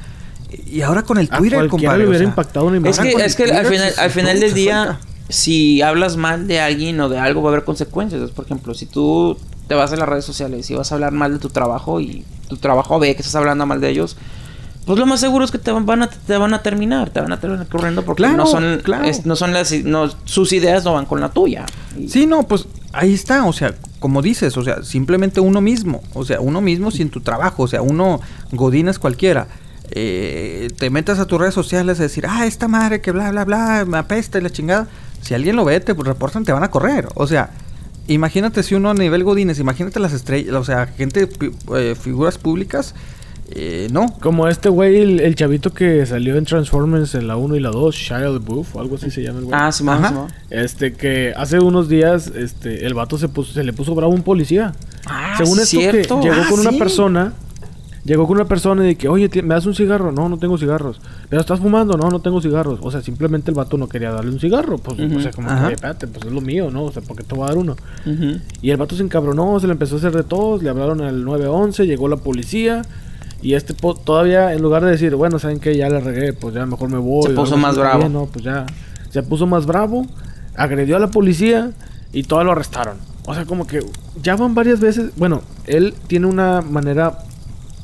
y 0.70 0.82
ahora 0.82 1.02
con 1.02 1.16
el 1.18 1.28
Twitter, 1.28 1.66
compadre, 1.68 2.06
o 2.06 2.12
sea, 2.14 2.22
impactado 2.24 2.66
una 2.66 2.76
Es 2.76 2.80
imagen. 2.98 3.12
Ahora 3.12 3.24
que, 3.24 3.26
es 3.28 3.36
que 3.36 3.44
al 3.44 3.66
final, 3.66 3.92
al 3.96 4.10
final 4.10 4.40
del 4.40 4.52
día, 4.52 4.84
suelta. 4.84 5.00
si 5.28 5.80
hablas 5.80 6.16
mal 6.16 6.46
de 6.46 6.60
alguien 6.60 7.00
o 7.00 7.08
de 7.08 7.18
algo, 7.18 7.40
va 7.42 7.50
a 7.50 7.52
haber 7.52 7.64
consecuencias. 7.64 8.30
Por 8.32 8.44
ejemplo, 8.44 8.74
si 8.74 8.84
tú 8.86 9.38
te 9.68 9.74
vas 9.76 9.92
a 9.92 9.96
las 9.96 10.08
redes 10.08 10.24
sociales 10.24 10.68
y 10.70 10.74
vas 10.74 10.90
a 10.90 10.96
hablar 10.96 11.12
mal 11.12 11.32
de 11.32 11.38
tu 11.38 11.48
trabajo 11.50 12.00
y 12.00 12.24
tu 12.48 12.56
trabajo 12.56 12.98
ve 12.98 13.14
que 13.14 13.20
estás 13.22 13.36
hablando 13.36 13.64
mal 13.64 13.80
de 13.80 13.90
ellos, 13.90 14.16
pues 14.86 14.98
lo 14.98 15.06
más 15.06 15.20
seguro 15.20 15.44
es 15.44 15.50
que 15.50 15.58
te 15.58 15.70
van, 15.72 16.02
a, 16.02 16.08
te 16.10 16.36
van 16.36 16.54
a 16.54 16.62
terminar, 16.62 17.10
te 17.10 17.20
van 17.20 17.32
a 17.32 17.38
terminar 17.40 17.66
corriendo 17.68 18.02
porque 18.04 18.22
Claro, 18.22 18.36
no 18.38 18.46
son, 18.46 18.80
claro. 18.82 19.04
es- 19.04 19.26
no 19.26 19.36
son 19.36 19.52
las, 19.52 19.72
no, 19.84 20.08
sus 20.24 20.52
ideas 20.52 20.84
no 20.84 20.94
van 20.94 21.06
con 21.06 21.20
la 21.20 21.28
tuya. 21.30 21.66
Y- 21.98 22.08
Sí, 22.08 22.26
no, 22.26 22.42
pues 22.44 22.66
ahí 22.92 23.12
está, 23.14 23.44
o 23.44 23.52
sea, 23.52 23.74
como 24.00 24.22
dices, 24.22 24.56
o 24.56 24.64
sea, 24.64 24.82
simplemente 24.82 25.40
uno 25.40 25.60
mismo, 25.60 26.02
o 26.14 26.24
sea, 26.24 26.40
uno 26.40 26.60
mismo 26.60 26.90
sin 26.90 27.10
tu 27.10 27.20
trabajo, 27.20 27.64
o 27.64 27.68
sea, 27.68 27.82
uno 27.82 28.20
godines 28.52 28.98
cualquiera. 28.98 29.46
eh, 29.92 30.68
te 30.78 30.88
metas 30.88 31.18
a 31.18 31.26
tus 31.26 31.40
redes 31.40 31.52
sociales 31.52 31.98
a 31.98 32.04
decir, 32.04 32.24
ah, 32.28 32.46
esta 32.46 32.68
madre 32.68 33.00
que 33.00 33.10
bla, 33.10 33.30
bla, 33.32 33.44
bla, 33.44 33.84
me 33.88 33.98
apesta 33.98 34.38
y 34.38 34.40
la 34.42 34.50
chingada. 34.50 34.86
Si 35.20 35.34
alguien 35.34 35.56
lo 35.56 35.64
ve, 35.64 35.80
te 35.80 35.94
reportan, 35.94 36.44
te 36.44 36.52
van 36.52 36.62
a 36.62 36.70
correr. 36.70 37.08
O 37.16 37.26
sea, 37.26 37.50
imagínate 38.06 38.62
si 38.62 38.76
uno 38.76 38.90
a 38.90 38.94
nivel 38.94 39.24
godines, 39.24 39.58
imagínate 39.58 39.98
las 39.98 40.12
estrellas, 40.12 40.54
o 40.54 40.62
sea, 40.64 40.86
gente, 40.86 41.28
eh, 41.76 41.96
figuras 42.00 42.38
públicas, 42.38 42.94
eh, 43.52 43.88
no. 43.90 44.06
Como 44.20 44.48
este 44.48 44.68
güey, 44.68 44.96
el, 45.00 45.20
el 45.20 45.34
chavito 45.34 45.72
que 45.72 46.04
salió 46.06 46.36
en 46.36 46.44
Transformers 46.44 47.14
en 47.14 47.26
la 47.26 47.36
1 47.36 47.56
y 47.56 47.60
la 47.60 47.70
2, 47.70 47.94
Shia 47.94 48.18
LaBeouf 48.20 48.76
o 48.76 48.80
algo 48.80 48.96
así 48.96 49.10
se 49.10 49.22
llama 49.22 49.40
el 49.40 49.44
güey. 49.46 49.58
Ah, 49.60 49.72
sí, 49.72 49.84
Ajá. 49.86 50.26
Este 50.50 50.92
que 50.92 51.32
hace 51.36 51.58
unos 51.60 51.88
días 51.88 52.28
este 52.28 52.86
el 52.86 52.94
vato 52.94 53.18
se 53.18 53.28
puso 53.28 53.52
se 53.52 53.64
le 53.64 53.72
puso 53.72 53.94
bravo 53.94 54.12
a 54.12 54.14
un 54.14 54.22
policía. 54.22 54.72
Ah, 55.06 55.34
Según 55.38 55.56
sí, 55.58 55.80
esto 55.80 55.90
cierto. 55.92 56.20
que 56.20 56.28
llegó 56.30 56.42
Ah, 56.42 56.50
con 56.50 56.60
una 56.60 56.70
sí. 56.70 56.78
persona 56.78 57.32
Llegó 58.02 58.26
con 58.26 58.38
una 58.38 58.46
persona 58.48 58.82
y 58.82 58.86
de 58.88 58.94
que, 58.96 59.08
oye, 59.10 59.28
¿me 59.42 59.54
das 59.54 59.66
un 59.66 59.74
cigarro? 59.74 60.10
No, 60.10 60.30
no 60.30 60.38
tengo 60.38 60.56
cigarros. 60.56 60.98
¿Pero 61.28 61.42
estás 61.42 61.60
fumando? 61.60 61.98
No, 61.98 62.08
no 62.08 62.20
tengo 62.20 62.40
cigarros. 62.40 62.78
O 62.82 62.90
sea, 62.90 63.02
simplemente 63.02 63.50
el 63.50 63.54
vato 63.54 63.76
no 63.76 63.90
quería 63.90 64.10
darle 64.10 64.30
un 64.30 64.40
cigarro. 64.40 64.78
Pues, 64.78 64.98
Ujú. 64.98 65.18
o 65.18 65.20
sea, 65.20 65.30
como 65.32 65.50
Ajá. 65.50 65.68
que, 65.68 65.74
espérate, 65.74 66.06
pues 66.06 66.24
es 66.24 66.32
lo 66.32 66.40
mío, 66.40 66.70
¿no? 66.70 66.84
O 66.84 66.92
sea, 66.92 67.02
¿por 67.02 67.14
qué 67.14 67.24
te 67.24 67.34
voy 67.34 67.44
a 67.44 67.48
dar 67.48 67.58
uno? 67.58 67.76
Ujú. 68.06 68.40
Y 68.62 68.70
el 68.70 68.78
vato 68.78 68.96
se 68.96 69.02
encabronó, 69.02 69.60
se 69.60 69.66
le 69.66 69.74
empezó 69.74 69.96
a 69.96 69.98
hacer 69.98 70.12
de 70.12 70.22
todos, 70.24 70.62
le 70.62 70.70
hablaron 70.70 71.02
al 71.02 71.22
911, 71.26 71.86
llegó 71.86 72.08
la 72.08 72.16
policía. 72.16 72.80
Y 73.42 73.54
este 73.54 73.72
po- 73.74 73.94
todavía, 73.94 74.52
en 74.52 74.60
lugar 74.62 74.84
de 74.84 74.90
decir, 74.90 75.14
bueno, 75.14 75.38
¿saben 75.38 75.60
qué? 75.60 75.76
Ya 75.76 75.88
le 75.88 76.00
regué, 76.00 76.32
pues 76.34 76.54
ya 76.54 76.66
mejor 76.66 76.90
me 76.90 76.98
voy. 76.98 77.22
Se 77.28 77.30
puso 77.30 77.56
más 77.56 77.76
bravo. 77.78 78.08
No, 78.08 78.26
pues 78.26 78.44
ya. 78.44 78.66
Se 79.10 79.22
puso 79.22 79.46
más 79.46 79.66
bravo, 79.66 80.06
agredió 80.56 80.96
a 80.96 81.00
la 81.00 81.08
policía 81.08 81.72
y 82.12 82.22
todo 82.24 82.44
lo 82.44 82.52
arrestaron. 82.52 82.98
O 83.26 83.34
sea, 83.34 83.44
como 83.44 83.66
que 83.66 83.80
ya 84.22 84.36
van 84.36 84.54
varias 84.54 84.80
veces. 84.80 85.10
Bueno, 85.16 85.42
él 85.66 85.94
tiene 86.06 86.26
una 86.26 86.60
manera 86.60 87.18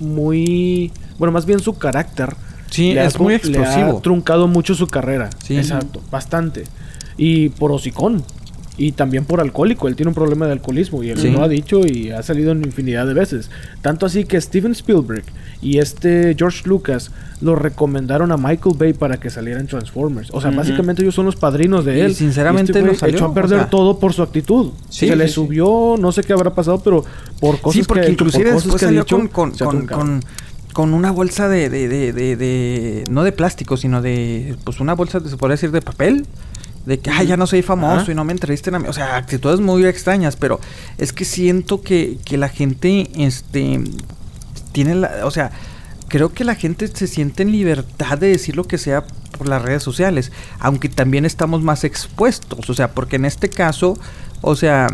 muy. 0.01 0.93
Bueno, 1.19 1.33
más 1.33 1.47
bien 1.47 1.59
su 1.61 1.79
carácter. 1.79 2.35
Sí, 2.71 2.93
le 2.93 3.01
ha 3.01 3.05
es 3.07 3.19
muy 3.19 3.29
le 3.29 3.35
ha 3.35 3.63
explosivo. 3.63 4.01
truncado 4.03 4.49
mucho 4.49 4.75
su 4.75 4.87
carrera. 4.89 5.31
Sí. 5.43 5.57
Exacto, 5.57 6.03
bastante. 6.11 6.65
Y 7.17 7.49
por 7.51 7.73
hocicón. 7.73 8.23
Y 8.79 8.93
también 8.93 9.25
por 9.25 9.41
alcohólico, 9.41 9.89
él 9.89 9.97
tiene 9.97 10.09
un 10.11 10.15
problema 10.15 10.45
de 10.47 10.53
alcoholismo 10.53 11.03
y 11.03 11.09
él 11.09 11.19
Sí. 11.19 11.31
lo 11.31 11.43
ha 11.43 11.49
dicho 11.49 11.81
y 11.87 12.11
ha 12.11 12.23
salido 12.23 12.53
en 12.53 12.63
infinidad 12.63 13.07
de 13.07 13.15
veces. 13.15 13.51
Tanto 13.81 14.05
así 14.05 14.25
que 14.25 14.39
Steven 14.39 14.73
Spielberg 14.73 15.25
y 15.63 15.79
este 15.79 16.35
George 16.37 16.63
Lucas 16.69 17.11
lo 17.41 17.55
recomendaron 17.55 18.33
a 18.33 18.37
Michael 18.37 18.77
Bay 18.79 18.93
para 18.93 19.17
que 19.19 19.31
saliera 19.31 19.61
en 19.61 19.67
Transformers. 19.67 20.29
O 20.31 20.43
sea, 20.43 20.51
básicamente 20.51 21.01
ellos 21.01 21.15
son 21.15 21.25
los 21.25 21.37
padrinos 21.37 21.87
de 21.87 21.97
Y 21.97 22.01
él. 22.03 22.15
sinceramente 22.15 22.73
este 22.73 22.81
güey 22.83 22.93
no 22.93 22.99
salió, 22.99 23.17
echó 23.17 23.25
a 23.27 23.35
perder 23.35 23.59
o 23.59 23.63
sea. 23.63 23.71
todo 23.71 23.99
por 23.99 24.13
su 24.13 24.23
actitud. 24.23 24.73
Sí, 24.91 25.09
Se 25.09 25.17
le 25.17 25.27
sí, 25.29 25.33
subió, 25.35 25.95
no 25.99 26.13
sé 26.13 26.23
qué 26.23 26.35
habrá 26.35 26.55
pasado, 26.55 26.81
pero 26.85 27.03
por 27.41 27.59
cosas 27.61 27.81
sí, 27.81 27.87
porque 27.87 28.03
que 28.03 28.07
hecho, 28.09 28.17
por 28.19 28.27
inclusive 28.27 28.51
cosas 28.51 28.65
después 28.65 28.81
que 28.81 28.87
salió 28.87 29.01
dicho, 29.05 29.17
con, 29.17 29.29
con, 29.29 29.53
con, 29.53 29.87
con, 29.87 30.21
con 30.75 30.93
una 30.93 31.11
bolsa 31.13 31.49
de, 31.49 31.71
de, 31.71 31.89
de, 31.89 32.13
de, 32.13 32.37
de- 32.37 33.05
No 33.09 33.23
de 33.25 33.33
plástico, 33.33 33.79
sino 33.79 34.03
de... 34.03 34.55
Pues 34.65 34.81
una 34.81 34.95
bolsa, 34.95 35.21
se 35.21 35.37
podría 35.39 35.55
decir, 35.55 35.71
de 35.71 35.81
papel. 35.81 36.27
De 36.87 37.01
que, 37.01 37.11
ay, 37.11 37.27
ya 37.27 37.37
no 37.37 37.47
soy 37.47 37.63
famoso 37.63 38.03
Ajá. 38.03 38.13
y 38.13 38.15
no 38.15 38.25
me 38.25 38.33
entrevisten 38.33 38.77
a 38.77 38.79
mí. 38.79 38.89
O 38.89 38.93
sea, 38.93 39.17
actitudes 39.17 39.61
muy 39.61 39.85
extrañas, 39.85 40.37
pero 40.37 40.61
es 40.99 41.13
que 41.13 41.25
siento 41.25 41.83
que, 41.83 42.19
que 42.25 42.39
la 42.39 42.49
gente, 42.49 43.11
este... 43.17 43.83
Tiene 44.73 44.95
la... 44.95 45.27
O 45.27 45.31
sea, 45.31 45.51
creo 46.09 46.33
que 46.33 46.45
la 46.45 46.55
gente 46.55 46.87
se 46.87 47.07
siente 47.07 47.43
en 47.43 47.51
libertad 47.51 48.19
de 48.19 48.29
decir 48.29 48.57
lo 48.57 48.65
que 48.65 48.79
sea 48.79 49.05
por 49.37 49.49
las 49.49 49.63
redes 49.63 49.83
sociales. 49.83 50.31
Aunque 50.61 50.89
también 50.89 51.25
estamos 51.25 51.63
más 51.63 51.83
expuestos. 51.85 52.71
O 52.71 52.75
sea, 52.75 52.93
porque 52.93 53.17
en 53.17 53.25
este 53.25 53.49
caso, 53.49 53.99
o 54.41 54.55
sea, 54.55 54.87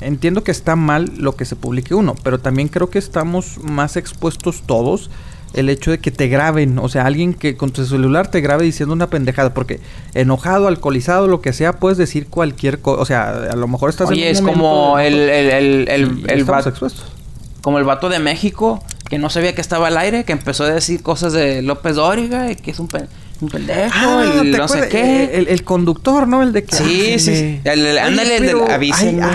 entiendo 0.00 0.44
que 0.44 0.50
está 0.50 0.76
mal 0.76 1.12
lo 1.16 1.36
que 1.36 1.44
se 1.44 1.56
publique 1.56 1.94
uno, 1.94 2.14
pero 2.22 2.38
también 2.38 2.68
creo 2.68 2.90
que 2.90 2.98
estamos 2.98 3.58
más 3.58 3.96
expuestos 3.96 4.62
todos. 4.66 5.10
El 5.52 5.68
hecho 5.68 5.90
de 5.90 5.98
que 5.98 6.10
te 6.12 6.28
graben, 6.28 6.78
o 6.78 6.88
sea, 6.88 7.06
alguien 7.06 7.34
que 7.34 7.56
con 7.56 7.70
tu 7.72 7.84
celular 7.84 8.30
te 8.30 8.40
grabe 8.40 8.64
diciendo 8.64 8.94
una 8.94 9.10
pendejada, 9.10 9.52
porque 9.52 9.80
enojado, 10.14 10.68
alcoholizado, 10.68 11.26
lo 11.26 11.40
que 11.40 11.52
sea, 11.52 11.72
puedes 11.74 11.98
decir 11.98 12.26
cualquier 12.28 12.78
cosa. 12.80 13.02
O 13.02 13.04
sea, 13.04 13.30
a 13.50 13.56
lo 13.56 13.66
mejor 13.66 13.90
estás 13.90 14.08
Oye, 14.08 14.28
en 14.30 14.36
es 14.36 14.42
como 14.42 14.98
el, 14.98 15.14
el, 15.14 15.50
el, 15.50 15.88
el, 15.88 16.30
el 16.30 16.46
como 17.62 17.78
el 17.78 17.84
vato 17.84 18.08
de 18.08 18.20
México 18.20 18.82
que 19.08 19.18
no 19.18 19.28
sabía 19.28 19.54
que 19.56 19.60
estaba 19.60 19.88
al 19.88 19.98
aire, 19.98 20.24
que 20.24 20.32
empezó 20.32 20.62
a 20.64 20.70
decir 20.70 21.02
cosas 21.02 21.32
de 21.32 21.62
López 21.62 21.96
Dóriga 21.96 22.52
y 22.52 22.54
que 22.54 22.70
es 22.70 22.78
un, 22.78 22.86
pe- 22.86 23.08
un 23.40 23.48
pendejo 23.48 23.92
Ah, 23.92 24.24
y 24.44 24.52
¿te 24.52 24.56
no 24.56 24.68
sé 24.68 24.88
qué. 24.88 25.30
El, 25.34 25.48
el 25.48 25.64
conductor, 25.64 26.28
¿no? 26.28 26.44
El 26.44 26.52
de 26.52 26.62
que... 26.62 26.76
Sí, 26.76 27.18
sí, 27.18 27.60
ándale, 27.64 28.36
el 28.36 28.46
del. 28.46 28.58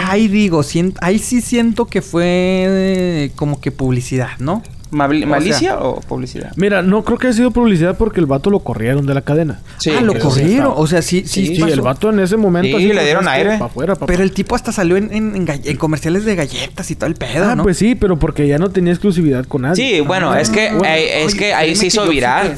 Ahí, 0.08 0.30
digo, 0.30 0.64
ahí 1.02 1.20
sí 1.20 1.42
siento 1.42 1.88
que 1.88 2.02
fue 2.02 2.24
eh, 2.26 3.32
como 3.36 3.60
que 3.60 3.72
publicidad, 3.72 4.30
¿no? 4.40 4.64
O 4.92 4.98
¿Malicia 4.98 5.60
sea- 5.60 5.80
o 5.80 6.00
publicidad? 6.00 6.52
Mira, 6.56 6.82
no 6.82 7.04
creo 7.04 7.18
que 7.18 7.28
haya 7.28 7.36
sido 7.36 7.52
publicidad 7.52 7.98
porque 7.98 8.20
el 8.20 8.28
vato 8.28 8.50
lo 8.50 8.60
corrieron 8.60 9.06
de 9.06 9.14
la 9.14 9.22
cadena. 9.22 9.60
Sí, 9.78 9.90
ah, 9.90 10.00
lo 10.02 10.18
corrieron. 10.20 10.74
O 10.76 10.88
sea, 10.88 11.02
sí, 11.02 11.24
sí, 11.26 11.56
Sí, 11.56 11.62
el 11.62 11.82
vato 11.82 12.12
en 12.12 12.20
ese 12.20 12.38
momento. 12.38 12.78
Sí, 12.78 12.94
le 12.94 13.04
dieron 13.04 13.28
aire. 13.28 13.54
Para 13.54 13.66
afuera, 13.66 13.96
papá. 13.96 14.06
Pero 14.06 14.24
el 14.24 14.32
tipo 14.32 14.56
hasta 14.56 14.72
salió 14.72 14.96
en, 14.96 15.12
en, 15.14 15.36
en 15.36 15.46
galle- 15.46 15.70
en 15.72 15.78
comerciales 15.78 16.24
de 16.24 16.36
galletas 16.36 16.90
y 16.92 16.96
todo 16.96 17.08
el 17.08 17.16
pedo, 17.16 17.46
Ah, 17.46 17.56
¿no? 17.56 17.64
pues 17.64 17.78
sí, 17.78 17.96
pero 17.96 18.18
porque 18.20 18.48
ya 18.48 18.58
no 18.60 18.70
tenía 18.70 18.94
exclusividad 18.94 19.46
con 19.46 19.64
nadie. 19.64 19.76
Sí, 19.96 20.02
bueno, 20.02 20.32
Ah, 20.32 20.40
es 20.40 20.50
que, 20.50 20.70
bueno. 20.70 20.86
eh, 20.86 21.24
es 21.24 21.34
Oye, 21.34 21.38
que 21.40 21.54
ahí 21.54 21.76
se 21.76 21.88
hizo 21.88 22.02
que 22.02 22.06
yo 22.08 22.12
sí 22.12 22.16
viral. 22.16 22.58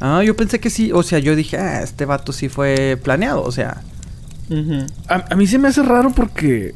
Ah, 0.00 0.22
yo 0.24 0.36
pensé 0.36 0.58
que 0.60 0.68
sí. 0.68 0.90
O 0.92 1.02
sea, 1.02 1.20
yo 1.20 1.34
dije, 1.36 1.56
ah, 1.56 1.80
este 1.82 2.04
vato 2.04 2.32
sí 2.32 2.48
fue 2.48 2.98
planeado. 3.02 3.42
O 3.42 3.52
sea. 3.52 3.82
A, 5.08 5.24
a 5.30 5.36
mí 5.36 5.46
se 5.46 5.58
me 5.58 5.68
hace 5.68 5.82
raro 5.82 6.10
porque. 6.10 6.74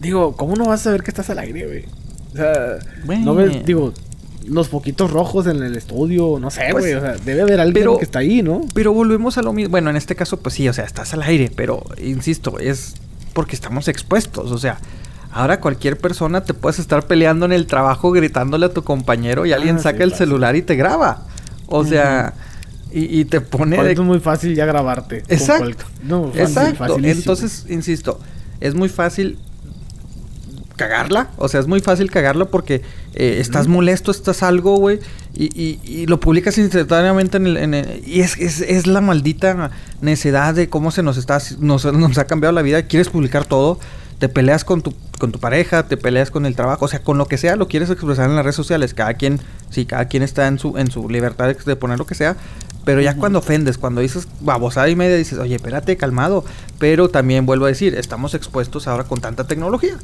Digo, 0.00 0.36
¿cómo 0.36 0.56
no 0.56 0.66
vas 0.66 0.80
a 0.80 0.84
saber 0.84 1.02
que 1.02 1.10
estás 1.10 1.28
al 1.30 1.38
aire, 1.40 1.66
güey? 1.66 1.84
O 2.32 2.36
sea, 2.36 2.78
no 3.24 3.34
ves, 3.34 3.64
digo, 3.66 3.92
los 4.46 4.68
poquitos 4.68 5.10
rojos 5.10 5.46
en 5.46 5.62
el 5.62 5.76
estudio, 5.76 6.38
no 6.40 6.50
sé, 6.50 6.62
Pues, 6.70 6.84
güey. 6.84 6.94
o 6.94 7.00
sea, 7.00 7.16
debe 7.24 7.42
haber 7.42 7.60
alguien 7.60 7.74
pero- 7.84 7.98
que 7.98 8.04
está 8.04 8.20
ahí, 8.20 8.42
¿no? 8.42 8.62
Pero 8.74 8.92
volvemos 8.92 9.36
a 9.38 9.42
lo 9.42 9.52
mismo. 9.52 9.70
Bueno, 9.72 9.90
en 9.90 9.96
este 9.96 10.16
caso, 10.16 10.38
pues 10.38 10.54
sí, 10.54 10.68
o 10.68 10.72
sea, 10.72 10.84
estás 10.84 11.12
al 11.14 11.22
aire, 11.22 11.50
pero 11.54 11.84
insisto, 12.02 12.58
es 12.58 12.94
porque 13.32 13.54
estamos 13.54 13.86
expuestos. 13.88 14.50
O 14.50 14.58
sea, 14.58 14.78
ahora 15.32 15.60
cualquier 15.60 15.98
persona 15.98 16.42
te 16.42 16.54
puedes 16.54 16.78
estar 16.78 17.06
peleando 17.06 17.46
en 17.46 17.52
el 17.52 17.66
trabajo 17.66 18.10
gritándole 18.12 18.66
a 18.66 18.72
tu 18.74 18.82
compañero 18.82 19.46
y 19.46 19.52
alguien 19.52 19.76
Ah, 19.76 19.80
saca 19.82 19.98
sí, 19.98 20.02
el 20.04 20.10
fácil. 20.10 20.26
celular 20.26 20.56
y 20.56 20.62
te 20.62 20.74
graba. 20.76 21.26
O 21.66 21.84
sea, 21.84 22.34
y, 22.92 23.20
y 23.20 23.24
te 23.26 23.40
pone. 23.40 23.80
De- 23.82 23.92
es 23.92 23.98
muy 24.00 24.18
fácil 24.20 24.54
ya 24.56 24.66
grabarte. 24.66 25.22
Exacto. 25.28 25.64
cual- 25.64 25.76
No, 26.02 26.24
fácil, 26.32 26.40
Exacto. 26.40 26.96
Entonces, 27.02 27.66
insisto, 27.68 28.18
es 28.58 28.74
muy 28.74 28.88
fácil 28.88 29.38
cagarla. 30.80 31.28
O 31.36 31.46
sea, 31.48 31.60
es 31.60 31.66
muy 31.66 31.80
fácil 31.80 32.10
cagarla 32.10 32.46
porque 32.46 32.76
eh, 33.14 33.36
estás 33.38 33.68
molesto, 33.68 34.10
estás 34.10 34.42
algo, 34.42 34.76
güey. 34.78 34.98
Y, 35.34 35.44
y- 35.54 35.78
y 35.84 36.06
lo 36.06 36.18
publicas 36.18 36.56
instantáneamente 36.56 37.36
en 37.36 37.46
el... 37.46 37.56
en 37.58 37.74
el- 37.74 38.02
y 38.06 38.20
es, 38.22 38.38
es, 38.38 38.62
es 38.62 38.86
la 38.86 39.00
maldita 39.02 39.70
necedad 40.00 40.54
de 40.54 40.68
cómo 40.70 40.90
se 40.90 41.02
nos 41.02 41.18
está... 41.18 41.38
Nos, 41.58 41.84
nos 41.84 42.16
ha 42.18 42.24
cambiado 42.24 42.54
la 42.54 42.62
vida. 42.62 42.82
Quieres 42.84 43.10
publicar 43.10 43.44
todo. 43.44 43.78
Te 44.18 44.28
peleas 44.28 44.64
con 44.64 44.82
tu, 44.82 44.94
con 45.18 45.32
tu 45.32 45.38
pareja, 45.38 45.86
te 45.86 45.96
peleas 45.96 46.30
con 46.30 46.46
el 46.46 46.54
trabajo. 46.56 46.86
O 46.86 46.88
sea, 46.88 47.02
con 47.02 47.18
lo 47.18 47.26
que 47.26 47.36
sea 47.38 47.56
lo 47.56 47.68
quieres 47.68 47.90
expresar 47.90 48.28
en 48.30 48.36
las 48.36 48.44
redes 48.44 48.56
sociales. 48.56 48.94
Cada 48.94 49.14
quien... 49.14 49.38
Sí, 49.70 49.84
cada 49.84 50.06
quien 50.06 50.22
está 50.22 50.46
en 50.48 50.58
su, 50.58 50.78
en 50.78 50.90
su 50.90 51.08
libertad 51.10 51.46
de, 51.48 51.54
de 51.54 51.76
poner 51.76 51.98
lo 51.98 52.06
que 52.06 52.14
sea. 52.14 52.36
Pero 52.86 53.02
ya 53.02 53.14
cuando 53.14 53.38
ofendes, 53.40 53.76
cuando 53.76 54.00
dices 54.00 54.26
babosada 54.40 54.88
y 54.88 54.96
media, 54.96 55.14
dices, 55.16 55.38
oye, 55.38 55.54
espérate, 55.56 55.98
calmado. 55.98 56.44
Pero 56.78 57.10
también 57.10 57.44
vuelvo 57.44 57.66
a 57.66 57.68
decir, 57.68 57.94
estamos 57.94 58.32
expuestos 58.34 58.88
ahora 58.88 59.04
con 59.04 59.20
tanta 59.20 59.46
tecnología. 59.46 59.96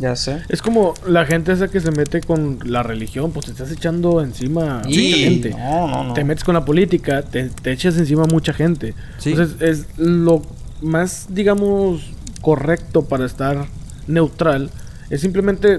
Ya 0.00 0.16
sé. 0.16 0.42
Es 0.48 0.60
como 0.60 0.94
la 1.06 1.24
gente 1.24 1.52
esa 1.52 1.68
que 1.68 1.80
se 1.80 1.90
mete 1.92 2.20
con 2.20 2.58
la 2.64 2.82
religión, 2.82 3.30
pues 3.32 3.46
te 3.46 3.52
estás 3.52 3.70
echando 3.70 4.20
encima 4.22 4.82
mucha 4.84 5.00
gente. 5.16 5.50
No, 5.50 5.86
no, 5.88 6.04
no. 6.04 6.14
Te 6.14 6.24
metes 6.24 6.42
con 6.42 6.54
la 6.54 6.64
política, 6.64 7.22
te, 7.22 7.44
te 7.48 7.70
echas 7.72 7.96
encima 7.96 8.24
a 8.24 8.26
mucha 8.26 8.52
gente. 8.52 8.94
Sí. 9.18 9.30
Entonces 9.30 9.56
es 9.60 9.86
lo 9.98 10.42
más, 10.82 11.26
digamos, 11.30 12.02
correcto 12.40 13.04
para 13.04 13.24
estar 13.24 13.66
neutral. 14.08 14.70
Es 15.10 15.20
simplemente... 15.20 15.78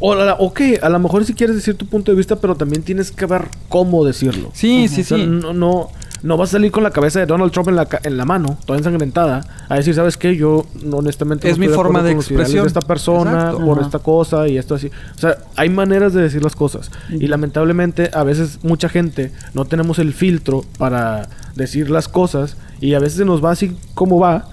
O 0.00 0.14
la- 0.14 0.34
ok, 0.34 0.60
a 0.80 0.88
lo 0.88 0.98
mejor 1.00 1.24
si 1.24 1.34
quieres 1.34 1.56
decir 1.56 1.74
tu 1.74 1.84
punto 1.86 2.12
de 2.12 2.16
vista, 2.16 2.36
pero 2.36 2.54
también 2.54 2.82
tienes 2.82 3.10
que 3.10 3.26
ver 3.26 3.46
cómo 3.68 4.04
decirlo. 4.04 4.50
Sí, 4.54 4.86
sí, 4.88 5.00
O 5.00 5.04
sea, 5.04 5.18
sí. 5.18 5.26
no, 5.26 5.52
no, 5.52 5.90
no 6.22 6.36
vas 6.36 6.48
a 6.50 6.52
salir 6.52 6.72
con 6.72 6.82
la 6.82 6.90
cabeza 6.90 7.20
de 7.20 7.26
Donald 7.26 7.52
Trump 7.52 7.68
en 7.68 7.76
la, 7.76 7.86
ca- 7.86 8.00
en 8.02 8.16
la 8.16 8.24
mano, 8.24 8.58
toda 8.66 8.78
ensangrentada, 8.78 9.40
a 9.68 9.76
decir, 9.76 9.94
¿sabes 9.94 10.16
qué? 10.16 10.36
Yo 10.36 10.66
no, 10.84 10.96
honestamente 10.98 11.48
Es 11.48 11.58
no 11.58 11.66
mi 11.66 11.72
forma 11.72 12.02
de 12.02 12.12
expresión. 12.12 12.62
de 12.64 12.68
esta 12.68 12.80
persona 12.80 13.30
Exacto. 13.32 13.64
por 13.64 13.78
Ajá. 13.78 13.86
esta 13.86 13.98
cosa 14.00 14.48
y 14.48 14.58
esto 14.58 14.74
así. 14.74 14.88
O 15.16 15.18
sea, 15.18 15.38
hay 15.56 15.68
maneras 15.70 16.12
de 16.14 16.22
decir 16.22 16.42
las 16.42 16.56
cosas. 16.56 16.90
Y 17.10 17.26
lamentablemente 17.28 18.10
a 18.12 18.24
veces 18.24 18.58
mucha 18.62 18.88
gente 18.88 19.32
no 19.54 19.64
tenemos 19.64 19.98
el 19.98 20.12
filtro 20.12 20.64
para 20.78 21.28
decir 21.54 21.90
las 21.90 22.08
cosas 22.08 22.56
y 22.80 22.94
a 22.94 22.98
veces 22.98 23.18
se 23.18 23.24
nos 23.24 23.44
va 23.44 23.50
así 23.52 23.76
como 23.94 24.18
va 24.18 24.46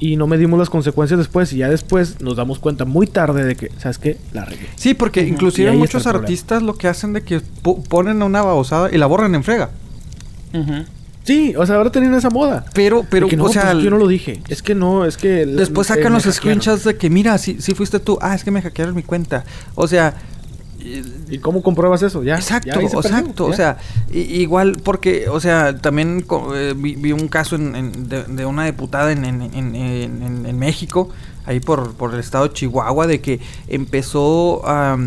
y 0.00 0.16
no 0.16 0.26
medimos 0.26 0.58
las 0.58 0.70
consecuencias 0.70 1.18
después 1.18 1.52
y 1.52 1.58
ya 1.58 1.68
después 1.70 2.20
nos 2.20 2.36
damos 2.36 2.58
cuenta 2.58 2.84
muy 2.84 3.06
tarde 3.06 3.44
de 3.44 3.54
que, 3.54 3.70
¿sabes 3.78 3.98
qué? 3.98 4.18
La 4.32 4.44
regué. 4.44 4.66
Sí, 4.74 4.94
porque 4.94 5.22
inclusive 5.26 5.70
muchos 5.72 6.02
problema. 6.02 6.24
artistas 6.24 6.62
lo 6.62 6.74
que 6.74 6.88
hacen 6.88 7.12
de 7.12 7.22
que 7.22 7.40
ponen 7.88 8.20
una 8.22 8.42
babosada 8.42 8.90
y 8.92 8.98
la 8.98 9.06
borran 9.06 9.34
en 9.36 9.44
frega. 9.44 9.70
Sí, 11.24 11.54
o 11.56 11.64
sea, 11.66 11.76
ahora 11.76 11.90
tenían 11.90 12.14
esa 12.14 12.28
moda. 12.30 12.64
Pero, 12.74 13.04
pero, 13.10 13.26
De 13.26 13.30
que 13.30 13.36
no, 13.36 13.44
o 13.44 13.48
sea, 13.48 13.72
pues, 13.72 13.82
yo 13.84 13.90
no 13.90 13.96
lo 13.96 14.06
dije. 14.06 14.42
Es 14.48 14.62
que 14.62 14.74
no, 14.74 15.04
es 15.06 15.16
que... 15.16 15.42
el- 15.42 15.56
después 15.56 15.86
sacan 15.88 16.12
los 16.12 16.24
screenshots 16.24 16.84
de 16.84 16.96
que, 16.96 17.08
mira, 17.10 17.38
si, 17.38 17.60
si 17.60 17.74
fuiste 17.74 17.98
tú, 17.98 18.18
ah, 18.20 18.34
es 18.34 18.44
que 18.44 18.50
me 18.50 18.60
hackearon 18.60 18.94
mi 18.94 19.02
cuenta. 19.02 19.44
O 19.74 19.88
sea, 19.88 20.14
¿Y 21.30 21.38
cómo 21.38 21.62
compruebas 21.62 22.02
eso? 22.02 22.22
Ya. 22.22 22.34
Exacto, 22.34 22.68
ya 22.68 22.74
perdió, 22.74 23.00
exacto. 23.00 23.46
O 23.46 23.50
ya. 23.52 23.56
sea, 23.56 23.78
igual 24.12 24.76
porque, 24.84 25.30
o 25.30 25.40
sea, 25.40 25.78
también 25.78 26.26
eh, 26.54 26.74
vi, 26.76 26.96
vi 26.96 27.12
un 27.12 27.28
caso 27.28 27.56
en- 27.56 27.74
en- 27.74 28.08
de, 28.10 28.24
de 28.24 28.44
una 28.44 28.66
diputada 28.66 29.10
en, 29.10 30.58
México, 30.58 31.08
ahí 31.46 31.60
por, 31.60 31.94
por 31.94 32.12
el 32.12 32.20
estado 32.20 32.48
de 32.48 32.52
Chihuahua, 32.52 33.06
de 33.06 33.22
que 33.22 33.40
empezó 33.66 34.60
a 34.68 34.98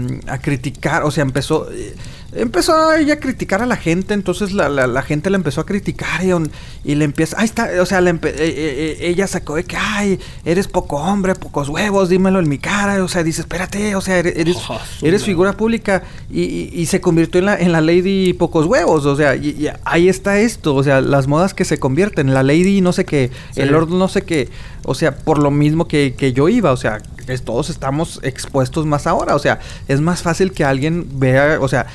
criticar, 0.41 1.03
o 1.03 1.11
sea, 1.11 1.21
empezó... 1.21 1.71
eh, 1.71 1.95
Empezó 2.37 2.93
ella 2.93 3.15
a 3.15 3.19
criticar 3.19 3.61
a 3.61 3.65
la 3.65 3.75
gente, 3.77 4.13
entonces 4.13 4.51
la, 4.53 4.69
la, 4.69 4.85
la 4.87 5.01
gente 5.01 5.29
la 5.29 5.37
empezó 5.37 5.61
a 5.61 5.65
criticar 5.65 6.23
y, 6.23 6.31
y 6.91 6.95
le 6.95 7.05
empieza, 7.05 7.37
ahí 7.39 7.45
está, 7.45 7.69
o 7.81 7.85
sea, 7.85 7.99
empe- 8.01 8.27
eh, 8.29 8.35
eh, 8.37 8.97
ella 9.01 9.25
sacó 9.27 9.55
de 9.55 9.63
que, 9.63 9.75
ay, 9.75 10.19
eres 10.45 10.67
poco 10.67 10.97
hombre, 10.97 11.33
pocos 11.35 11.67
huevos, 11.69 12.09
dímelo 12.09 12.39
en 12.39 12.47
mi 12.47 12.59
cara, 12.59 13.03
o 13.03 13.07
sea, 13.07 13.23
dice, 13.23 13.41
espérate, 13.41 13.95
o 13.95 14.01
sea, 14.01 14.17
eres, 14.19 14.37
eres, 14.37 14.55
su 14.57 15.05
eres 15.05 15.23
figura 15.23 15.53
pública 15.53 16.03
y, 16.31 16.41
y- 16.43 16.69
y 16.73 16.85
se 16.85 17.01
convirtió 17.01 17.39
en 17.39 17.45
la, 17.45 17.55
en 17.59 17.71
la 17.71 17.81
lady 17.81 18.33
pocos 18.33 18.65
huevos, 18.67 19.05
o 19.05 19.15
sea, 19.15 19.35
y, 19.35 19.49
y 19.49 19.69
ahí 19.85 20.07
está 20.07 20.39
esto, 20.39 20.75
o 20.75 20.83
sea, 20.83 21.01
las 21.01 21.27
modas 21.27 21.53
que 21.53 21.65
se 21.65 21.79
convierten, 21.79 22.33
la 22.33 22.43
lady 22.43 22.81
no 22.81 22.93
sé 22.93 23.03
qué, 23.05 23.31
Sí. 23.51 23.61
el 23.61 23.71
lord 23.71 23.89
no 23.89 24.07
sé 24.07 24.21
qué, 24.21 24.49
o 24.87 24.95
sea, 24.95 25.15
por 25.15 25.37
lo 25.37 25.51
mismo 25.51 25.87
que, 25.87 26.15
que 26.17 26.33
yo 26.33 26.49
iba, 26.49 26.71
o 26.71 26.77
sea, 26.77 26.97
es- 27.27 27.43
todos 27.43 27.69
estamos 27.69 28.19
expuestos 28.23 28.85
más 28.87 29.05
ahora, 29.05 29.35
o 29.35 29.39
sea, 29.39 29.59
es 29.87 30.01
más 30.01 30.21
fácil 30.23 30.51
que 30.53 30.63
alguien 30.65 31.05
vea, 31.19 31.59
o 31.61 31.67
sea, 31.67 31.85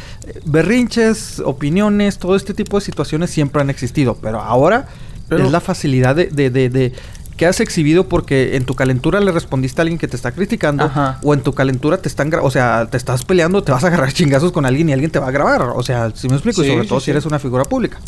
berrinches, 0.45 1.41
opiniones, 1.45 2.19
todo 2.19 2.37
este 2.37 2.55
tipo 2.55 2.79
de 2.79 2.85
situaciones 2.85 3.31
siempre 3.31 3.63
han 3.63 3.71
existido, 3.71 4.17
pero 4.21 4.41
ahora 4.41 4.87
Pero- 5.29 5.45
es 5.47 5.51
la 5.51 5.61
facilidad 5.61 6.15
de, 6.15 6.27
de, 6.27 6.51
de, 6.51 6.69
de- 6.69 6.93
que 7.37 7.47
has 7.47 7.61
exhibido 7.61 8.07
porque 8.09 8.57
en 8.57 8.67
tu 8.67 8.75
calentura 8.75 9.19
le 9.19 9.33
respondiste 9.33 9.81
a 9.81 9.83
alguien 9.83 9.99
que 9.99 10.07
te 10.07 10.15
está 10.17 10.33
criticando 10.33 10.85
Ajá. 10.85 11.19
o 11.23 11.33
en 11.33 11.41
tu 11.41 11.55
calentura 11.55 11.97
te 11.97 12.09
están, 12.09 12.31
o 12.41 12.51
sea, 12.51 12.87
te 12.91 12.99
estás 12.99 13.25
peleando, 13.25 13.63
te 13.65 13.73
vas 13.73 13.83
a 13.85 13.87
agarrar 13.87 14.13
chingazos 14.13 14.53
con 14.53 14.67
alguien 14.67 14.91
y 14.91 14.93
alguien 14.93 15.11
te 15.11 15.19
va 15.19 15.29
a 15.29 15.31
grabar, 15.31 15.63
o 15.63 15.83
sea, 15.83 16.13
si 16.15 16.29
me 16.29 16.35
explico, 16.35 16.63
y 16.63 16.69
sobre 16.69 16.83
sí, 16.83 16.89
todo 16.89 17.01
sí. 17.01 17.07
si 17.07 17.11
eres 17.13 17.25
una 17.25 17.39
figura 17.39 17.65
pública. 17.65 17.99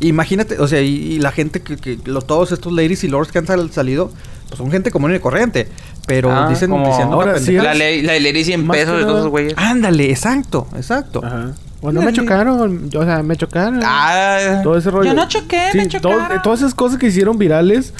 Imagínate, 0.00 0.58
o 0.60 0.68
sea, 0.68 0.80
y, 0.80 0.88
y 1.14 1.18
la 1.18 1.32
gente 1.32 1.60
que, 1.62 1.76
que 1.76 1.98
lo- 2.04 2.22
todos 2.22 2.52
estos 2.52 2.72
ladies 2.72 3.02
y 3.04 3.08
lords 3.08 3.32
que 3.32 3.38
han 3.38 3.46
sal- 3.46 3.70
salido, 3.72 4.12
pues 4.48 4.58
son 4.58 4.70
gente 4.70 4.90
común 4.90 5.14
y 5.14 5.18
corriente. 5.18 5.68
Pero 6.06 6.30
Ah, 6.30 6.48
dicen, 6.48 6.70
diciendo 6.84 7.14
ahora 7.16 7.38
sí. 7.38 7.52
La 7.52 7.74
ley, 7.74 8.02
la 8.02 8.18
ley 8.18 8.44
100 8.44 8.64
Más 8.66 8.76
que 8.76 8.82
pesos 8.84 8.98
de 8.98 9.04
todos 9.04 9.18
esos 9.18 9.30
güeyes. 9.30 9.54
Ándale, 9.56 10.10
exacto, 10.10 10.66
exacto. 10.76 11.20
Ajá. 11.24 11.52
Bueno, 11.82 12.02
me 12.02 12.12
chocaron. 12.12 12.88
O 12.96 13.04
sea, 13.04 13.22
me 13.22 13.36
chocaron. 13.36 13.80
Ah, 13.84 14.60
todo 14.62 14.78
ese 14.78 14.90
rollo. 14.90 15.10
Yo 15.10 15.14
no 15.14 15.28
choqué, 15.28 15.68
Sí, 15.72 15.78
me 15.78 15.88
chocaron. 15.88 16.42
todas 16.42 16.60
esas 16.60 16.74
cosas 16.74 16.98
que 16.98 17.06
hicieron 17.08 17.36
virales 17.38 17.92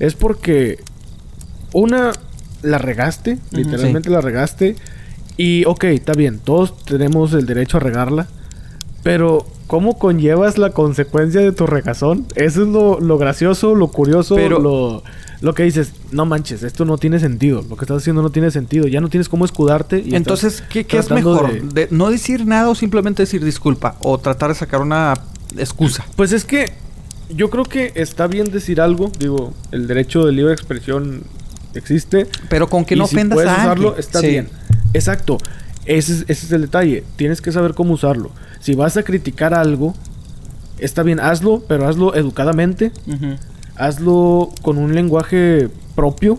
es 0.00 0.14
porque 0.14 0.78
una 1.72 2.12
la 2.62 2.78
regaste, 2.78 3.38
literalmente 3.50 4.10
la 4.10 4.20
regaste 4.20 4.76
y 5.36 5.64
ok, 5.66 5.84
está 5.84 6.12
bien, 6.12 6.38
todos 6.38 6.76
tenemos 6.84 7.32
el 7.32 7.46
derecho 7.46 7.78
a 7.78 7.80
regarla, 7.80 8.28
pero 9.02 9.46
¿cómo 9.66 9.98
conllevas 9.98 10.58
la 10.58 10.70
consecuencia 10.70 11.40
de 11.40 11.52
tu 11.52 11.66
regazón? 11.66 12.26
Eso 12.34 12.62
es 12.62 12.68
lo, 12.68 13.00
lo 13.00 13.18
gracioso, 13.18 13.74
lo 13.74 13.88
curioso, 13.88 14.36
Pero- 14.36 14.58
lo, 14.60 15.02
lo 15.40 15.54
que 15.54 15.64
dices, 15.64 15.92
no 16.12 16.24
manches, 16.24 16.62
esto 16.62 16.84
no 16.84 16.98
tiene 16.98 17.18
sentido, 17.18 17.64
lo 17.68 17.76
que 17.76 17.84
estás 17.84 17.98
haciendo 17.98 18.22
no 18.22 18.30
tiene 18.30 18.50
sentido, 18.52 18.86
ya 18.86 19.00
no 19.00 19.08
tienes 19.08 19.28
cómo 19.28 19.44
escudarte. 19.44 19.98
Y 20.06 20.14
Entonces, 20.14 20.62
¿qué, 20.70 20.84
qué 20.84 20.98
es 20.98 21.10
mejor? 21.10 21.52
de- 21.52 21.86
De 21.86 21.88
no 21.90 22.10
decir 22.10 22.46
nada 22.46 22.68
o 22.70 22.74
simplemente 22.76 23.22
decir 23.24 23.44
disculpa? 23.44 23.96
O 24.00 24.18
tratar 24.18 24.50
de 24.50 24.54
sacar 24.54 24.80
una 24.80 25.14
excusa. 25.58 26.04
Pues 26.16 26.30
es 26.32 26.44
que 26.44 26.72
yo 27.34 27.50
creo 27.50 27.64
que 27.64 27.92
está 27.96 28.26
bien 28.28 28.50
decir 28.52 28.80
algo. 28.80 29.10
Digo, 29.18 29.52
el 29.72 29.86
derecho 29.88 30.24
de 30.26 30.32
libre 30.32 30.52
expresión 30.52 31.22
existe. 31.74 32.26
Pero 32.48 32.68
con 32.68 32.84
que 32.84 32.94
y 32.94 32.98
no 32.98 33.06
si 33.06 33.16
ofendas 33.16 33.36
puedes 33.36 33.50
a 33.50 33.54
usarlo, 33.56 33.88
alguien. 33.88 34.00
está 34.00 34.20
Sí. 34.20 34.26
bien. 34.28 34.48
Exacto. 34.94 35.38
Ese 35.86 36.12
es, 36.12 36.20
ese 36.28 36.46
es 36.46 36.52
el 36.52 36.62
detalle. 36.62 37.04
Tienes 37.16 37.40
que 37.40 37.50
saber 37.52 37.74
cómo 37.74 37.94
usarlo. 37.94 38.30
Si 38.60 38.74
vas 38.74 38.96
a 38.96 39.02
criticar 39.02 39.52
algo, 39.54 39.94
está 40.78 41.02
bien, 41.02 41.18
hazlo, 41.20 41.62
pero 41.66 41.88
hazlo 41.88 42.14
educadamente. 42.14 42.92
Hazlo 43.76 44.50
con 44.62 44.78
un 44.78 44.94
lenguaje 44.94 45.68
propio. 45.94 46.38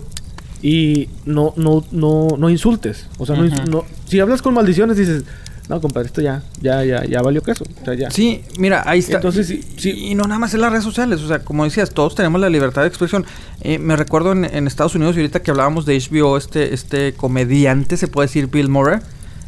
Y 0.61 1.09
no, 1.25 1.53
no, 1.57 1.83
no, 1.91 2.29
no 2.37 2.49
insultes. 2.49 3.07
O 3.17 3.25
sea, 3.25 3.35
no 3.35 3.45
ins- 3.45 3.61
Ujú. 3.63 3.69
no- 3.71 3.85
si 4.05 4.21
hablas 4.21 4.41
con 4.41 4.53
maldiciones, 4.53 4.95
dices, 4.95 5.23
no, 5.67 5.81
compadre, 5.81 6.07
esto 6.07 6.21
ya, 6.21 6.41
ya, 6.61 6.85
ya, 6.85 7.03
ya 7.05 7.21
valió 7.21 7.41
queso. 7.41 7.65
O 7.81 7.85
sea, 7.85 7.93
ya. 7.95 8.09
Sí, 8.11 8.43
mira, 8.57 8.81
ahí 8.85 8.99
está. 8.99 9.15
Entonces, 9.17 9.49
y, 9.49 9.61
sí, 9.61 9.73
sí. 9.77 9.89
y 9.91 10.15
no 10.15 10.23
nada 10.23 10.39
más 10.39 10.53
en 10.53 10.61
las 10.61 10.71
redes 10.71 10.85
sociales. 10.85 11.19
O 11.21 11.27
sea, 11.27 11.39
como 11.39 11.65
decías, 11.65 11.89
todos 11.89 12.15
tenemos 12.15 12.39
la 12.39 12.49
libertad 12.49 12.83
de 12.83 12.87
expresión. 12.87 13.25
Eh, 13.59 13.77
me 13.77 13.97
recuerdo 13.97 14.31
en, 14.31 14.45
en 14.45 14.67
Estados 14.67 14.95
Unidos, 14.95 15.17
y 15.17 15.19
ahorita 15.19 15.41
que 15.41 15.51
hablábamos 15.51 15.85
de 15.85 15.97
HBO, 15.99 16.37
este, 16.37 16.73
este 16.73 17.11
comediante, 17.13 17.97
se 17.97 18.07
puede 18.07 18.27
decir 18.27 18.47
Bill 18.47 18.69
Murray, 18.69 18.99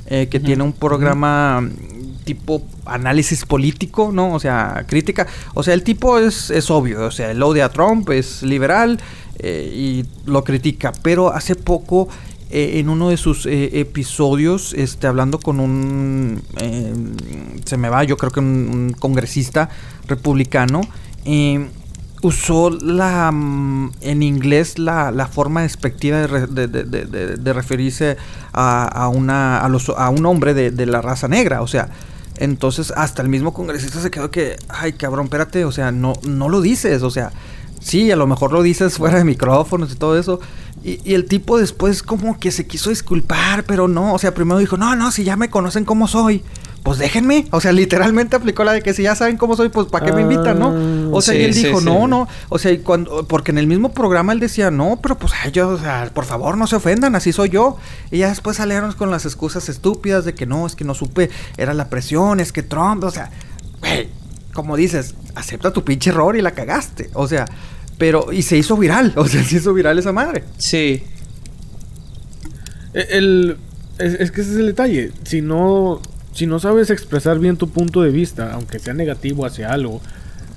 eh, 0.07 0.27
que 0.27 0.39
tiene 0.39 0.63
un 0.63 0.73
programa 0.73 1.61
mm, 1.61 2.23
tipo 2.25 2.61
análisis 2.85 3.45
político, 3.45 4.11
¿no? 4.13 4.33
O 4.33 4.39
sea, 4.39 4.85
crítica. 4.87 5.27
O 5.53 5.63
sea, 5.63 5.73
el 5.73 5.83
tipo 5.83 6.17
es, 6.19 6.49
es 6.49 6.69
obvio. 6.69 7.05
O 7.05 7.11
sea, 7.11 7.31
él 7.31 7.41
odia 7.41 7.65
a 7.65 7.69
Trump, 7.69 8.09
es 8.09 8.43
liberal 8.43 8.99
eh, 9.39 9.71
y 9.73 10.05
lo 10.25 10.43
critica. 10.43 10.91
Pero 11.01 11.31
hace 11.33 11.55
poco 11.55 12.09
eh, 12.51 12.79
en 12.79 12.89
uno 12.89 13.09
de 13.09 13.17
sus 13.17 13.47
eh, 13.47 13.79
episodios, 13.79 14.73
este, 14.73 15.07
hablando 15.07 15.39
con 15.39 15.59
un, 15.59 16.41
eh, 16.57 16.93
se 17.65 17.75
me 17.75 17.89
va, 17.89 18.03
yo 18.03 18.17
creo 18.17 18.31
que 18.31 18.39
un, 18.39 18.69
un 18.71 18.95
congresista 18.97 19.69
republicano, 20.07 20.81
eh, 21.25 21.67
usó 22.21 22.69
la, 22.69 23.31
mm, 23.31 23.91
en 24.01 24.23
inglés 24.23 24.79
la, 24.79 25.11
la 25.11 25.27
forma 25.27 25.61
despectiva 25.61 26.19
de, 26.25 26.67
de- 26.67 26.83
de- 26.83 27.37
de- 27.37 27.53
referirse 27.53 28.17
a, 28.53 28.85
a 28.85 29.07
una, 29.09 29.59
a, 29.59 29.69
los, 29.69 29.89
a 29.89 30.09
un 30.09 30.25
hombre 30.25 30.53
de, 30.53 30.71
de 30.71 30.85
la 30.85 31.01
raza 31.01 31.27
negra, 31.27 31.61
o 31.61 31.67
sea, 31.67 31.89
entonces 32.37 32.91
hasta 32.95 33.21
el 33.21 33.29
mismo 33.29 33.53
congresista 33.53 34.01
se 34.01 34.11
quedó 34.11 34.29
que, 34.31 34.57
ay 34.69 34.93
cabrón, 34.93 35.25
espérate, 35.25 35.65
o 35.65 35.71
sea, 35.71 35.91
no, 35.91 36.13
no 36.27 36.49
lo 36.49 36.61
dices, 36.61 37.01
o 37.03 37.09
sea, 37.11 37.31
sí, 37.79 38.11
a 38.11 38.15
lo 38.15 38.27
mejor 38.27 38.51
lo 38.51 38.61
dices 38.63 38.97
fuera 38.97 39.17
de 39.17 39.23
micrófonos 39.23 39.91
y 39.91 39.95
todo 39.95 40.17
eso. 40.19 40.39
Y, 40.83 40.99
y 41.09 41.13
el 41.13 41.25
tipo 41.25 41.57
después 41.57 42.03
como 42.03 42.37
que 42.39 42.51
se 42.51 42.67
quiso 42.67 42.89
disculpar, 42.89 43.63
pero 43.63 43.87
no, 43.87 44.13
o 44.13 44.19
sea, 44.19 44.33
primero 44.33 44.59
dijo, 44.59 44.75
no, 44.77 44.95
no, 44.95 45.11
si 45.11 45.23
ya 45.23 45.35
me 45.37 45.49
conocen 45.49 45.85
como 45.85 46.07
soy, 46.07 46.43
pues 46.85 46.99
déjenme. 46.99 47.47
O 47.49 47.59
sea, 47.59 47.71
literalmente 47.71 48.35
aplicó 48.35 48.63
la 48.63 48.71
de 48.71 48.83
que 48.83 48.93
si 48.93 49.01
ya 49.01 49.15
saben 49.15 49.37
cómo 49.37 49.55
soy, 49.55 49.69
pues 49.69 49.87
¿para 49.87 50.05
qué 50.05 50.13
me 50.13 50.21
invitan, 50.21 50.59
no? 50.59 51.11
O 51.11 51.19
sea, 51.19 51.33
Sí, 51.33 51.39
y 51.39 51.43
él 51.43 51.53
sí, 51.55 51.65
dijo, 51.65 51.79
sí. 51.79 51.85
no, 51.85 52.07
no. 52.07 52.27
O 52.49 52.59
sea, 52.59 52.71
y 52.71 52.77
cuando, 52.77 53.27
porque 53.27 53.49
en 53.49 53.57
el 53.57 53.65
mismo 53.65 53.91
programa 53.91 54.33
él 54.33 54.39
decía, 54.39 54.69
no, 54.69 54.99
pero 55.01 55.17
pues 55.17 55.33
ay, 55.43 55.51
yo, 55.51 55.67
o 55.69 55.79
sea, 55.79 56.11
por 56.13 56.25
favor, 56.25 56.59
no 56.59 56.67
se 56.67 56.75
ofendan, 56.75 57.15
así 57.15 57.33
soy 57.33 57.49
yo. 57.49 57.77
Y 58.11 58.19
ya 58.19 58.29
después 58.29 58.57
salieron 58.57 58.93
con 58.93 59.09
las 59.09 59.25
excusas 59.25 59.67
estúpidas 59.67 60.25
de 60.25 60.35
que 60.35 60.45
no, 60.45 60.67
es 60.67 60.75
que 60.75 60.83
no 60.83 60.93
supe, 60.93 61.31
era 61.57 61.73
la 61.73 61.89
presión, 61.89 62.39
es 62.39 62.51
que 62.51 62.61
Trump, 62.61 63.03
o 63.03 63.09
sea, 63.09 63.31
güey, 63.79 64.07
como 64.53 64.77
dices, 64.77 65.15
acepta 65.33 65.73
tu 65.73 65.83
pinche 65.83 66.11
error 66.11 66.37
y 66.37 66.43
la 66.43 66.51
cagaste. 66.51 67.09
O 67.13 67.27
sea, 67.27 67.45
pero, 67.97 68.31
y 68.31 68.43
se 68.43 68.57
hizo 68.57 68.77
viral, 68.77 69.11
o 69.17 69.27
sea, 69.27 69.43
se 69.43 69.55
hizo 69.57 69.73
viral 69.73 69.97
esa 69.97 70.11
madre. 70.11 70.43
Sí. 70.59 71.03
Eh, 72.93 73.07
El, 73.09 73.57
es, 73.97 74.13
es 74.13 74.29
que 74.29 74.41
ese 74.41 74.51
es 74.51 74.57
el 74.57 74.67
detalle. 74.67 75.11
Si 75.23 75.41
no, 75.41 75.99
si 76.35 76.45
no 76.45 76.59
sabes 76.59 76.91
expresar 76.91 77.39
bien 77.39 77.57
tu 77.57 77.69
punto 77.69 78.03
de 78.03 78.11
vista, 78.11 78.53
aunque 78.53 78.77
sea 78.77 78.93
negativo 78.93 79.45
hacia 79.47 79.71
algo, 79.71 80.01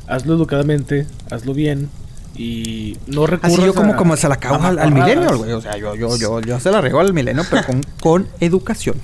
hazlo 0.07 0.35
educadamente, 0.35 1.07
hazlo 1.31 1.55
bien 1.55 1.89
y 2.37 2.97
no 3.09 3.27
recurras 3.27 3.53
Así 3.55 3.65
yo 3.65 3.75
como, 3.75 3.95
a- 3.95 3.97
como 3.97 4.17
se 4.17 4.29
la 4.29 4.37
cago 4.37 4.63
al, 4.65 4.93
milenio, 4.93 5.37
güey. 5.39 5.53
O 5.53 5.61
sea, 5.61 5.77
yo, 5.77 5.97
yo, 5.97 6.17
yo, 6.17 6.41
yo 6.41 6.61
se 6.61 6.71
la 6.71 6.81
rego 6.81 7.01
al 7.01 7.13
milenio, 7.13 7.43
pero 7.51 7.65
con, 7.67 7.83
con 8.01 8.29
educación. 8.39 8.95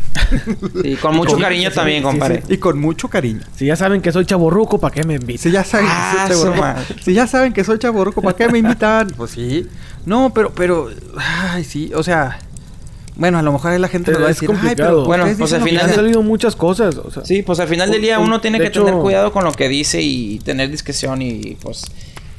Sí, 0.83 0.95
con 0.97 1.17
mucho 1.17 1.33
con- 1.33 1.41
cariño 1.41 1.71
sí, 1.71 1.75
también, 1.77 1.99
sí, 2.03 2.05
compadre. 2.05 2.43
Y 2.49 2.59
con 2.59 2.79
mucho 2.79 3.09
cariño. 3.09 3.41
Si 3.57 3.67
ya 3.67 3.75
saben 3.77 4.03
que 4.03 4.13
soy 4.13 4.25
chaborruco, 4.27 4.79
¿para 4.79 4.95
qué 4.95 5.05
me 5.05 5.15
invitan? 5.15 5.39
Si 5.43 5.51
ya 5.51 5.65
saben 5.65 5.87
Ah, 5.91 6.27
que 6.29 6.35
soy 6.35 6.59
madre. 6.61 6.85
si 7.03 7.13
ya 7.15 7.27
saben 7.27 7.53
que 7.53 7.65
soy 7.65 7.79
chaborruco, 7.79 8.23
¿para 8.23 8.37
qué 8.37 8.49
me 8.49 8.59
invitan? 8.59 9.09
Pues 9.17 9.33
sí. 9.33 9.67
No, 10.07 10.33
pero, 10.33 10.53
pero, 10.55 10.91
ay, 11.17 11.65
sí, 11.65 11.91
o 11.95 12.03
sea, 12.05 12.39
bueno, 13.17 13.39
a 13.39 13.43
lo 13.43 13.53
mejor 13.53 13.73
ahí 13.73 13.79
la 13.79 13.89
gente 13.89 14.11
nos 14.13 14.21
va 14.21 14.27
a 14.27 14.29
decir, 14.29 14.51
ay, 14.63 14.75
pero 14.77 15.05
Bueno, 15.05 15.25
pues, 15.39 15.53
al 15.53 15.61
lo 15.61 15.65
Han 15.65 15.69
final 15.71 15.85
hacen". 15.87 15.95
salido 15.97 16.23
muchas 16.23 16.57
cosas. 16.57 16.97
O 16.97 17.11
sea, 17.11 17.25
Sí, 17.25 17.43
pues 17.43 17.61
al 17.61 17.69
final 17.69 17.91
del 17.91 18.03
día 18.03 18.19
Un- 18.19 18.27
uno 18.27 18.41
tiene 18.41 18.59
que 18.59 18.67
hecho- 18.67 18.85
tener 18.85 19.01
cuidado 19.01 19.33
con 19.33 19.45
lo 19.45 19.53
que 19.53 19.69
dice 19.69 20.03
y 20.03 20.39
tener 20.41 20.71
discreción 20.71 21.23
y 21.23 21.57
pues 21.63 21.83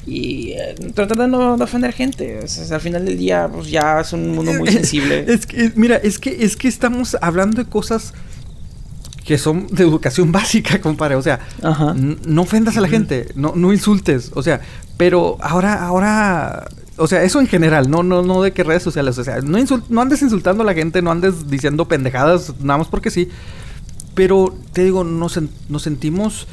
y 0.07 0.51
eh, 0.51 0.75
tratar 0.93 1.17
de 1.17 1.27
no 1.27 1.57
de 1.57 1.63
ofender 1.63 1.91
gente. 1.93 2.39
O 2.43 2.47
sea, 2.47 2.75
al 2.75 2.81
final 2.81 3.05
del 3.05 3.17
día 3.17 3.49
pues 3.51 3.69
ya 3.71 4.01
es 4.01 4.13
un 4.13 4.31
mundo 4.35 4.53
muy 4.53 4.67
sensible. 4.71 5.25
Es 5.27 5.45
que, 5.47 5.71
mira, 5.75 5.95
es 5.95 6.19
que, 6.19 6.43
es 6.43 6.55
que 6.55 6.67
estamos 6.67 7.17
hablando 7.21 7.63
de 7.63 7.67
cosas 7.69 8.13
que 9.25 9.37
son 9.39 9.67
de 9.71 9.83
educación 9.83 10.31
básica, 10.33 10.79
compadre. 10.81 11.15
O 11.15 11.21
sea, 11.21 11.39
Ajá. 11.63 11.95
no 11.95 12.41
ofendas 12.41 12.77
a 12.77 12.81
la 12.81 12.87
gente, 12.87 13.29
no, 13.35 13.53
no 13.55 13.73
insultes. 13.73 14.31
O 14.35 14.43
sea, 14.43 14.61
pero 14.97 15.37
ahora, 15.41 15.83
ahora, 15.83 16.67
o 16.97 17.07
sea, 17.07 17.23
eso 17.23 17.39
en 17.39 17.47
general, 17.47 17.89
no, 17.89 18.03
no, 18.03 18.21
no 18.21 18.41
de 18.41 18.51
qué 18.53 18.63
redes 18.63 18.83
sociales. 18.83 19.17
O 19.17 19.23
sea, 19.23 19.41
no, 19.41 19.57
no 19.89 20.01
andes 20.01 20.21
insultando 20.21 20.63
a 20.63 20.65
la 20.65 20.73
gente, 20.73 21.01
no 21.01 21.11
andes 21.11 21.49
diciendo 21.49 21.87
pendejadas, 21.87 22.53
nada 22.61 22.79
más 22.79 22.87
porque 22.87 23.11
sí. 23.11 23.29
Pero 24.13 24.55
te 24.71 24.83
digo, 24.83 25.03
nos, 25.03 25.39
nos 25.69 25.81
sentimos 25.81 26.47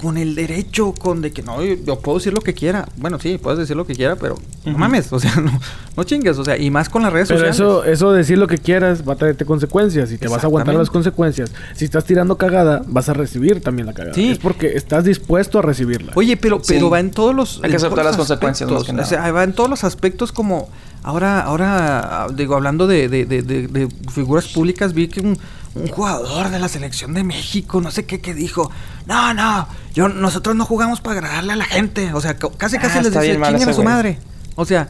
con 0.00 0.18
el 0.18 0.34
derecho, 0.34 0.92
con 0.92 1.22
de 1.22 1.32
que 1.32 1.42
no, 1.42 1.62
yo, 1.62 1.74
yo 1.74 1.98
puedo 2.00 2.18
decir 2.18 2.32
lo 2.34 2.40
que 2.42 2.52
quiera. 2.52 2.86
Bueno, 2.96 3.18
sí, 3.18 3.38
puedes 3.38 3.58
decir 3.58 3.76
lo 3.76 3.86
que 3.86 3.94
quiera, 3.94 4.14
pero 4.16 4.36
no 4.66 4.76
mames, 4.76 5.10
o 5.12 5.18
sea, 5.18 5.34
no, 5.40 5.58
no 5.96 6.04
chingues, 6.04 6.36
o 6.36 6.44
sea, 6.44 6.58
y 6.58 6.70
más 6.70 6.88
con 6.90 7.02
las 7.02 7.12
redes 7.12 7.28
Pero 7.28 7.40
sociales. 7.40 7.56
eso, 7.56 7.84
eso 7.84 8.12
decir 8.12 8.36
lo 8.36 8.46
que 8.46 8.58
quieras 8.58 9.08
va 9.08 9.14
a 9.14 9.16
traerte 9.16 9.46
consecuencias 9.46 10.12
y 10.12 10.18
te 10.18 10.28
vas 10.28 10.42
a 10.44 10.48
aguantar 10.48 10.74
las 10.74 10.90
consecuencias. 10.90 11.50
Si 11.74 11.86
estás 11.86 12.04
tirando 12.04 12.36
cagada, 12.36 12.82
vas 12.86 13.08
a 13.08 13.14
recibir 13.14 13.62
también 13.62 13.86
la 13.86 13.94
cagada. 13.94 14.14
Sí. 14.14 14.32
Es 14.32 14.38
porque 14.38 14.76
estás 14.76 15.04
dispuesto 15.04 15.58
a 15.58 15.62
recibirla. 15.62 16.12
Oye, 16.14 16.36
pero, 16.36 16.58
Sí. 16.62 16.74
pero 16.74 16.90
va 16.90 17.00
en 17.00 17.10
todos 17.10 17.34
los. 17.34 17.60
Hay 17.64 17.70
que 17.70 17.76
aceptar 17.76 18.04
las 18.04 18.16
consecuencias, 18.18 18.70
más 18.70 18.84
que 18.84 18.92
nada. 18.92 19.04
O 19.04 19.08
sea, 19.08 19.32
va 19.32 19.44
en 19.44 19.54
todos 19.54 19.70
los 19.70 19.82
aspectos 19.84 20.30
como. 20.30 20.68
Ahora, 21.02 21.40
ahora, 21.40 22.24
ah, 22.24 22.28
digo, 22.34 22.54
hablando 22.56 22.86
de, 22.88 23.08
de, 23.08 23.24
de, 23.26 23.42
de- 23.42 23.68
de 23.68 23.88
figuras 24.12 24.48
públicas, 24.48 24.92
vi 24.92 25.06
que 25.06 25.20
un, 25.20 25.38
un 25.76 25.88
jugador 25.88 26.48
de 26.50 26.58
la 26.58 26.68
selección 26.68 27.14
de 27.14 27.22
México, 27.24 27.80
no 27.80 27.90
sé 27.90 28.04
qué, 28.06 28.20
que 28.20 28.34
dijo, 28.34 28.70
no, 29.06 29.34
no, 29.34 29.68
yo, 29.94 30.08
nosotros 30.08 30.56
no 30.56 30.64
jugamos 30.64 31.00
para 31.00 31.18
agradarle 31.20 31.52
a 31.52 31.56
la 31.56 31.64
gente. 31.64 32.12
O 32.14 32.20
sea, 32.20 32.36
ca- 32.36 32.50
casi 32.56 32.78
casi 32.78 32.98
Ah, 32.98 33.02
les 33.02 33.38
mal 33.38 33.50
chinguen 33.52 33.68
a 33.68 33.72
su 33.72 33.82
güey". 33.82 33.88
madre. 33.88 34.18
O 34.54 34.64
sea, 34.64 34.88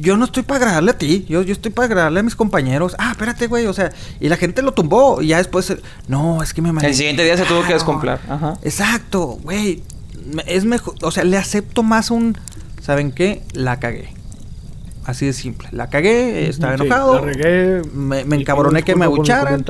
yo 0.00 0.16
no 0.16 0.24
estoy 0.24 0.42
para 0.44 0.60
agradarle 0.60 0.90
a 0.92 0.98
ti, 0.98 1.26
yo, 1.28 1.42
yo 1.42 1.52
estoy 1.52 1.70
para 1.70 1.86
agradarle 1.86 2.20
a 2.20 2.22
mis 2.22 2.34
compañeros. 2.36 2.94
Ah, 2.98 3.10
espérate, 3.12 3.46
güey, 3.48 3.66
o 3.66 3.72
sea, 3.72 3.90
y 4.20 4.28
la 4.28 4.36
gente 4.36 4.62
lo 4.62 4.72
tumbó 4.72 5.20
y 5.22 5.28
ya 5.28 5.38
después, 5.38 5.68
eh, 5.70 5.80
no, 6.08 6.42
es 6.42 6.52
que 6.54 6.62
me 6.62 6.70
El 6.86 6.94
siguiente 6.94 7.22
día 7.24 7.36
se 7.36 7.44
tuvo 7.44 7.62
que 7.62 7.74
malinterpretaron". 7.74 8.18
descomplar. 8.18 8.20
Ajá. 8.28 8.58
Exacto, 8.62 9.38
güey. 9.42 9.82
Es 10.46 10.64
mejor, 10.64 10.94
o 11.02 11.10
sea, 11.10 11.24
le 11.24 11.36
acepto 11.36 11.82
más 11.82 12.10
un, 12.10 12.36
¿saben 12.82 13.12
qué? 13.12 13.42
La 13.52 13.78
cagué. 13.80 14.14
Así 15.08 15.24
de 15.24 15.32
simple. 15.32 15.70
La 15.72 15.88
cagué, 15.88 16.50
estaba 16.50 16.76
Sí, 16.76 16.82
enojado. 16.82 17.14
la 17.14 17.20
regué, 17.22 17.80
me, 17.94 18.20
encabroné 18.36 18.82
que 18.82 18.94
me 18.94 19.06
abucharan. 19.06 19.64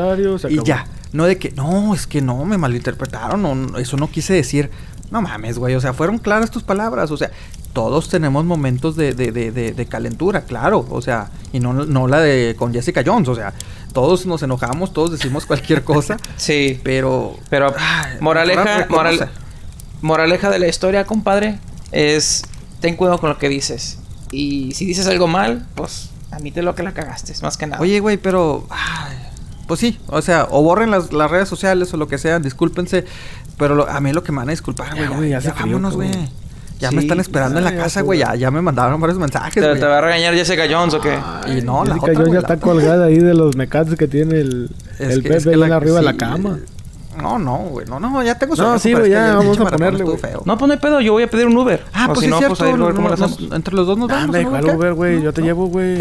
Y 0.50 0.64
ya. 0.64 0.84
No 1.12 1.26
de 1.26 1.38
que, 1.38 1.52
no, 1.52 1.94
es 1.94 2.08
que 2.08 2.20
no, 2.20 2.44
me 2.44 2.58
malinterpretaron. 2.58 3.40
No, 3.40 3.54
no, 3.54 3.78
eso 3.78 3.96
no 3.96 4.10
quise 4.10 4.34
decir. 4.34 4.68
No 5.12 5.22
mames, 5.22 5.60
güey. 5.60 5.76
O 5.76 5.80
sea, 5.80 5.92
fueron 5.92 6.18
claras 6.18 6.50
tus 6.50 6.64
palabras. 6.64 7.12
O 7.12 7.16
sea, 7.16 7.30
todos 7.72 8.08
tenemos 8.08 8.46
momentos 8.46 8.96
de, 8.96 9.14
de, 9.14 9.30
de, 9.30 9.52
de, 9.52 9.70
de 9.74 9.86
calentura, 9.86 10.40
claro. 10.40 10.84
O 10.90 11.00
sea, 11.00 11.30
y 11.52 11.60
no, 11.60 11.72
no 11.72 12.08
la 12.08 12.18
de 12.18 12.56
con 12.58 12.72
Jessica 12.72 13.04
Jones. 13.06 13.28
O 13.28 13.36
sea, 13.36 13.54
todos 13.92 14.26
nos 14.26 14.42
enojamos, 14.42 14.92
todos 14.92 15.12
decimos 15.12 15.46
cualquier 15.46 15.84
cosa. 15.84 16.16
Sí. 16.36 16.80
Pero. 16.82 17.36
Pero 17.48 17.72
ay, 17.78 18.16
moraleja, 18.18 18.88
moral, 18.90 19.30
moraleja 20.02 20.50
de 20.50 20.58
la 20.58 20.66
historia, 20.66 21.04
compadre, 21.04 21.60
es 21.92 22.42
ten 22.80 22.96
cuidado 22.96 23.18
con 23.20 23.30
lo 23.30 23.38
que 23.38 23.48
dices. 23.48 23.98
Y 24.30 24.72
si 24.74 24.84
dices 24.84 25.06
algo 25.06 25.26
mal, 25.26 25.66
pues 25.74 26.10
admite 26.30 26.62
lo 26.62 26.74
que 26.74 26.82
la 26.82 26.92
cagaste, 26.92 27.32
más 27.42 27.56
que 27.56 27.66
nada. 27.66 27.80
Oye, 27.82 28.00
güey, 28.00 28.16
pero. 28.18 28.66
ay, 28.70 29.16
pues 29.66 29.80
sí, 29.80 29.98
o 30.08 30.22
sea, 30.22 30.46
o 30.50 30.62
borren 30.62 30.90
las, 30.90 31.12
las 31.12 31.30
redes 31.30 31.48
sociales 31.48 31.92
o 31.92 31.96
lo 31.96 32.08
que 32.08 32.18
sea, 32.18 32.38
discúlpense. 32.38 33.04
Pero 33.58 33.74
lo- 33.74 33.88
a 33.88 34.00
mí 34.00 34.12
lo 34.12 34.22
que 34.22 34.30
me 34.32 34.38
van 34.38 34.48
a 34.48 34.52
disculpar, 34.52 34.94
Ya, 34.94 35.06
güey. 35.08 35.30
güey, 35.30 35.30
Ya, 35.42 35.52
vámonos, 35.58 35.96
güey. 35.96 36.10
Ya 36.78 36.90
Sí, 36.90 36.94
me 36.94 37.02
están 37.02 37.18
esperando 37.18 37.58
en 37.58 37.64
la 37.64 37.74
casa, 37.74 38.02
güey. 38.02 38.20
ya. 38.20 38.28
Ya, 38.34 38.36
ya 38.36 38.50
me 38.52 38.62
mandaron 38.62 39.00
varios 39.00 39.18
mensajes, 39.18 39.54
¿Te, 39.54 39.68
güey. 39.68 39.80
te 39.80 39.84
va 39.86 39.98
a 39.98 40.00
regañar 40.00 40.32
Jessica 40.32 40.62
Jones 40.70 40.94
o 40.94 41.00
qué? 41.00 41.18
Y 41.48 41.62
no, 41.62 41.84
la 41.84 41.94
Jessica 41.94 42.12
otra, 42.12 42.14
Jones 42.14 42.28
ya 42.28 42.34
la 42.34 42.38
está 42.40 42.56
colgada 42.58 43.06
ahí 43.06 43.18
de 43.18 43.34
los 43.34 43.56
mecates 43.56 43.96
que 43.98 44.06
tiene 44.06 44.36
el, 44.40 44.70
Es 45.00 45.10
el 45.10 45.22
que- 45.24 45.28
Pepe 45.30 45.36
es 45.38 45.44
que 45.44 45.50
ahí 45.50 45.56
la- 45.56 45.74
arriba 45.76 45.96
de 45.98 46.04
la 46.04 46.16
cama. 46.16 46.60
No, 47.22 47.38
no, 47.38 47.56
güey. 47.58 47.86
No, 47.86 47.98
no, 47.98 48.22
ya 48.22 48.38
tengo 48.38 48.54
su 48.54 48.62
No, 48.62 48.78
sí, 48.78 48.92
güey, 48.92 49.10
ya 49.10 49.34
vamos 49.34 49.58
a 49.58 49.64
ponerle, 49.64 50.04
güey. 50.04 50.18
No, 50.44 50.56
pues 50.56 50.68
no 50.68 50.72
hay 50.72 50.78
pedo, 50.78 51.00
yo 51.00 51.12
voy 51.12 51.24
a 51.24 51.30
pedir 51.30 51.46
un 51.46 51.56
Uber. 51.56 51.84
Ah, 51.92 52.06
o 52.10 52.14
pues 52.14 52.20
si 52.20 52.28
no, 52.28 52.38
cierto, 52.38 52.56
pues 52.56 52.70
ahí 52.70 52.78
no, 52.78 52.94
cómo 52.94 53.08
no, 53.08 53.56
entre 53.56 53.74
los 53.74 53.86
dos 53.86 53.98
nos 53.98 54.10
ah, 54.10 54.26
vamos. 54.26 54.32
Dame, 54.32 54.74
Uber, 54.74 54.94
güey? 54.94 55.22
yo 55.22 55.32
te 55.32 55.42
llevo, 55.42 55.66
güey. 55.66 55.98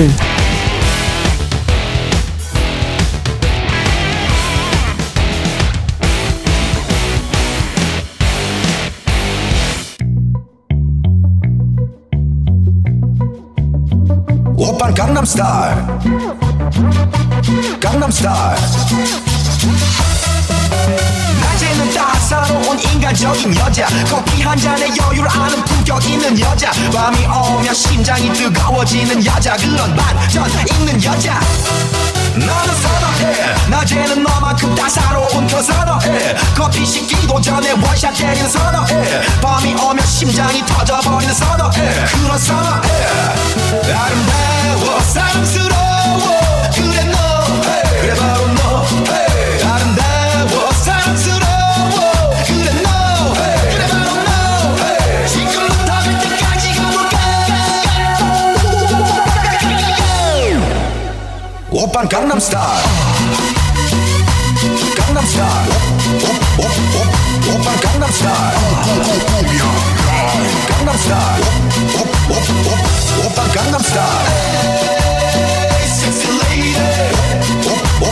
Opa, 14.57 14.91
Gangnam 14.91 15.25
Style. 15.25 15.81
Gangnam 17.79 18.11
Style. 18.11 19.26
사로운 22.27 22.77
인간적인 22.77 23.55
여자. 23.55 23.87
커피 24.09 24.41
한 24.41 24.57
잔에 24.57 24.89
여유를 24.97 25.29
아는 25.31 25.63
품격 25.63 26.03
있는 26.05 26.37
여자. 26.37 26.71
밤이 26.93 27.25
오면 27.25 27.73
심장이 27.73 28.33
뜨거워지는 28.33 29.25
여자. 29.25 29.55
그런 29.55 29.95
반전 29.95 30.45
있는 30.73 31.01
여자. 31.01 31.39
나는 32.33 32.75
선어해. 32.81 33.69
낮에는 33.69 34.23
너만큼 34.23 34.75
따사로운 34.75 35.47
그 35.47 35.63
선어해. 35.63 36.35
커피 36.53 36.85
식기도 36.85 37.39
전에 37.39 37.71
원샷 37.71 38.13
때리는 38.13 38.49
선어해. 38.49 39.21
밤이 39.41 39.73
오면 39.75 40.05
심장이 40.05 40.65
터져버리는 40.65 41.33
선어해. 41.33 42.05
그런 42.07 42.37
선어해. 42.37 43.05
아름다워 43.95 44.99
사랑스러워. 44.99 46.71
그래 46.75 47.03
너 47.05 47.45
그래 48.01 48.13
바로 48.15 48.47
너 48.47 48.85
아름 49.13 49.26
오빤 61.76 62.08
강남스타일 62.08 62.84
강남스타일 64.96 65.70
오, 65.72 66.26
오, 66.58 66.62
오, 66.62 67.58
오빤 67.58 67.76
강남스타일 67.80 68.56
강남스타일 70.68 71.44
오, 71.94 72.00
오, 72.28 72.34
오, 72.34 73.26
오빤 73.26 73.48
강남스타일 73.52 74.26
Sexy 75.82 76.30
lady 76.40 76.76
오, 77.66 77.68
오, 78.00 78.06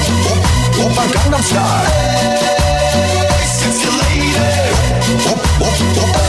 오, 0.82 0.86
오빤 0.86 1.10
강남스타일 1.10 1.86
Sexy 3.42 3.88
lady 4.00 4.34
오, 5.26 5.30
오, 5.60 5.66
오 5.66 6.23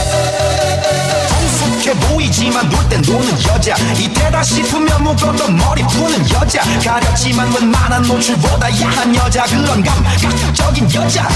성숙해 1.87 1.93
보이지만 2.07 2.69
놀 2.69 2.89
땐 2.89 3.01
노는 3.01 3.31
여자. 3.45 3.75
이때다 3.97 4.43
싶으면 4.43 5.03
묶었던 5.03 5.55
머리 5.55 5.81
푸는 5.83 6.29
여자. 6.31 6.61
가렸지만 6.83 7.51
웬만한 7.53 8.01
노출보다 8.03 8.67
야한 8.81 9.15
여자. 9.15 9.43
그런 9.45 9.81
감각적인 9.81 10.93
여자. 10.93 11.27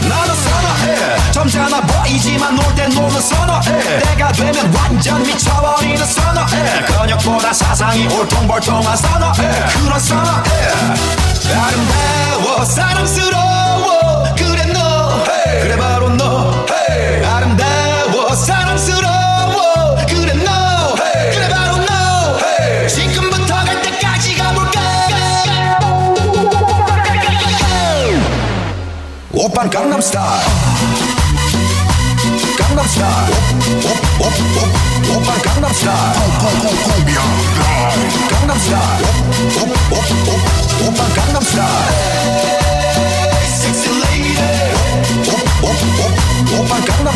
나는 0.00 0.34
선어해. 0.34 1.32
점잖아 1.32 1.80
보이지만 1.82 2.56
놀 2.56 2.74
땐 2.74 2.90
노는 2.90 3.20
선어해. 3.20 4.00
때가 4.00 4.32
되면 4.32 4.72
완전 4.74 5.22
미쳐버리는 5.22 6.06
선어해. 6.06 6.82
근육보다 6.86 7.52
사상이 7.52 8.06
올통벌통한 8.06 8.96
선어해. 8.96 9.50
그런 9.74 10.00
선어해. 10.00 10.72
아름다워 11.54 12.64
사랑스러워. 12.64 14.24
그래 14.36 14.64
너. 14.72 15.22
그래 15.62 15.76
바로 15.76 16.08
너. 16.10 16.66
아름다워 17.36 18.34
사랑스러워 18.34 19.29
오빤 46.60 46.84
강남 46.84 47.14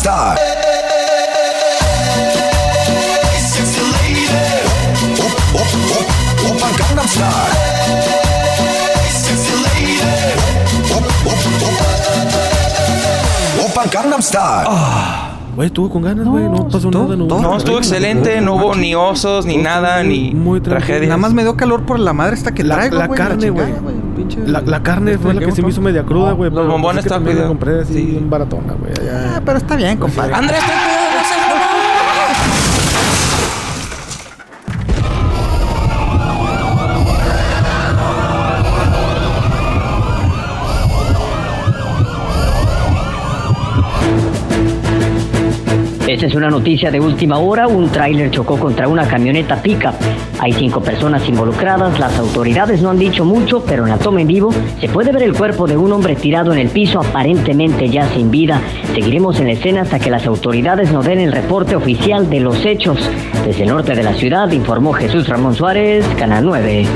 Star. 0.00 0.38
Opa 6.48 6.68
Gangnam 6.78 7.06
Style. 7.06 7.52
Opa 13.62 13.84
Gangnam 13.92 14.22
Style. 14.22 14.40
Ah. 14.66 15.30
Güey, 15.54 15.66
estuvo 15.66 15.90
con 15.90 16.00
ganas, 16.00 16.26
güey. 16.26 16.44
No, 16.44 16.50
no, 16.50 16.68
pasó 16.68 16.90
nada. 16.90 17.16
No, 17.16 17.26
no 17.26 17.56
estuvo 17.58 17.76
excelente. 17.76 18.40
No 18.40 18.54
hubo 18.54 18.74
ni 18.74 18.94
osos, 18.94 19.44
ni 19.44 19.58
nada, 19.58 20.02
ni 20.02 20.32
muy 20.32 20.62
tragedia. 20.62 21.08
Nada 21.08 21.18
más 21.18 21.34
me 21.34 21.42
dio 21.42 21.56
calor 21.58 21.84
por 21.84 21.98
la 21.98 22.14
madre 22.14 22.36
hasta 22.36 22.52
que 22.52 22.64
la, 22.64 22.76
traigo, 22.76 22.96
La 22.96 23.06
wey, 23.06 23.18
carne, 23.18 23.50
güey 23.50 23.68
pinche- 24.36 24.46
La, 24.50 24.60
la 24.62 24.82
carne 24.82 25.18
fue 25.18 25.34
la 25.34 25.40
que 25.40 25.52
se 25.52 25.62
me 25.62 25.68
hizo 25.70 25.80
media 25.80 26.02
cruda, 26.04 26.32
güey. 26.32 26.50
Los 26.50 26.60
pero 26.60 26.72
bombones 26.72 26.98
es 26.98 27.04
que 27.04 27.08
están 27.08 27.24
también 27.24 27.42
la 27.42 27.48
compré 27.48 27.80
así 27.80 27.94
Sí. 27.94 28.16
en 28.16 28.30
baratona, 28.30 28.74
güey. 28.74 28.92
Ah, 29.10 29.40
pero 29.44 29.58
está 29.58 29.76
bien, 29.76 29.98
compadre. 29.98 30.34
Andrés, 30.34 30.60
Es 46.22 46.34
una 46.34 46.50
noticia 46.50 46.90
de 46.90 47.00
última 47.00 47.38
hora. 47.38 47.66
Un 47.66 47.88
tráiler 47.88 48.30
chocó 48.30 48.58
contra 48.58 48.86
una 48.88 49.08
camioneta 49.08 49.62
pica. 49.62 49.94
Hay 50.38 50.52
cinco 50.52 50.82
personas 50.82 51.26
involucradas. 51.26 51.98
Las 51.98 52.18
autoridades 52.18 52.82
no 52.82 52.90
han 52.90 52.98
dicho 52.98 53.24
mucho, 53.24 53.64
pero 53.64 53.84
en 53.84 53.88
la 53.90 53.96
toma 53.96 54.20
en 54.20 54.26
vivo 54.26 54.52
se 54.80 54.88
puede 54.90 55.12
ver 55.12 55.22
el 55.22 55.32
cuerpo 55.32 55.66
de 55.66 55.78
un 55.78 55.90
hombre 55.92 56.16
tirado 56.16 56.52
en 56.52 56.58
el 56.58 56.68
piso, 56.68 57.00
aparentemente 57.00 57.88
ya 57.88 58.06
sin 58.10 58.30
vida. 58.30 58.60
Seguiremos 58.94 59.40
en 59.40 59.46
la 59.46 59.52
escena 59.54 59.80
hasta 59.80 59.98
que 59.98 60.10
las 60.10 60.26
autoridades 60.26 60.92
nos 60.92 61.06
den 61.06 61.20
el 61.20 61.32
reporte 61.32 61.74
oficial 61.74 62.28
de 62.28 62.40
los 62.40 62.66
hechos. 62.66 62.98
Desde 63.46 63.62
el 63.62 63.70
norte 63.70 63.94
de 63.94 64.02
la 64.02 64.12
ciudad 64.12 64.50
informó 64.50 64.92
Jesús 64.92 65.26
Ramón 65.26 65.54
Suárez, 65.54 66.04
Canal 66.18 66.44
9. 66.44 66.86